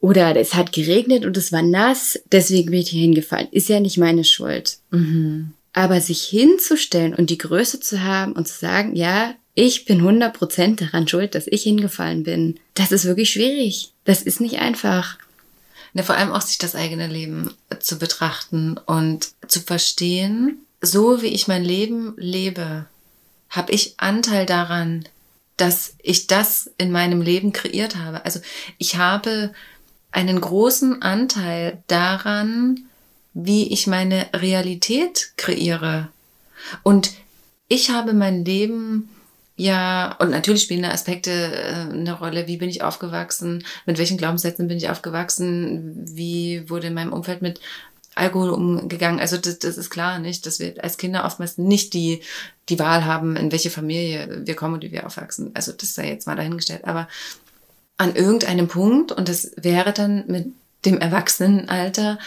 Oder 0.00 0.34
es 0.36 0.54
hat 0.54 0.72
geregnet 0.72 1.26
und 1.26 1.36
es 1.36 1.52
war 1.52 1.62
nass, 1.62 2.18
deswegen 2.32 2.70
bin 2.70 2.80
ich 2.80 2.88
hier 2.88 3.02
hingefallen. 3.02 3.48
Ist 3.50 3.68
ja 3.68 3.80
nicht 3.80 3.98
meine 3.98 4.24
Schuld. 4.24 4.78
Mhm. 4.90 5.52
Aber 5.74 6.00
sich 6.00 6.22
hinzustellen 6.22 7.14
und 7.14 7.28
die 7.28 7.38
Größe 7.38 7.80
zu 7.80 8.02
haben 8.02 8.32
und 8.32 8.48
zu 8.48 8.58
sagen, 8.58 8.96
ja, 8.96 9.34
ich 9.54 9.84
bin 9.84 10.00
100% 10.00 10.76
daran 10.76 11.06
schuld, 11.06 11.34
dass 11.34 11.46
ich 11.46 11.64
hingefallen 11.64 12.22
bin, 12.22 12.58
das 12.74 12.92
ist 12.92 13.04
wirklich 13.04 13.30
schwierig. 13.30 13.92
Das 14.04 14.22
ist 14.22 14.40
nicht 14.40 14.58
einfach. 14.58 15.18
Ne, 15.92 16.02
vor 16.02 16.16
allem 16.16 16.32
auch 16.32 16.42
sich 16.42 16.58
das 16.58 16.74
eigene 16.74 17.08
Leben 17.08 17.52
zu 17.80 17.98
betrachten 17.98 18.78
und 18.78 19.30
zu 19.48 19.60
verstehen, 19.60 20.64
so 20.80 21.20
wie 21.22 21.28
ich 21.28 21.48
mein 21.48 21.64
Leben 21.64 22.14
lebe, 22.16 22.86
habe 23.48 23.72
ich 23.72 23.94
Anteil 23.98 24.46
daran, 24.46 25.04
dass 25.56 25.94
ich 26.02 26.26
das 26.26 26.70
in 26.78 26.90
meinem 26.90 27.20
Leben 27.20 27.52
kreiert 27.52 27.96
habe. 27.96 28.24
Also 28.24 28.40
ich 28.78 28.96
habe 28.96 29.52
einen 30.12 30.40
großen 30.40 31.02
Anteil 31.02 31.82
daran, 31.86 32.84
wie 33.34 33.72
ich 33.72 33.86
meine 33.86 34.28
Realität 34.32 35.32
kreiere. 35.36 36.08
Und 36.82 37.12
ich 37.68 37.90
habe 37.90 38.12
mein 38.12 38.44
Leben 38.44 39.10
ja, 39.60 40.16
und 40.18 40.30
natürlich 40.30 40.62
spielen 40.62 40.84
da 40.84 40.90
Aspekte 40.90 41.30
äh, 41.30 41.92
eine 41.92 42.14
Rolle. 42.14 42.46
Wie 42.46 42.56
bin 42.56 42.70
ich 42.70 42.82
aufgewachsen? 42.82 43.62
Mit 43.84 43.98
welchen 43.98 44.16
Glaubenssätzen 44.16 44.68
bin 44.68 44.78
ich 44.78 44.88
aufgewachsen? 44.88 46.00
Wie 46.16 46.70
wurde 46.70 46.86
in 46.86 46.94
meinem 46.94 47.12
Umfeld 47.12 47.42
mit 47.42 47.60
Alkohol 48.14 48.48
umgegangen? 48.48 49.20
Also 49.20 49.36
das, 49.36 49.58
das 49.58 49.76
ist 49.76 49.90
klar, 49.90 50.18
nicht, 50.18 50.46
dass 50.46 50.60
wir 50.60 50.82
als 50.82 50.96
Kinder 50.96 51.26
oftmals 51.26 51.58
nicht 51.58 51.92
die, 51.92 52.22
die 52.70 52.78
Wahl 52.78 53.04
haben, 53.04 53.36
in 53.36 53.52
welche 53.52 53.68
Familie 53.68 54.46
wir 54.46 54.56
kommen 54.56 54.76
und 54.76 54.82
wie 54.82 54.92
wir 54.92 55.04
aufwachsen. 55.04 55.50
Also 55.52 55.72
das 55.72 55.94
sei 55.94 56.08
jetzt 56.08 56.26
mal 56.26 56.36
dahingestellt. 56.36 56.86
Aber 56.86 57.06
an 57.98 58.16
irgendeinem 58.16 58.66
Punkt, 58.66 59.12
und 59.12 59.28
das 59.28 59.52
wäre 59.56 59.92
dann 59.92 60.24
mit 60.26 60.46
dem 60.86 60.96
Erwachsenenalter, 60.96 62.18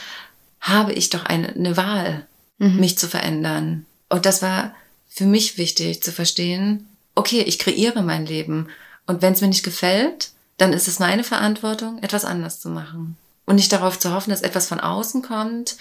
habe 0.59 0.93
ich 0.93 1.09
doch 1.09 1.25
eine, 1.25 1.47
eine 1.47 1.77
Wahl, 1.77 2.27
mhm. 2.59 2.79
mich 2.79 2.95
zu 2.99 3.07
verändern. 3.07 3.87
Und 4.07 4.27
das 4.27 4.43
war 4.43 4.75
für 5.07 5.25
mich 5.25 5.57
wichtig 5.57 6.03
zu 6.03 6.11
verstehen, 6.11 6.89
okay, 7.15 7.41
ich 7.41 7.59
kreiere 7.59 8.01
mein 8.01 8.25
Leben. 8.25 8.69
Und 9.05 9.21
wenn 9.21 9.33
es 9.33 9.41
mir 9.41 9.47
nicht 9.47 9.63
gefällt, 9.63 10.31
dann 10.57 10.73
ist 10.73 10.87
es 10.87 10.99
meine 10.99 11.23
Verantwortung, 11.23 12.01
etwas 12.01 12.25
anders 12.25 12.59
zu 12.59 12.69
machen. 12.69 13.17
Und 13.45 13.55
nicht 13.55 13.71
darauf 13.71 13.99
zu 13.99 14.13
hoffen, 14.13 14.29
dass 14.29 14.41
etwas 14.41 14.67
von 14.67 14.79
außen 14.79 15.21
kommt, 15.21 15.75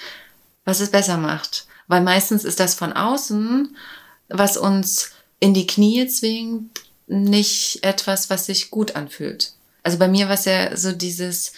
was 0.65 0.81
es 0.81 0.91
besser 0.91 1.17
macht. 1.17 1.67
Weil 1.87 2.01
meistens 2.01 2.45
ist 2.45 2.61
das 2.61 2.75
von 2.75 2.93
außen, 2.93 3.77
was 4.29 4.57
uns 4.57 5.11
in 5.41 5.55
die 5.55 5.67
Knie 5.67 6.07
zwingt, 6.09 6.81
nicht 7.07 7.85
etwas, 7.85 8.31
was 8.31 8.47
sich 8.47 8.71
gut 8.71 8.97
anfühlt. 8.97 9.53
Also 9.83 9.99
bei 9.99 10.09
mir 10.09 10.27
war 10.27 10.35
es 10.35 10.45
ja 10.45 10.77
so 10.77 10.93
dieses, 10.93 11.53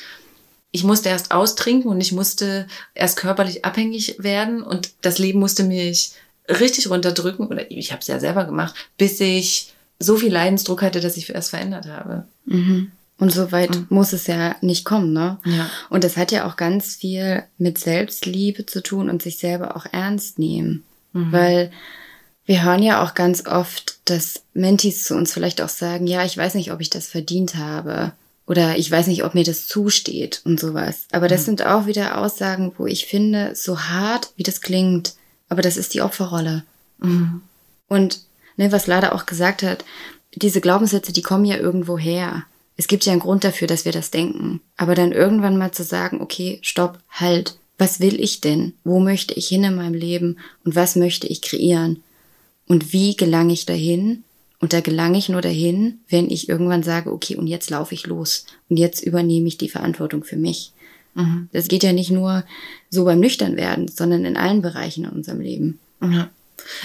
ich 0.71 0.85
musste 0.85 1.11
erst 1.11 1.31
austrinken 1.31 1.91
und 1.91 2.01
ich 2.01 2.13
musste 2.13 2.67
erst 2.95 3.17
körperlich 3.17 3.65
abhängig 3.65 4.17
werden 4.19 4.63
und 4.63 4.93
das 5.03 5.19
Leben 5.19 5.39
musste 5.39 5.63
mich 5.63 6.13
richtig 6.49 6.91
runterdrücken, 6.91 7.47
oder 7.47 7.71
ich 7.71 7.93
habe 7.93 8.01
es 8.01 8.07
ja 8.07 8.21
selber 8.21 8.45
gemacht, 8.45 8.75
bis 8.97 9.21
ich 9.21 9.75
so 9.99 10.17
viel 10.17 10.33
Leidensdruck 10.33 10.83
hatte, 10.83 11.01
dass 11.01 11.17
ich 11.17 11.31
es 11.31 11.49
verändert 11.49 11.87
habe. 11.87 12.27
Mhm. 12.47 12.93
Und 13.17 13.31
so 13.33 13.53
weit 13.53 13.77
mhm. 13.77 13.87
muss 13.91 14.13
es 14.13 14.27
ja 14.27 14.57
nicht 14.61 14.85
kommen, 14.85 15.13
ne? 15.13 15.39
Ja. 15.45 15.71
Und 15.89 16.03
das 16.03 16.17
hat 16.17 16.33
ja 16.33 16.47
auch 16.47 16.57
ganz 16.57 16.97
viel 16.97 17.45
mit 17.59 17.79
Selbstliebe 17.79 18.67
zu 18.67 18.83
tun 18.83 19.09
und 19.09 19.23
sich 19.23 19.39
selber 19.39 19.77
auch 19.77 19.87
ernst 19.93 20.39
nehmen. 20.39 20.83
Mhm. 21.13 21.33
Weil 21.33 21.71
wir 22.45 22.65
hören 22.65 22.83
ja 22.83 23.03
auch 23.03 23.15
ganz 23.15 23.47
oft, 23.47 24.01
dass 24.05 24.43
Mentis 24.53 25.05
zu 25.05 25.15
uns 25.15 25.33
vielleicht 25.33 25.63
auch 25.63 25.69
sagen, 25.69 26.07
ja, 26.07 26.25
ich 26.25 26.37
weiß 26.37 26.55
nicht, 26.55 26.73
ob 26.73 26.81
ich 26.81 26.91
das 26.91 27.07
verdient 27.07 27.55
habe. 27.55 28.13
Oder 28.47 28.77
ich 28.77 28.91
weiß 28.91 29.07
nicht, 29.07 29.25
ob 29.25 29.35
mir 29.35 29.45
das 29.45 29.69
zusteht 29.69 30.43
und 30.45 30.61
sowas. 30.61 31.07
Aber 31.13 31.29
das 31.29 31.43
mhm. 31.43 31.45
sind 31.45 31.67
auch 31.67 31.87
wieder 31.87 32.19
Aussagen, 32.19 32.73
wo 32.77 32.87
ich 32.87 33.07
finde, 33.07 33.55
so 33.55 33.81
hart, 33.81 34.33
wie 34.37 34.43
das 34.43 34.61
klingt, 34.61 35.15
aber 35.49 35.63
das 35.63 35.77
ist 35.77 35.95
die 35.95 36.03
Opferrolle. 36.03 36.65
Mhm. 36.99 37.43
Und 37.89 38.21
ne, 38.57 38.73
was 38.73 38.87
Lada 38.87 39.13
auch 39.13 39.27
gesagt 39.27 39.63
hat, 39.63 39.85
diese 40.35 40.61
Glaubenssätze, 40.61 41.13
die 41.13 41.23
kommen 41.23 41.45
ja 41.45 41.57
irgendwo 41.57 41.99
her. 41.99 42.45
Es 42.77 42.89
gibt 42.89 43.05
ja 43.05 43.13
einen 43.13 43.21
Grund 43.21 43.45
dafür, 43.45 43.69
dass 43.69 43.85
wir 43.85 43.93
das 43.93 44.11
denken. 44.11 44.61
Aber 44.77 44.95
dann 44.95 45.13
irgendwann 45.13 45.57
mal 45.57 45.73
zu 45.73 45.85
sagen, 45.85 46.21
okay, 46.21 46.59
stopp, 46.63 46.99
halt, 47.09 47.57
was 47.79 48.01
will 48.01 48.21
ich 48.21 48.41
denn? 48.41 48.75
Wo 48.83 48.99
möchte 48.99 49.35
ich 49.35 49.49
hin 49.49 49.65
in 49.65 49.77
meinem 49.77 49.95
Leben? 49.95 50.39
Und 50.65 50.75
was 50.75 50.97
möchte 50.97 51.27
ich 51.27 51.43
kreieren? 51.43 52.03
Und 52.67 52.93
wie 52.93 53.17
gelange 53.17 53.53
ich 53.53 53.67
dahin? 53.67 54.25
Und 54.59 54.73
da 54.73 54.81
gelange 54.81 55.19
ich 55.19 55.29
nur 55.29 55.43
dahin, 55.43 56.01
wenn 56.09 56.31
ich 56.31 56.49
irgendwann 56.49 56.83
sage, 56.83 57.13
okay, 57.13 57.37
und 57.37 57.47
jetzt 57.47 57.71
laufe 57.71 57.95
ich 57.95 58.07
los. 58.07 58.47
Und 58.69 58.79
jetzt 58.79 59.03
übernehme 59.03 59.47
ich 59.47 59.59
die 59.59 59.69
Verantwortung 59.69 60.25
für 60.25 60.37
mich. 60.37 60.73
Mhm. 61.15 61.49
Das 61.53 61.69
geht 61.69 61.83
ja 61.83 61.93
nicht 61.93 62.11
nur 62.11 62.45
so 62.91 63.05
beim 63.05 63.21
Nüchternwerden, 63.21 63.89
sondern 63.89 64.25
in 64.25 64.37
allen 64.37 64.63
Bereichen 64.63 65.05
in 65.05 65.11
unserem 65.11 65.41
Leben. 65.41 65.79
Mhm. 66.01 66.27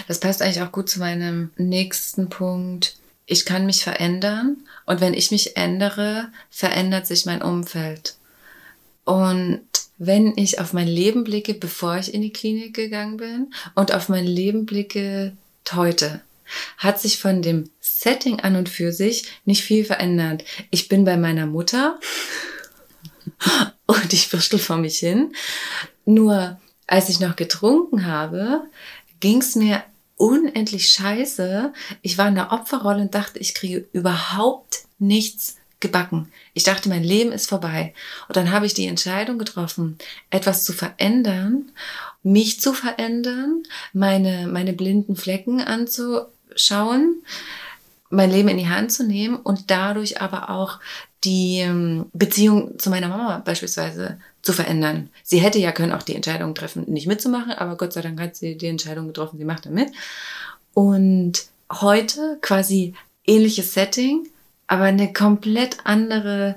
Das 0.07 0.19
passt 0.19 0.41
eigentlich 0.41 0.61
auch 0.61 0.71
gut 0.71 0.89
zu 0.89 0.99
meinem 0.99 1.51
nächsten 1.57 2.29
Punkt. 2.29 2.97
Ich 3.25 3.45
kann 3.45 3.65
mich 3.65 3.83
verändern 3.83 4.57
und 4.85 5.01
wenn 5.01 5.13
ich 5.13 5.31
mich 5.31 5.55
ändere, 5.55 6.29
verändert 6.49 7.07
sich 7.07 7.25
mein 7.25 7.41
Umfeld. 7.41 8.15
Und 9.05 9.61
wenn 9.97 10.33
ich 10.37 10.59
auf 10.59 10.73
mein 10.73 10.87
Leben 10.87 11.23
blicke, 11.23 11.53
bevor 11.53 11.97
ich 11.97 12.13
in 12.13 12.21
die 12.21 12.33
Klinik 12.33 12.73
gegangen 12.73 13.17
bin 13.17 13.53
und 13.75 13.93
auf 13.93 14.09
mein 14.09 14.25
Leben 14.25 14.65
blicke 14.65 15.33
heute, 15.71 16.21
hat 16.77 16.99
sich 16.99 17.19
von 17.19 17.41
dem 17.41 17.69
Setting 17.79 18.39
an 18.39 18.55
und 18.55 18.69
für 18.69 18.91
sich 18.91 19.25
nicht 19.45 19.63
viel 19.63 19.85
verändert. 19.85 20.43
Ich 20.71 20.87
bin 20.87 21.03
bei 21.03 21.17
meiner 21.17 21.45
Mutter 21.45 21.99
und 23.85 24.13
ich 24.13 24.31
würstel 24.31 24.59
vor 24.59 24.77
mich 24.77 24.99
hin. 24.99 25.33
Nur 26.05 26.59
als 26.87 27.09
ich 27.09 27.19
noch 27.19 27.35
getrunken 27.35 28.05
habe, 28.05 28.63
ging 29.19 29.39
es 29.39 29.55
mir 29.55 29.83
unendlich 30.17 30.91
scheiße. 30.91 31.73
Ich 32.01 32.17
war 32.17 32.27
in 32.27 32.35
der 32.35 32.51
Opferrolle 32.51 33.01
und 33.01 33.15
dachte, 33.15 33.39
ich 33.39 33.53
kriege 33.53 33.87
überhaupt 33.93 34.79
nichts 34.97 35.57
gebacken. 35.79 36.31
Ich 36.53 36.63
dachte, 36.63 36.89
mein 36.89 37.03
Leben 37.03 37.31
ist 37.31 37.47
vorbei. 37.47 37.93
Und 38.27 38.35
dann 38.35 38.51
habe 38.51 38.65
ich 38.65 38.73
die 38.73 38.87
Entscheidung 38.87 39.39
getroffen, 39.39 39.97
etwas 40.29 40.65
zu 40.65 40.73
verändern, 40.73 41.71
mich 42.21 42.59
zu 42.59 42.73
verändern, 42.73 43.63
meine, 43.93 44.47
meine 44.47 44.73
blinden 44.73 45.15
Flecken 45.15 45.61
anzuschauen, 45.61 47.23
mein 48.09 48.31
Leben 48.31 48.49
in 48.49 48.57
die 48.57 48.67
Hand 48.67 48.91
zu 48.91 49.05
nehmen 49.05 49.37
und 49.37 49.71
dadurch 49.71 50.21
aber 50.21 50.49
auch 50.49 50.79
die 51.23 51.59
ähm, 51.59 52.05
Beziehung 52.13 52.79
zu 52.79 52.89
meiner 52.89 53.09
Mama 53.09 53.39
beispielsweise 53.39 54.19
zu 54.41 54.53
verändern. 54.53 55.09
Sie 55.23 55.39
hätte 55.39 55.59
ja 55.59 55.71
können 55.71 55.91
auch 55.91 56.03
die 56.03 56.15
Entscheidung 56.15 56.55
treffen, 56.55 56.85
nicht 56.87 57.07
mitzumachen, 57.07 57.51
aber 57.51 57.75
Gott 57.77 57.93
sei 57.93 58.01
Dank 58.01 58.19
hat 58.21 58.35
sie 58.35 58.57
die 58.57 58.67
Entscheidung 58.67 59.07
getroffen, 59.07 59.37
sie 59.37 59.45
macht 59.45 59.65
da 59.65 59.69
mit. 59.69 59.89
Und 60.73 61.45
heute 61.71 62.37
quasi 62.41 62.93
ähnliches 63.25 63.73
Setting, 63.73 64.27
aber 64.67 64.83
eine 64.83 65.11
komplett 65.11 65.77
andere 65.83 66.55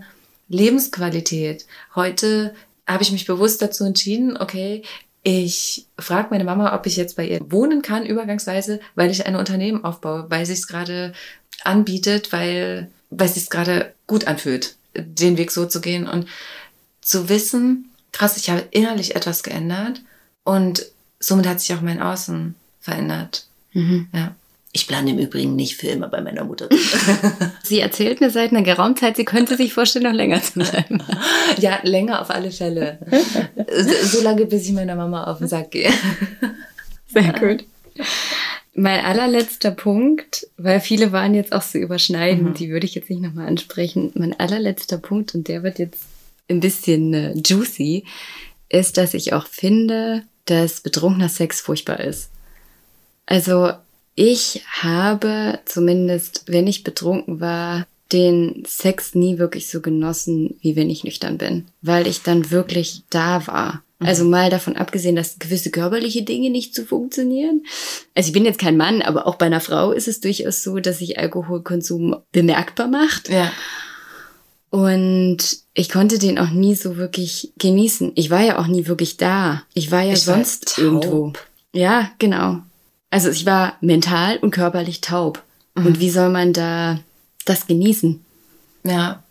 Lebensqualität. 0.48 1.66
Heute 1.94 2.54
habe 2.86 3.02
ich 3.02 3.12
mich 3.12 3.26
bewusst 3.26 3.62
dazu 3.62 3.84
entschieden, 3.84 4.36
okay, 4.36 4.82
ich 5.22 5.86
frage 5.98 6.28
meine 6.30 6.44
Mama, 6.44 6.74
ob 6.74 6.86
ich 6.86 6.96
jetzt 6.96 7.16
bei 7.16 7.26
ihr 7.26 7.40
wohnen 7.50 7.80
kann, 7.82 8.04
übergangsweise, 8.04 8.80
weil 8.94 9.10
ich 9.10 9.24
ein 9.24 9.36
Unternehmen 9.36 9.84
aufbaue, 9.84 10.26
weil 10.28 10.44
sie 10.46 10.54
es 10.54 10.66
gerade 10.66 11.12
anbietet, 11.62 12.32
weil, 12.32 12.90
weil 13.12 13.28
es 13.28 13.34
sich 13.34 13.50
gerade 13.50 13.92
gut 14.06 14.26
anfühlt, 14.26 14.76
den 14.94 15.36
Weg 15.38 15.50
so 15.50 15.66
zu 15.66 15.80
gehen 15.80 16.08
und 16.08 16.26
zu 17.00 17.28
wissen, 17.28 17.90
krass, 18.12 18.36
ich 18.36 18.50
habe 18.50 18.64
innerlich 18.70 19.16
etwas 19.16 19.42
geändert 19.42 20.00
und 20.44 20.86
somit 21.18 21.46
hat 21.46 21.60
sich 21.60 21.74
auch 21.74 21.80
mein 21.80 22.00
Außen 22.00 22.54
verändert. 22.80 23.46
Mhm. 23.72 24.08
Ja. 24.12 24.34
Ich 24.74 24.86
plane 24.86 25.10
im 25.10 25.18
Übrigen 25.18 25.54
nicht 25.54 25.76
für 25.76 25.88
immer 25.88 26.08
bei 26.08 26.22
meiner 26.22 26.44
Mutter. 26.44 26.68
Sie 27.62 27.80
erzählt 27.80 28.20
mir 28.20 28.30
seit 28.30 28.52
einer 28.52 28.62
geraumen 28.62 28.96
Zeit, 28.96 29.16
sie 29.16 29.26
könnte 29.26 29.56
sich 29.58 29.74
vorstellen, 29.74 30.06
noch 30.06 30.14
länger 30.14 30.42
zu 30.42 30.54
bleiben. 30.54 31.02
ja, 31.58 31.78
länger 31.82 32.22
auf 32.22 32.30
alle 32.30 32.50
Fälle. 32.50 32.98
so, 33.70 34.18
so 34.18 34.22
lange, 34.22 34.46
bis 34.46 34.64
ich 34.64 34.72
meiner 34.72 34.96
Mama 34.96 35.24
auf 35.24 35.38
den 35.38 35.48
Sack 35.48 35.72
gehe. 35.72 35.92
Sehr 37.06 37.32
gut. 37.34 37.64
Mein 38.74 39.04
allerletzter 39.04 39.70
Punkt, 39.70 40.46
weil 40.56 40.80
viele 40.80 41.12
waren 41.12 41.34
jetzt 41.34 41.52
auch 41.52 41.62
so 41.62 41.78
überschneidend, 41.78 42.50
Mhm. 42.50 42.54
die 42.54 42.70
würde 42.70 42.86
ich 42.86 42.94
jetzt 42.94 43.10
nicht 43.10 43.20
nochmal 43.22 43.46
ansprechen. 43.46 44.10
Mein 44.14 44.38
allerletzter 44.38 44.98
Punkt, 44.98 45.34
und 45.34 45.48
der 45.48 45.62
wird 45.62 45.78
jetzt 45.78 46.04
ein 46.48 46.60
bisschen 46.60 47.12
äh, 47.12 47.34
juicy, 47.44 48.04
ist, 48.70 48.96
dass 48.96 49.12
ich 49.14 49.34
auch 49.34 49.46
finde, 49.46 50.22
dass 50.46 50.80
betrunkener 50.80 51.28
Sex 51.28 51.60
furchtbar 51.60 52.00
ist. 52.00 52.30
Also 53.26 53.72
ich 54.14 54.62
habe 54.80 55.58
zumindest, 55.66 56.44
wenn 56.46 56.66
ich 56.66 56.82
betrunken 56.84 57.40
war, 57.40 57.86
den 58.10 58.64
Sex 58.66 59.14
nie 59.14 59.38
wirklich 59.38 59.68
so 59.68 59.80
genossen, 59.80 60.56
wie 60.60 60.76
wenn 60.76 60.90
ich 60.90 61.04
nüchtern 61.04 61.38
bin, 61.38 61.66
weil 61.80 62.06
ich 62.06 62.22
dann 62.22 62.50
wirklich 62.50 63.02
da 63.10 63.46
war. 63.46 63.82
Also 64.06 64.24
mal 64.24 64.50
davon 64.50 64.76
abgesehen, 64.76 65.16
dass 65.16 65.38
gewisse 65.38 65.70
körperliche 65.70 66.22
Dinge 66.22 66.50
nicht 66.50 66.74
so 66.74 66.84
funktionieren. 66.84 67.62
Also 68.14 68.28
ich 68.28 68.32
bin 68.32 68.44
jetzt 68.44 68.58
kein 68.58 68.76
Mann, 68.76 69.02
aber 69.02 69.26
auch 69.26 69.36
bei 69.36 69.46
einer 69.46 69.60
Frau 69.60 69.92
ist 69.92 70.08
es 70.08 70.20
durchaus 70.20 70.62
so, 70.62 70.78
dass 70.80 70.98
sich 70.98 71.18
Alkoholkonsum 71.18 72.16
bemerkbar 72.32 72.88
macht. 72.88 73.28
Ja. 73.28 73.50
Und 74.70 75.38
ich 75.74 75.90
konnte 75.90 76.18
den 76.18 76.38
auch 76.38 76.50
nie 76.50 76.74
so 76.74 76.96
wirklich 76.96 77.52
genießen. 77.58 78.12
Ich 78.14 78.30
war 78.30 78.40
ja 78.40 78.58
auch 78.58 78.66
nie 78.66 78.86
wirklich 78.86 79.18
da. 79.18 79.62
Ich 79.74 79.90
war 79.90 80.02
ja 80.02 80.14
Ich 80.14 80.26
war 80.26 80.36
sonst 80.36 80.76
taub. 80.76 80.78
irgendwo. 80.84 81.32
Ja, 81.74 82.10
genau. 82.18 82.58
Also 83.10 83.28
ich 83.28 83.44
war 83.44 83.76
mental 83.82 84.38
und 84.38 84.50
körperlich 84.50 85.02
taub. 85.02 85.42
Mhm. 85.74 85.86
Und 85.86 86.00
wie 86.00 86.10
soll 86.10 86.30
man 86.30 86.54
da 86.54 87.00
das 87.44 87.66
genießen? 87.66 88.24
Ja, 88.84 89.21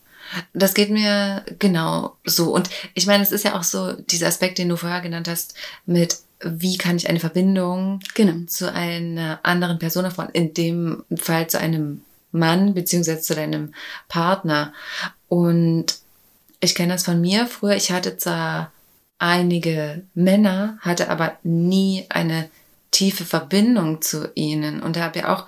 das 0.54 0.74
geht 0.74 0.90
mir 0.90 1.44
genau 1.60 2.16
so. 2.26 2.54
Und 2.54 2.70
ich 2.94 3.08
meine, 3.08 3.24
es 3.24 3.32
ist 3.32 3.46
ja 3.46 3.58
auch 3.58 3.64
so 3.64 3.94
dieser 3.94 4.28
Aspekt, 4.28 4.58
den 4.58 4.70
du 4.70 4.78
vorher 4.78 5.02
genannt 5.02 5.28
hast, 5.28 5.54
mit 5.86 6.18
wie 6.44 6.78
kann 6.78 6.98
ich 6.98 7.08
eine 7.08 7.20
Verbindung 7.20 8.00
Genau. 8.16 8.46
zu 8.48 8.72
einer 8.72 9.40
anderen 9.44 9.80
Person 9.80 10.06
aufbauen, 10.06 10.30
in 10.34 10.54
dem 10.54 11.04
Fall 11.16 11.48
zu 11.48 11.60
einem 11.60 12.02
Mann 12.32 12.74
beziehungsweise 12.74 13.22
zu 13.22 13.36
deinem 13.36 13.74
Partner. 14.08 14.74
Und 15.28 15.86
ich 16.60 16.76
kenne 16.76 16.94
das 16.94 17.04
von 17.04 17.22
mir 17.22 17.48
früher. 17.48 17.76
Ich 17.76 17.92
hatte 17.92 18.18
zwar 18.18 18.72
einige 19.20 20.04
Männer, 20.14 20.78
hatte 20.82 21.10
aber 21.10 21.38
nie 21.44 22.06
eine 22.10 22.50
tiefe 22.90 23.26
Verbindung 23.26 24.02
zu 24.02 24.32
ihnen 24.36 24.82
und 24.82 24.98
habe 24.98 25.20
ja 25.20 25.34
auch 25.34 25.46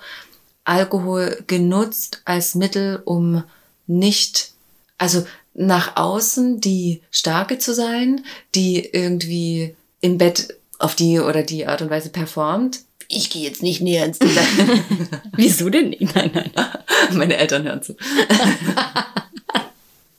Alkohol 0.64 1.44
genutzt 1.46 2.22
als 2.24 2.54
Mittel, 2.54 3.02
um 3.04 3.44
nicht, 3.86 4.52
also 4.98 5.26
nach 5.54 5.96
außen 5.96 6.60
die 6.60 7.02
Starke 7.10 7.58
zu 7.58 7.74
sein, 7.74 8.24
die 8.54 8.84
irgendwie 8.84 9.76
im 10.00 10.18
Bett 10.18 10.54
auf 10.78 10.94
die 10.94 11.20
oder 11.20 11.42
die 11.42 11.66
Art 11.66 11.82
und 11.82 11.90
Weise 11.90 12.10
performt. 12.10 12.80
Ich 13.08 13.30
gehe 13.30 13.42
jetzt 13.42 13.62
nicht 13.62 13.80
näher 13.80 14.04
ins 14.04 14.18
Detail. 14.18 14.44
Wieso 15.36 15.68
denn 15.68 15.90
nicht? 15.90 16.14
Nein, 16.14 16.30
nein. 16.34 16.50
Meine 17.12 17.36
Eltern 17.36 17.64
hören 17.64 17.82
zu. 17.82 17.96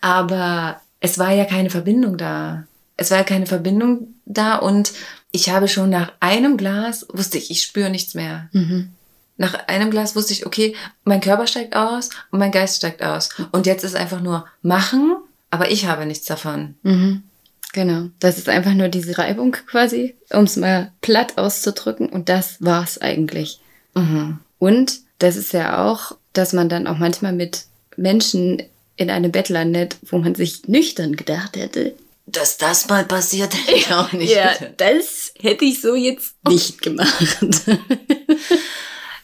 Aber 0.02 0.82
es 1.00 1.18
war 1.18 1.34
ja 1.34 1.46
keine 1.46 1.70
Verbindung 1.70 2.18
da. 2.18 2.66
Es 2.98 3.12
war 3.12 3.20
ja 3.20 3.24
keine 3.24 3.46
Verbindung 3.46 4.16
da 4.26 4.56
und 4.56 4.94
ich 5.32 5.50
habe 5.50 5.68
schon 5.68 5.90
nach 5.90 6.12
einem 6.20 6.58
Glas 6.58 7.06
wusste 7.12 7.38
ich, 7.38 7.52
ich 7.52 7.64
spüre 7.64 7.90
nichts 7.90 8.16
mehr. 8.16 8.50
Mhm. 8.52 8.92
Nach 9.40 9.54
einem 9.68 9.90
Glas 9.90 10.16
wusste 10.18 10.34
ich, 10.34 10.46
okay, 10.46 10.76
mein 11.06 11.22
Körper 11.22 11.48
steigt 11.48 11.74
aus 11.76 12.10
und 12.30 12.40
mein 12.40 12.52
Geist 12.52 12.76
steigt 12.76 13.02
aus. 13.02 13.30
Und 13.54 13.66
jetzt 13.66 13.86
ist 13.86 13.96
einfach 13.96 14.20
nur 14.20 14.46
machen, 14.62 15.16
aber 15.50 15.72
ich 15.72 15.86
habe 15.86 16.06
nichts 16.06 16.26
davon. 16.26 16.76
Mhm. 16.84 17.24
Genau. 17.72 18.10
Das 18.20 18.38
ist 18.38 18.50
einfach 18.50 18.74
nur 18.74 18.90
diese 18.90 19.18
Reibung 19.18 19.54
quasi, 19.54 20.16
um 20.32 20.44
es 20.44 20.58
mal 20.58 20.92
platt 21.02 21.38
auszudrücken. 21.38 22.10
Und 22.10 22.28
das 22.28 22.58
war's 22.60 22.98
eigentlich. 22.98 23.62
Mhm. 23.96 24.40
Und 24.58 25.00
das 25.20 25.38
ist 25.38 25.54
ja 25.54 25.86
auch, 25.86 26.18
dass 26.34 26.52
man 26.52 26.68
dann 26.68 26.86
auch 26.86 26.98
manchmal 26.98 27.32
mit 27.32 27.64
Menschen 27.96 28.62
in 28.98 29.10
einem 29.10 29.32
Bett 29.32 29.48
landet, 29.48 29.96
wo 30.02 30.18
man 30.18 30.36
sich 30.36 30.68
nüchtern 30.68 31.16
gedacht 31.16 31.56
hätte. 31.56 31.96
Dass 32.26 32.58
das 32.58 32.90
mal 32.90 33.06
passiert, 33.06 33.54
hätte 33.56 33.74
ich 33.78 33.94
auch 33.94 34.12
nicht 34.12 34.36
Ja, 34.36 34.52
gedacht. 34.52 34.74
das 34.78 35.32
hätte 35.40 35.64
ich 35.64 35.80
so 35.82 35.96
jetzt 35.96 36.36
nicht 36.46 36.82
gemacht. 36.82 37.26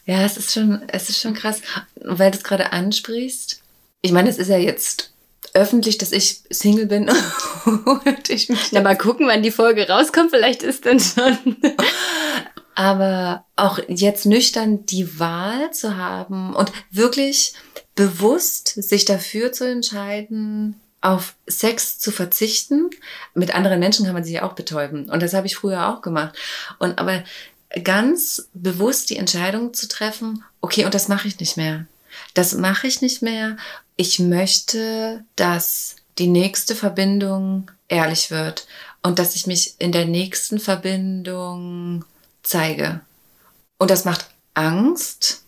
Ja, 0.06 0.24
es 0.24 0.38
ist 0.38 0.54
schon, 0.54 0.84
es 0.88 1.10
ist 1.10 1.20
schon 1.20 1.34
krass, 1.34 1.62
weil 1.96 2.32
du 2.32 2.38
es 2.38 2.44
gerade 2.44 2.72
ansprichst. 2.72 3.62
Ich 4.02 4.12
meine, 4.12 4.30
es 4.30 4.38
ist 4.38 4.50
ja 4.50 4.58
jetzt 4.58 5.12
öffentlich, 5.54 5.98
dass 5.98 6.12
ich 6.12 6.42
Single 6.50 6.86
bin 6.86 7.10
und 7.66 8.30
ich 8.30 8.50
mich 8.50 8.72
Na, 8.72 8.82
mal 8.82 8.98
gucken, 8.98 9.28
wann 9.28 9.42
die 9.42 9.52
Folge 9.52 9.88
rauskommt. 9.88 10.32
Vielleicht 10.32 10.62
ist 10.64 10.86
dann 10.86 11.00
schon. 11.00 11.58
Aber 12.76 13.46
auch 13.56 13.80
jetzt 13.88 14.26
nüchtern 14.26 14.86
die 14.86 15.18
Wahl 15.20 15.72
zu 15.72 15.96
haben 15.96 16.54
und 16.54 16.72
wirklich 16.92 17.54
bewusst 17.96 18.68
sich 18.68 19.06
dafür 19.06 19.54
zu 19.54 19.66
entscheiden, 19.66 20.80
auf 21.00 21.36
Sex 21.48 22.00
zu 22.00 22.12
verzichten. 22.12 22.90
Mit 23.34 23.56
anderen 23.56 23.80
Menschen 23.80 24.06
kann 24.06 24.14
man 24.14 24.26
sich 24.26 24.34
ja 24.34 24.44
auch 24.44 24.54
betäuben. 24.54 25.10
Und 25.10 25.24
das 25.24 25.34
habe 25.34 25.48
ich 25.48 25.56
früher 25.56 25.88
auch 25.88 26.02
gemacht. 26.02 26.36
Und 26.80 27.00
aber 27.00 27.24
ganz 27.84 28.48
bewusst 28.54 29.10
die 29.10 29.18
Entscheidung 29.18 29.74
zu 29.74 29.88
treffen, 29.88 30.44
okay, 30.62 30.86
und 30.86 30.94
das 30.94 31.08
mache 31.08 31.28
ich 31.28 31.40
nicht 31.40 31.58
mehr. 31.58 31.86
Das 32.34 32.54
mache 32.54 32.88
ich 32.88 33.02
nicht 33.02 33.22
mehr. 33.22 33.58
Ich 33.98 34.20
möchte, 34.20 35.24
dass 35.36 35.96
die 36.18 36.28
nächste 36.28 36.76
Verbindung 36.76 37.70
ehrlich 37.88 38.32
wird 38.32 38.68
und 39.04 39.20
dass 39.20 39.36
ich 39.36 39.48
mich 39.48 39.76
in 39.80 39.92
der 39.92 40.06
nächsten 40.06 40.60
Verbindung 40.60 42.06
zeige. 42.44 43.02
Und 43.78 43.92
das 43.92 44.06
macht 44.06 44.28
Angst. 44.54 45.44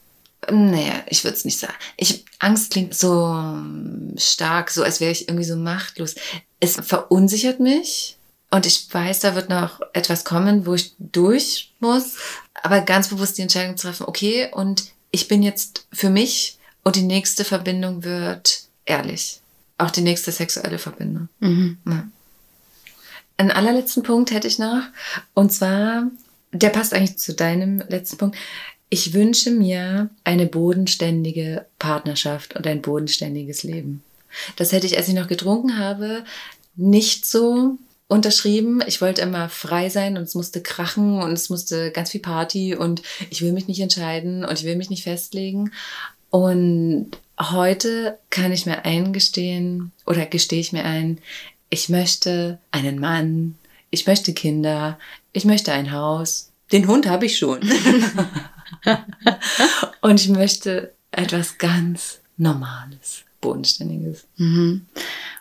Naja, 0.50 1.04
ich 1.08 1.24
würde 1.24 1.36
es 1.36 1.46
nicht 1.46 1.60
sagen. 1.60 1.74
Ich, 1.96 2.26
Angst 2.40 2.72
klingt 2.72 2.94
so 2.94 3.26
ähm, 3.26 4.14
stark, 4.18 4.70
so 4.70 4.84
als 4.84 5.00
wäre 5.00 5.12
ich 5.12 5.28
irgendwie 5.28 5.46
so 5.46 5.56
machtlos. 5.56 6.16
Es 6.60 6.76
verunsichert 6.76 7.60
mich 7.60 8.17
und 8.50 8.66
ich 8.66 8.88
weiß, 8.92 9.20
da 9.20 9.36
wird 9.36 9.50
noch 9.50 9.82
etwas 9.94 10.24
kommen, 10.24 10.66
wo 10.66 10.74
ich 10.74 10.94
durch 11.00 11.74
muss, 11.80 12.18
aber 12.54 12.82
ganz 12.82 13.10
bewusst 13.10 13.38
die 13.38 13.42
Entscheidung 13.42 13.76
treffen, 13.76 14.06
okay, 14.08 14.50
und 14.52 14.86
ich 15.12 15.28
bin 15.28 15.44
jetzt 15.44 15.88
für 15.92 16.10
mich 16.10 16.58
und 16.84 16.96
die 16.96 17.02
nächste 17.02 17.44
Verbindung 17.44 18.04
wird 18.04 18.62
ehrlich. 18.86 19.42
Auch 19.78 19.92
die 19.92 20.02
nächste 20.02 20.32
sexuelle 20.32 20.80
Verbindung. 20.80 21.30
Mhm. 21.40 21.78
Ja. 21.86 22.08
Einen 23.38 23.52
allerletzten 23.52 24.04
Punkt 24.04 24.32
hätte 24.32 24.48
ich 24.48 24.58
noch. 24.58 24.82
Und 25.34 25.54
zwar, 25.54 26.10
der 26.52 26.70
passt 26.70 26.94
eigentlich 26.94 27.18
zu 27.18 27.34
deinem 27.34 27.84
letzten 27.88 28.18
Punkt. 28.18 28.38
Ich 28.90 29.14
wünsche 29.14 29.52
mir 29.52 30.10
eine 30.24 30.48
bodenständige 30.48 31.66
Partnerschaft 31.78 32.56
und 32.56 32.66
ein 32.66 32.82
bodenständiges 32.82 33.64
Leben. 33.64 34.02
Das 34.56 34.72
hätte 34.72 34.88
ich, 34.88 34.98
als 34.98 35.08
ich 35.08 35.14
noch 35.14 35.28
getrunken 35.28 35.78
habe, 35.78 36.24
nicht 36.76 37.26
so 37.26 37.78
unterschrieben. 38.08 38.82
Ich 38.88 39.02
wollte 39.02 39.22
immer 39.22 39.50
frei 39.50 39.90
sein 39.90 40.18
und 40.18 40.24
es 40.24 40.36
musste 40.36 40.62
krachen 40.62 41.22
und 41.22 41.34
es 41.34 41.50
musste 41.50 41.92
ganz 41.92 42.12
viel 42.12 42.22
Party 42.22 42.76
und 42.76 43.02
ich 43.30 43.42
will 43.42 43.52
mich 43.52 43.68
nicht 43.68 43.82
entscheiden 43.82 44.46
und 44.46 44.58
ich 44.58 44.66
will 44.66 44.76
mich 44.76 44.90
nicht 44.90 45.04
festlegen. 45.04 45.72
Und 46.30 47.12
heute 47.40 48.18
kann 48.30 48.52
ich 48.52 48.66
mir 48.66 48.86
eingestehen 48.86 49.92
oder 50.06 50.26
gestehe 50.26 50.60
ich 50.60 50.74
mir 50.74 50.86
ein, 50.86 51.20
ich 51.70 51.90
möchte 51.90 52.60
einen 52.72 53.00
Mann, 53.00 53.58
ich 53.90 54.08
möchte 54.08 54.34
Kinder, 54.34 54.98
ich 55.34 55.46
möchte 55.46 55.74
ein 55.74 55.92
Haus. 55.92 56.52
Den 56.72 56.88
Hund 56.88 57.08
habe 57.08 57.26
ich 57.26 57.38
schon. 57.38 57.60
und 60.02 60.22
ich 60.22 60.30
möchte 60.30 60.94
etwas 61.12 61.58
ganz 61.58 62.20
Normales, 62.38 63.24
Bodenständiges. 63.42 64.26
Mhm. 64.38 64.86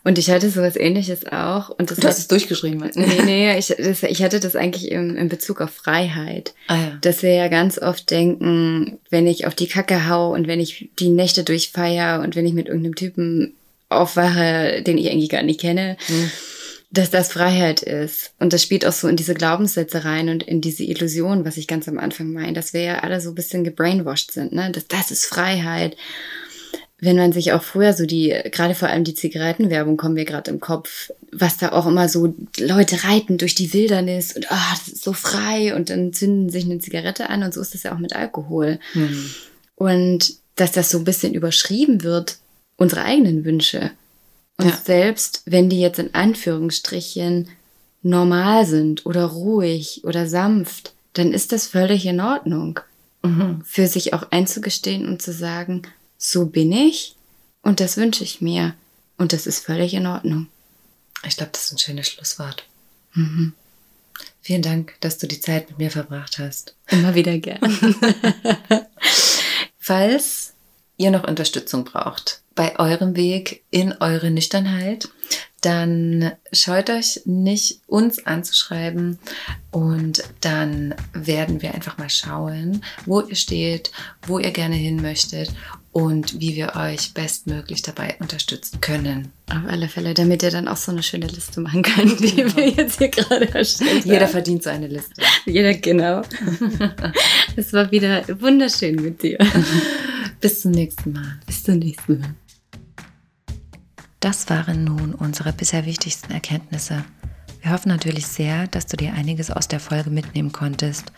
Und 0.05 0.19
ich 0.19 0.31
hatte 0.31 0.51
sowas 0.51 0.77
ähnliches 0.77 1.27
auch. 1.27 1.71
Und 1.71 1.91
das 1.91 1.99
Du 1.99 2.07
hast 2.07 2.19
es 2.19 2.29
durchgeschrieben. 2.29 2.91
Nee, 2.95 3.23
nee, 3.25 3.59
ich, 3.59 3.75
das, 3.77 4.03
ich 4.03 4.23
hatte 4.23 4.39
das 4.39 4.55
eigentlich 4.55 4.91
im, 4.91 5.17
in 5.17 5.29
Bezug 5.29 5.61
auf 5.61 5.71
Freiheit. 5.71 6.55
Ah 6.69 6.77
ja. 6.77 6.99
Dass 7.01 7.23
wir 7.23 7.33
ja 7.33 7.49
ganz 7.49 7.79
oft 7.79 8.11
denken, 8.11 8.99
wenn 9.11 9.27
ich 9.27 9.47
auf 9.47 9.55
die 9.55 9.67
Kacke 9.67 10.09
hau 10.09 10.33
und 10.33 10.47
wenn 10.47 10.61
ich 10.61 10.91
die 10.99 11.09
Nächte 11.09 11.43
durchfeier 11.43 12.21
und 12.23 12.37
wenn 12.37 12.47
ich 12.47 12.53
mit 12.53 12.69
irgendeinem 12.69 12.95
Typen 12.95 13.55
aufwache, 13.89 14.83
den 14.83 14.99
ich 14.99 15.11
eigentlich 15.11 15.31
gar 15.31 15.43
nicht 15.43 15.61
kenne, 15.61 15.97
dass 16.91 17.11
das 17.11 17.33
Freiheit 17.33 17.83
ist. 17.83 18.33
Und 18.39 18.53
das 18.53 18.63
spielt 18.63 18.87
auch 18.87 18.93
so 18.93 19.09
in 19.09 19.17
diese 19.17 19.35
Glaubenssätze 19.35 20.05
rein 20.05 20.29
und 20.29 20.43
in 20.43 20.61
diese 20.61 20.85
Illusion, 20.85 21.45
was 21.45 21.57
ich 21.57 21.67
ganz 21.67 21.89
am 21.89 21.99
Anfang 21.99 22.33
meine, 22.33 22.53
dass 22.53 22.73
wir 22.73 22.83
ja 22.83 22.99
alle 23.01 23.21
so 23.21 23.31
ein 23.31 23.35
bisschen 23.35 23.65
gebrainwashed 23.65 24.33
sind, 24.33 24.53
ne? 24.53 24.71
Dass 24.71 24.87
das 24.87 25.11
ist 25.11 25.27
Freiheit. 25.27 25.97
Wenn 26.99 27.17
man 27.17 27.33
sich 27.33 27.53
auch 27.53 27.63
früher 27.63 27.93
so 27.93 28.07
die, 28.07 28.35
gerade 28.51 28.75
vor 28.75 28.89
allem 28.89 29.05
die 29.05 29.15
Zigarettenwerbung 29.15 29.99
kommen 29.99 30.15
mir 30.15 30.25
gerade 30.25 30.51
im 30.51 30.61
Kopf, 30.61 31.11
was 31.31 31.59
da 31.59 31.73
auch 31.73 31.87
immer 31.87 32.09
so 32.09 32.35
Leute 32.59 33.05
reiten 33.05 33.37
durch 33.37 33.55
die 33.55 33.73
Wildernis 33.75 34.35
und 34.35 34.51
ah, 34.51 34.75
das 34.75 34.89
ist 34.89 35.05
so 35.05 35.13
frei 35.13 35.75
und 35.75 35.91
dann 35.91 36.15
zünden 36.15 36.49
sich 36.49 36.65
eine 36.65 36.79
Zigarette 36.79 37.29
an 37.29 37.43
und 37.43 37.53
so 37.53 37.61
ist 37.61 37.75
das 37.75 37.83
ja 37.83 37.95
auch 37.95 37.99
mit 37.99 38.17
Alkohol. 38.17 38.79
Mhm. 38.95 39.31
Und 39.75 40.35
dass 40.55 40.73
das 40.73 40.91
so 40.91 40.97
ein 40.99 41.05
bisschen 41.05 41.35
überschrieben 41.35 42.03
wird, 42.03 42.39
unsere 42.77 43.03
eigenen 43.03 43.45
Wünsche. 43.45 43.91
Und 44.57 44.69
Ja. 44.69 44.81
selbst 44.83 45.43
wenn 45.45 45.69
die 45.69 45.81
jetzt 45.81 45.99
in 45.99 46.15
Anführungsstrichen 46.15 47.49
normal 48.03 48.65
sind 48.65 49.05
oder 49.05 49.27
ruhig 49.27 50.03
oder 50.05 50.27
sanft, 50.27 50.95
dann 51.13 51.33
ist 51.33 51.53
das 51.53 51.67
völlig 51.67 52.07
in 52.07 52.21
Ordnung. 52.21 52.81
Mhm. 53.23 53.63
Für 53.65 53.87
sich 53.87 54.15
auch 54.15 54.31
einzugestehen 54.31 55.07
und 55.07 55.21
zu 55.21 55.33
sagen, 55.33 55.83
so 56.19 56.47
bin 56.47 56.73
ich 56.73 57.17
und 57.63 57.81
das 57.81 57.97
wünsche 57.97 58.25
ich 58.25 58.41
mir. 58.41 58.75
Und 59.19 59.33
das 59.33 59.47
ist 59.47 59.65
völlig 59.65 59.95
in 59.95 60.07
Ordnung. 60.07 60.49
Ich 61.27 61.37
glaube, 61.37 61.53
das 61.53 61.65
ist 61.65 61.73
ein 61.73 61.79
schönes 61.79 62.09
Schlusswort. 62.09 62.65
Mhm. 63.15 63.55
Vielen 64.41 64.63
Dank, 64.63 64.95
dass 65.01 65.19
du 65.19 65.27
die 65.27 65.41
Zeit 65.41 65.69
mit 65.71 65.79
mir 65.79 65.91
verbracht 65.91 66.39
hast. 66.39 66.77
Immer 66.89 67.15
wieder 67.15 67.37
gern. 67.39 67.61
Falls 69.79 70.53
ihr 70.97 71.11
noch 71.11 71.25
Unterstützung 71.25 71.85
braucht 71.85 72.43
bei 72.55 72.79
eurem 72.79 73.17
Weg 73.17 73.65
in 73.71 73.93
eure 74.01 74.31
Nüchternheit, 74.31 75.09
dann 75.61 76.33
scheut 76.53 76.91
euch 76.91 77.23
nicht, 77.25 77.81
uns 77.87 78.25
anzuschreiben 78.25 79.19
und 79.73 80.23
dann 80.41 80.95
werden 81.13 81.61
wir 81.61 81.75
einfach 81.75 81.99
mal 81.99 82.09
schauen, 82.09 82.85
wo 83.05 83.21
ihr 83.21 83.35
steht, 83.35 83.91
wo 84.27 84.39
ihr 84.39 84.53
gerne 84.53 84.77
hin 84.77 85.03
möchtet 85.03 85.51
und 85.97 86.41
wie 86.41 86.57
wir 86.57 86.77
euch 86.77 87.15
bestmöglich 87.15 87.81
dabei 87.81 88.17
unterstützen 88.21 88.83
können. 88.83 89.33
Auf 89.49 89.67
alle 89.67 89.89
Fälle, 89.89 90.13
damit 90.13 90.43
ihr 90.43 90.51
dann 90.51 90.69
auch 90.69 90.77
so 90.77 90.93
eine 90.93 91.03
schöne 91.03 91.27
Liste 91.27 91.63
machen 91.63 91.81
könnt, 91.83 92.21
die 92.21 92.37
wir 92.37 92.69
jetzt 92.69 92.99
hier 92.99 93.09
gerade 93.09 93.49
erstellt 93.55 94.05
Jeder 94.05 94.29
verdient 94.29 94.63
so 94.63 94.69
eine 94.69 94.89
Liste. 94.89 95.15
Jeder, 95.47 95.73
genau. 95.73 96.21
es 97.57 97.73
war 97.73 97.91
wieder 97.91 98.23
wunderschön 98.43 98.97
mit 98.97 99.23
dir. 99.23 99.39
Bis 100.43 100.61
zum 100.61 100.73
nächsten 100.73 101.13
Mal. 101.13 101.41
Bis 101.47 101.65
zum 101.65 101.79
nächsten 101.79 102.21
Mal. 102.21 102.35
Das 104.21 104.51
waren 104.51 104.85
nun 104.85 105.15
unsere 105.15 105.55
bisher 105.55 105.87
wichtigsten 105.87 106.31
Erkenntnisse. 106.31 107.07
Wir 107.67 107.73
hoffen 107.73 107.89
natürlich 107.89 108.29
sehr, 108.29 108.69
dass 108.69 108.87
du 108.87 108.97
dir 108.97 109.15
einiges 109.15 109.51
aus 109.51 109.67
der 109.67 109.81
Folge 109.81 110.09
mitnehmen 110.09 110.53
konntest. 110.53 111.11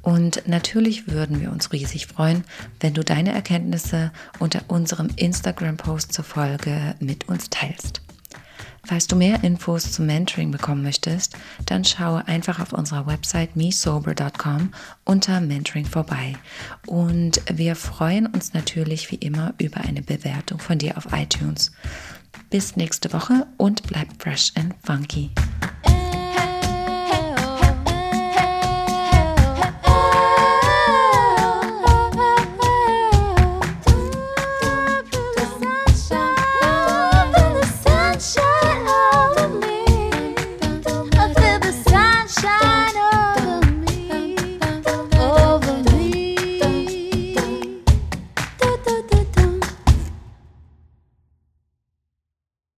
Und 0.00 0.42
natürlich 0.48 1.06
würden 1.06 1.40
wir 1.40 1.52
uns 1.52 1.70
riesig 1.70 2.08
freuen, 2.08 2.42
wenn 2.80 2.92
du 2.92 3.04
deine 3.04 3.32
Erkenntnisse 3.32 4.10
unter 4.40 4.62
unserem 4.66 5.10
Instagram-Post 5.14 6.12
zur 6.12 6.24
Folge 6.24 6.96
mit 6.98 7.28
uns 7.28 7.50
teilst. 7.50 8.02
Falls 8.84 9.06
du 9.06 9.14
mehr 9.14 9.44
Infos 9.44 9.92
zum 9.92 10.06
Mentoring 10.06 10.50
bekommen 10.50 10.82
möchtest, 10.82 11.36
dann 11.66 11.84
schaue 11.84 12.26
einfach 12.26 12.58
auf 12.58 12.72
unserer 12.72 13.06
Website 13.06 13.54
mesober.com 13.54 14.72
unter 15.04 15.40
Mentoring 15.40 15.86
vorbei. 15.86 16.34
Und 16.84 17.40
wir 17.48 17.76
freuen 17.76 18.26
uns 18.26 18.54
natürlich 18.54 19.12
wie 19.12 19.16
immer 19.24 19.54
über 19.58 19.82
eine 19.82 20.02
Bewertung 20.02 20.58
von 20.58 20.78
dir 20.78 20.96
auf 20.98 21.12
iTunes. 21.12 21.70
Bis 22.50 22.74
nächste 22.74 23.12
Woche 23.12 23.46
und 23.56 23.84
bleib 23.84 24.08
fresh 24.20 24.50
and 24.56 24.74
funky. 24.84 25.30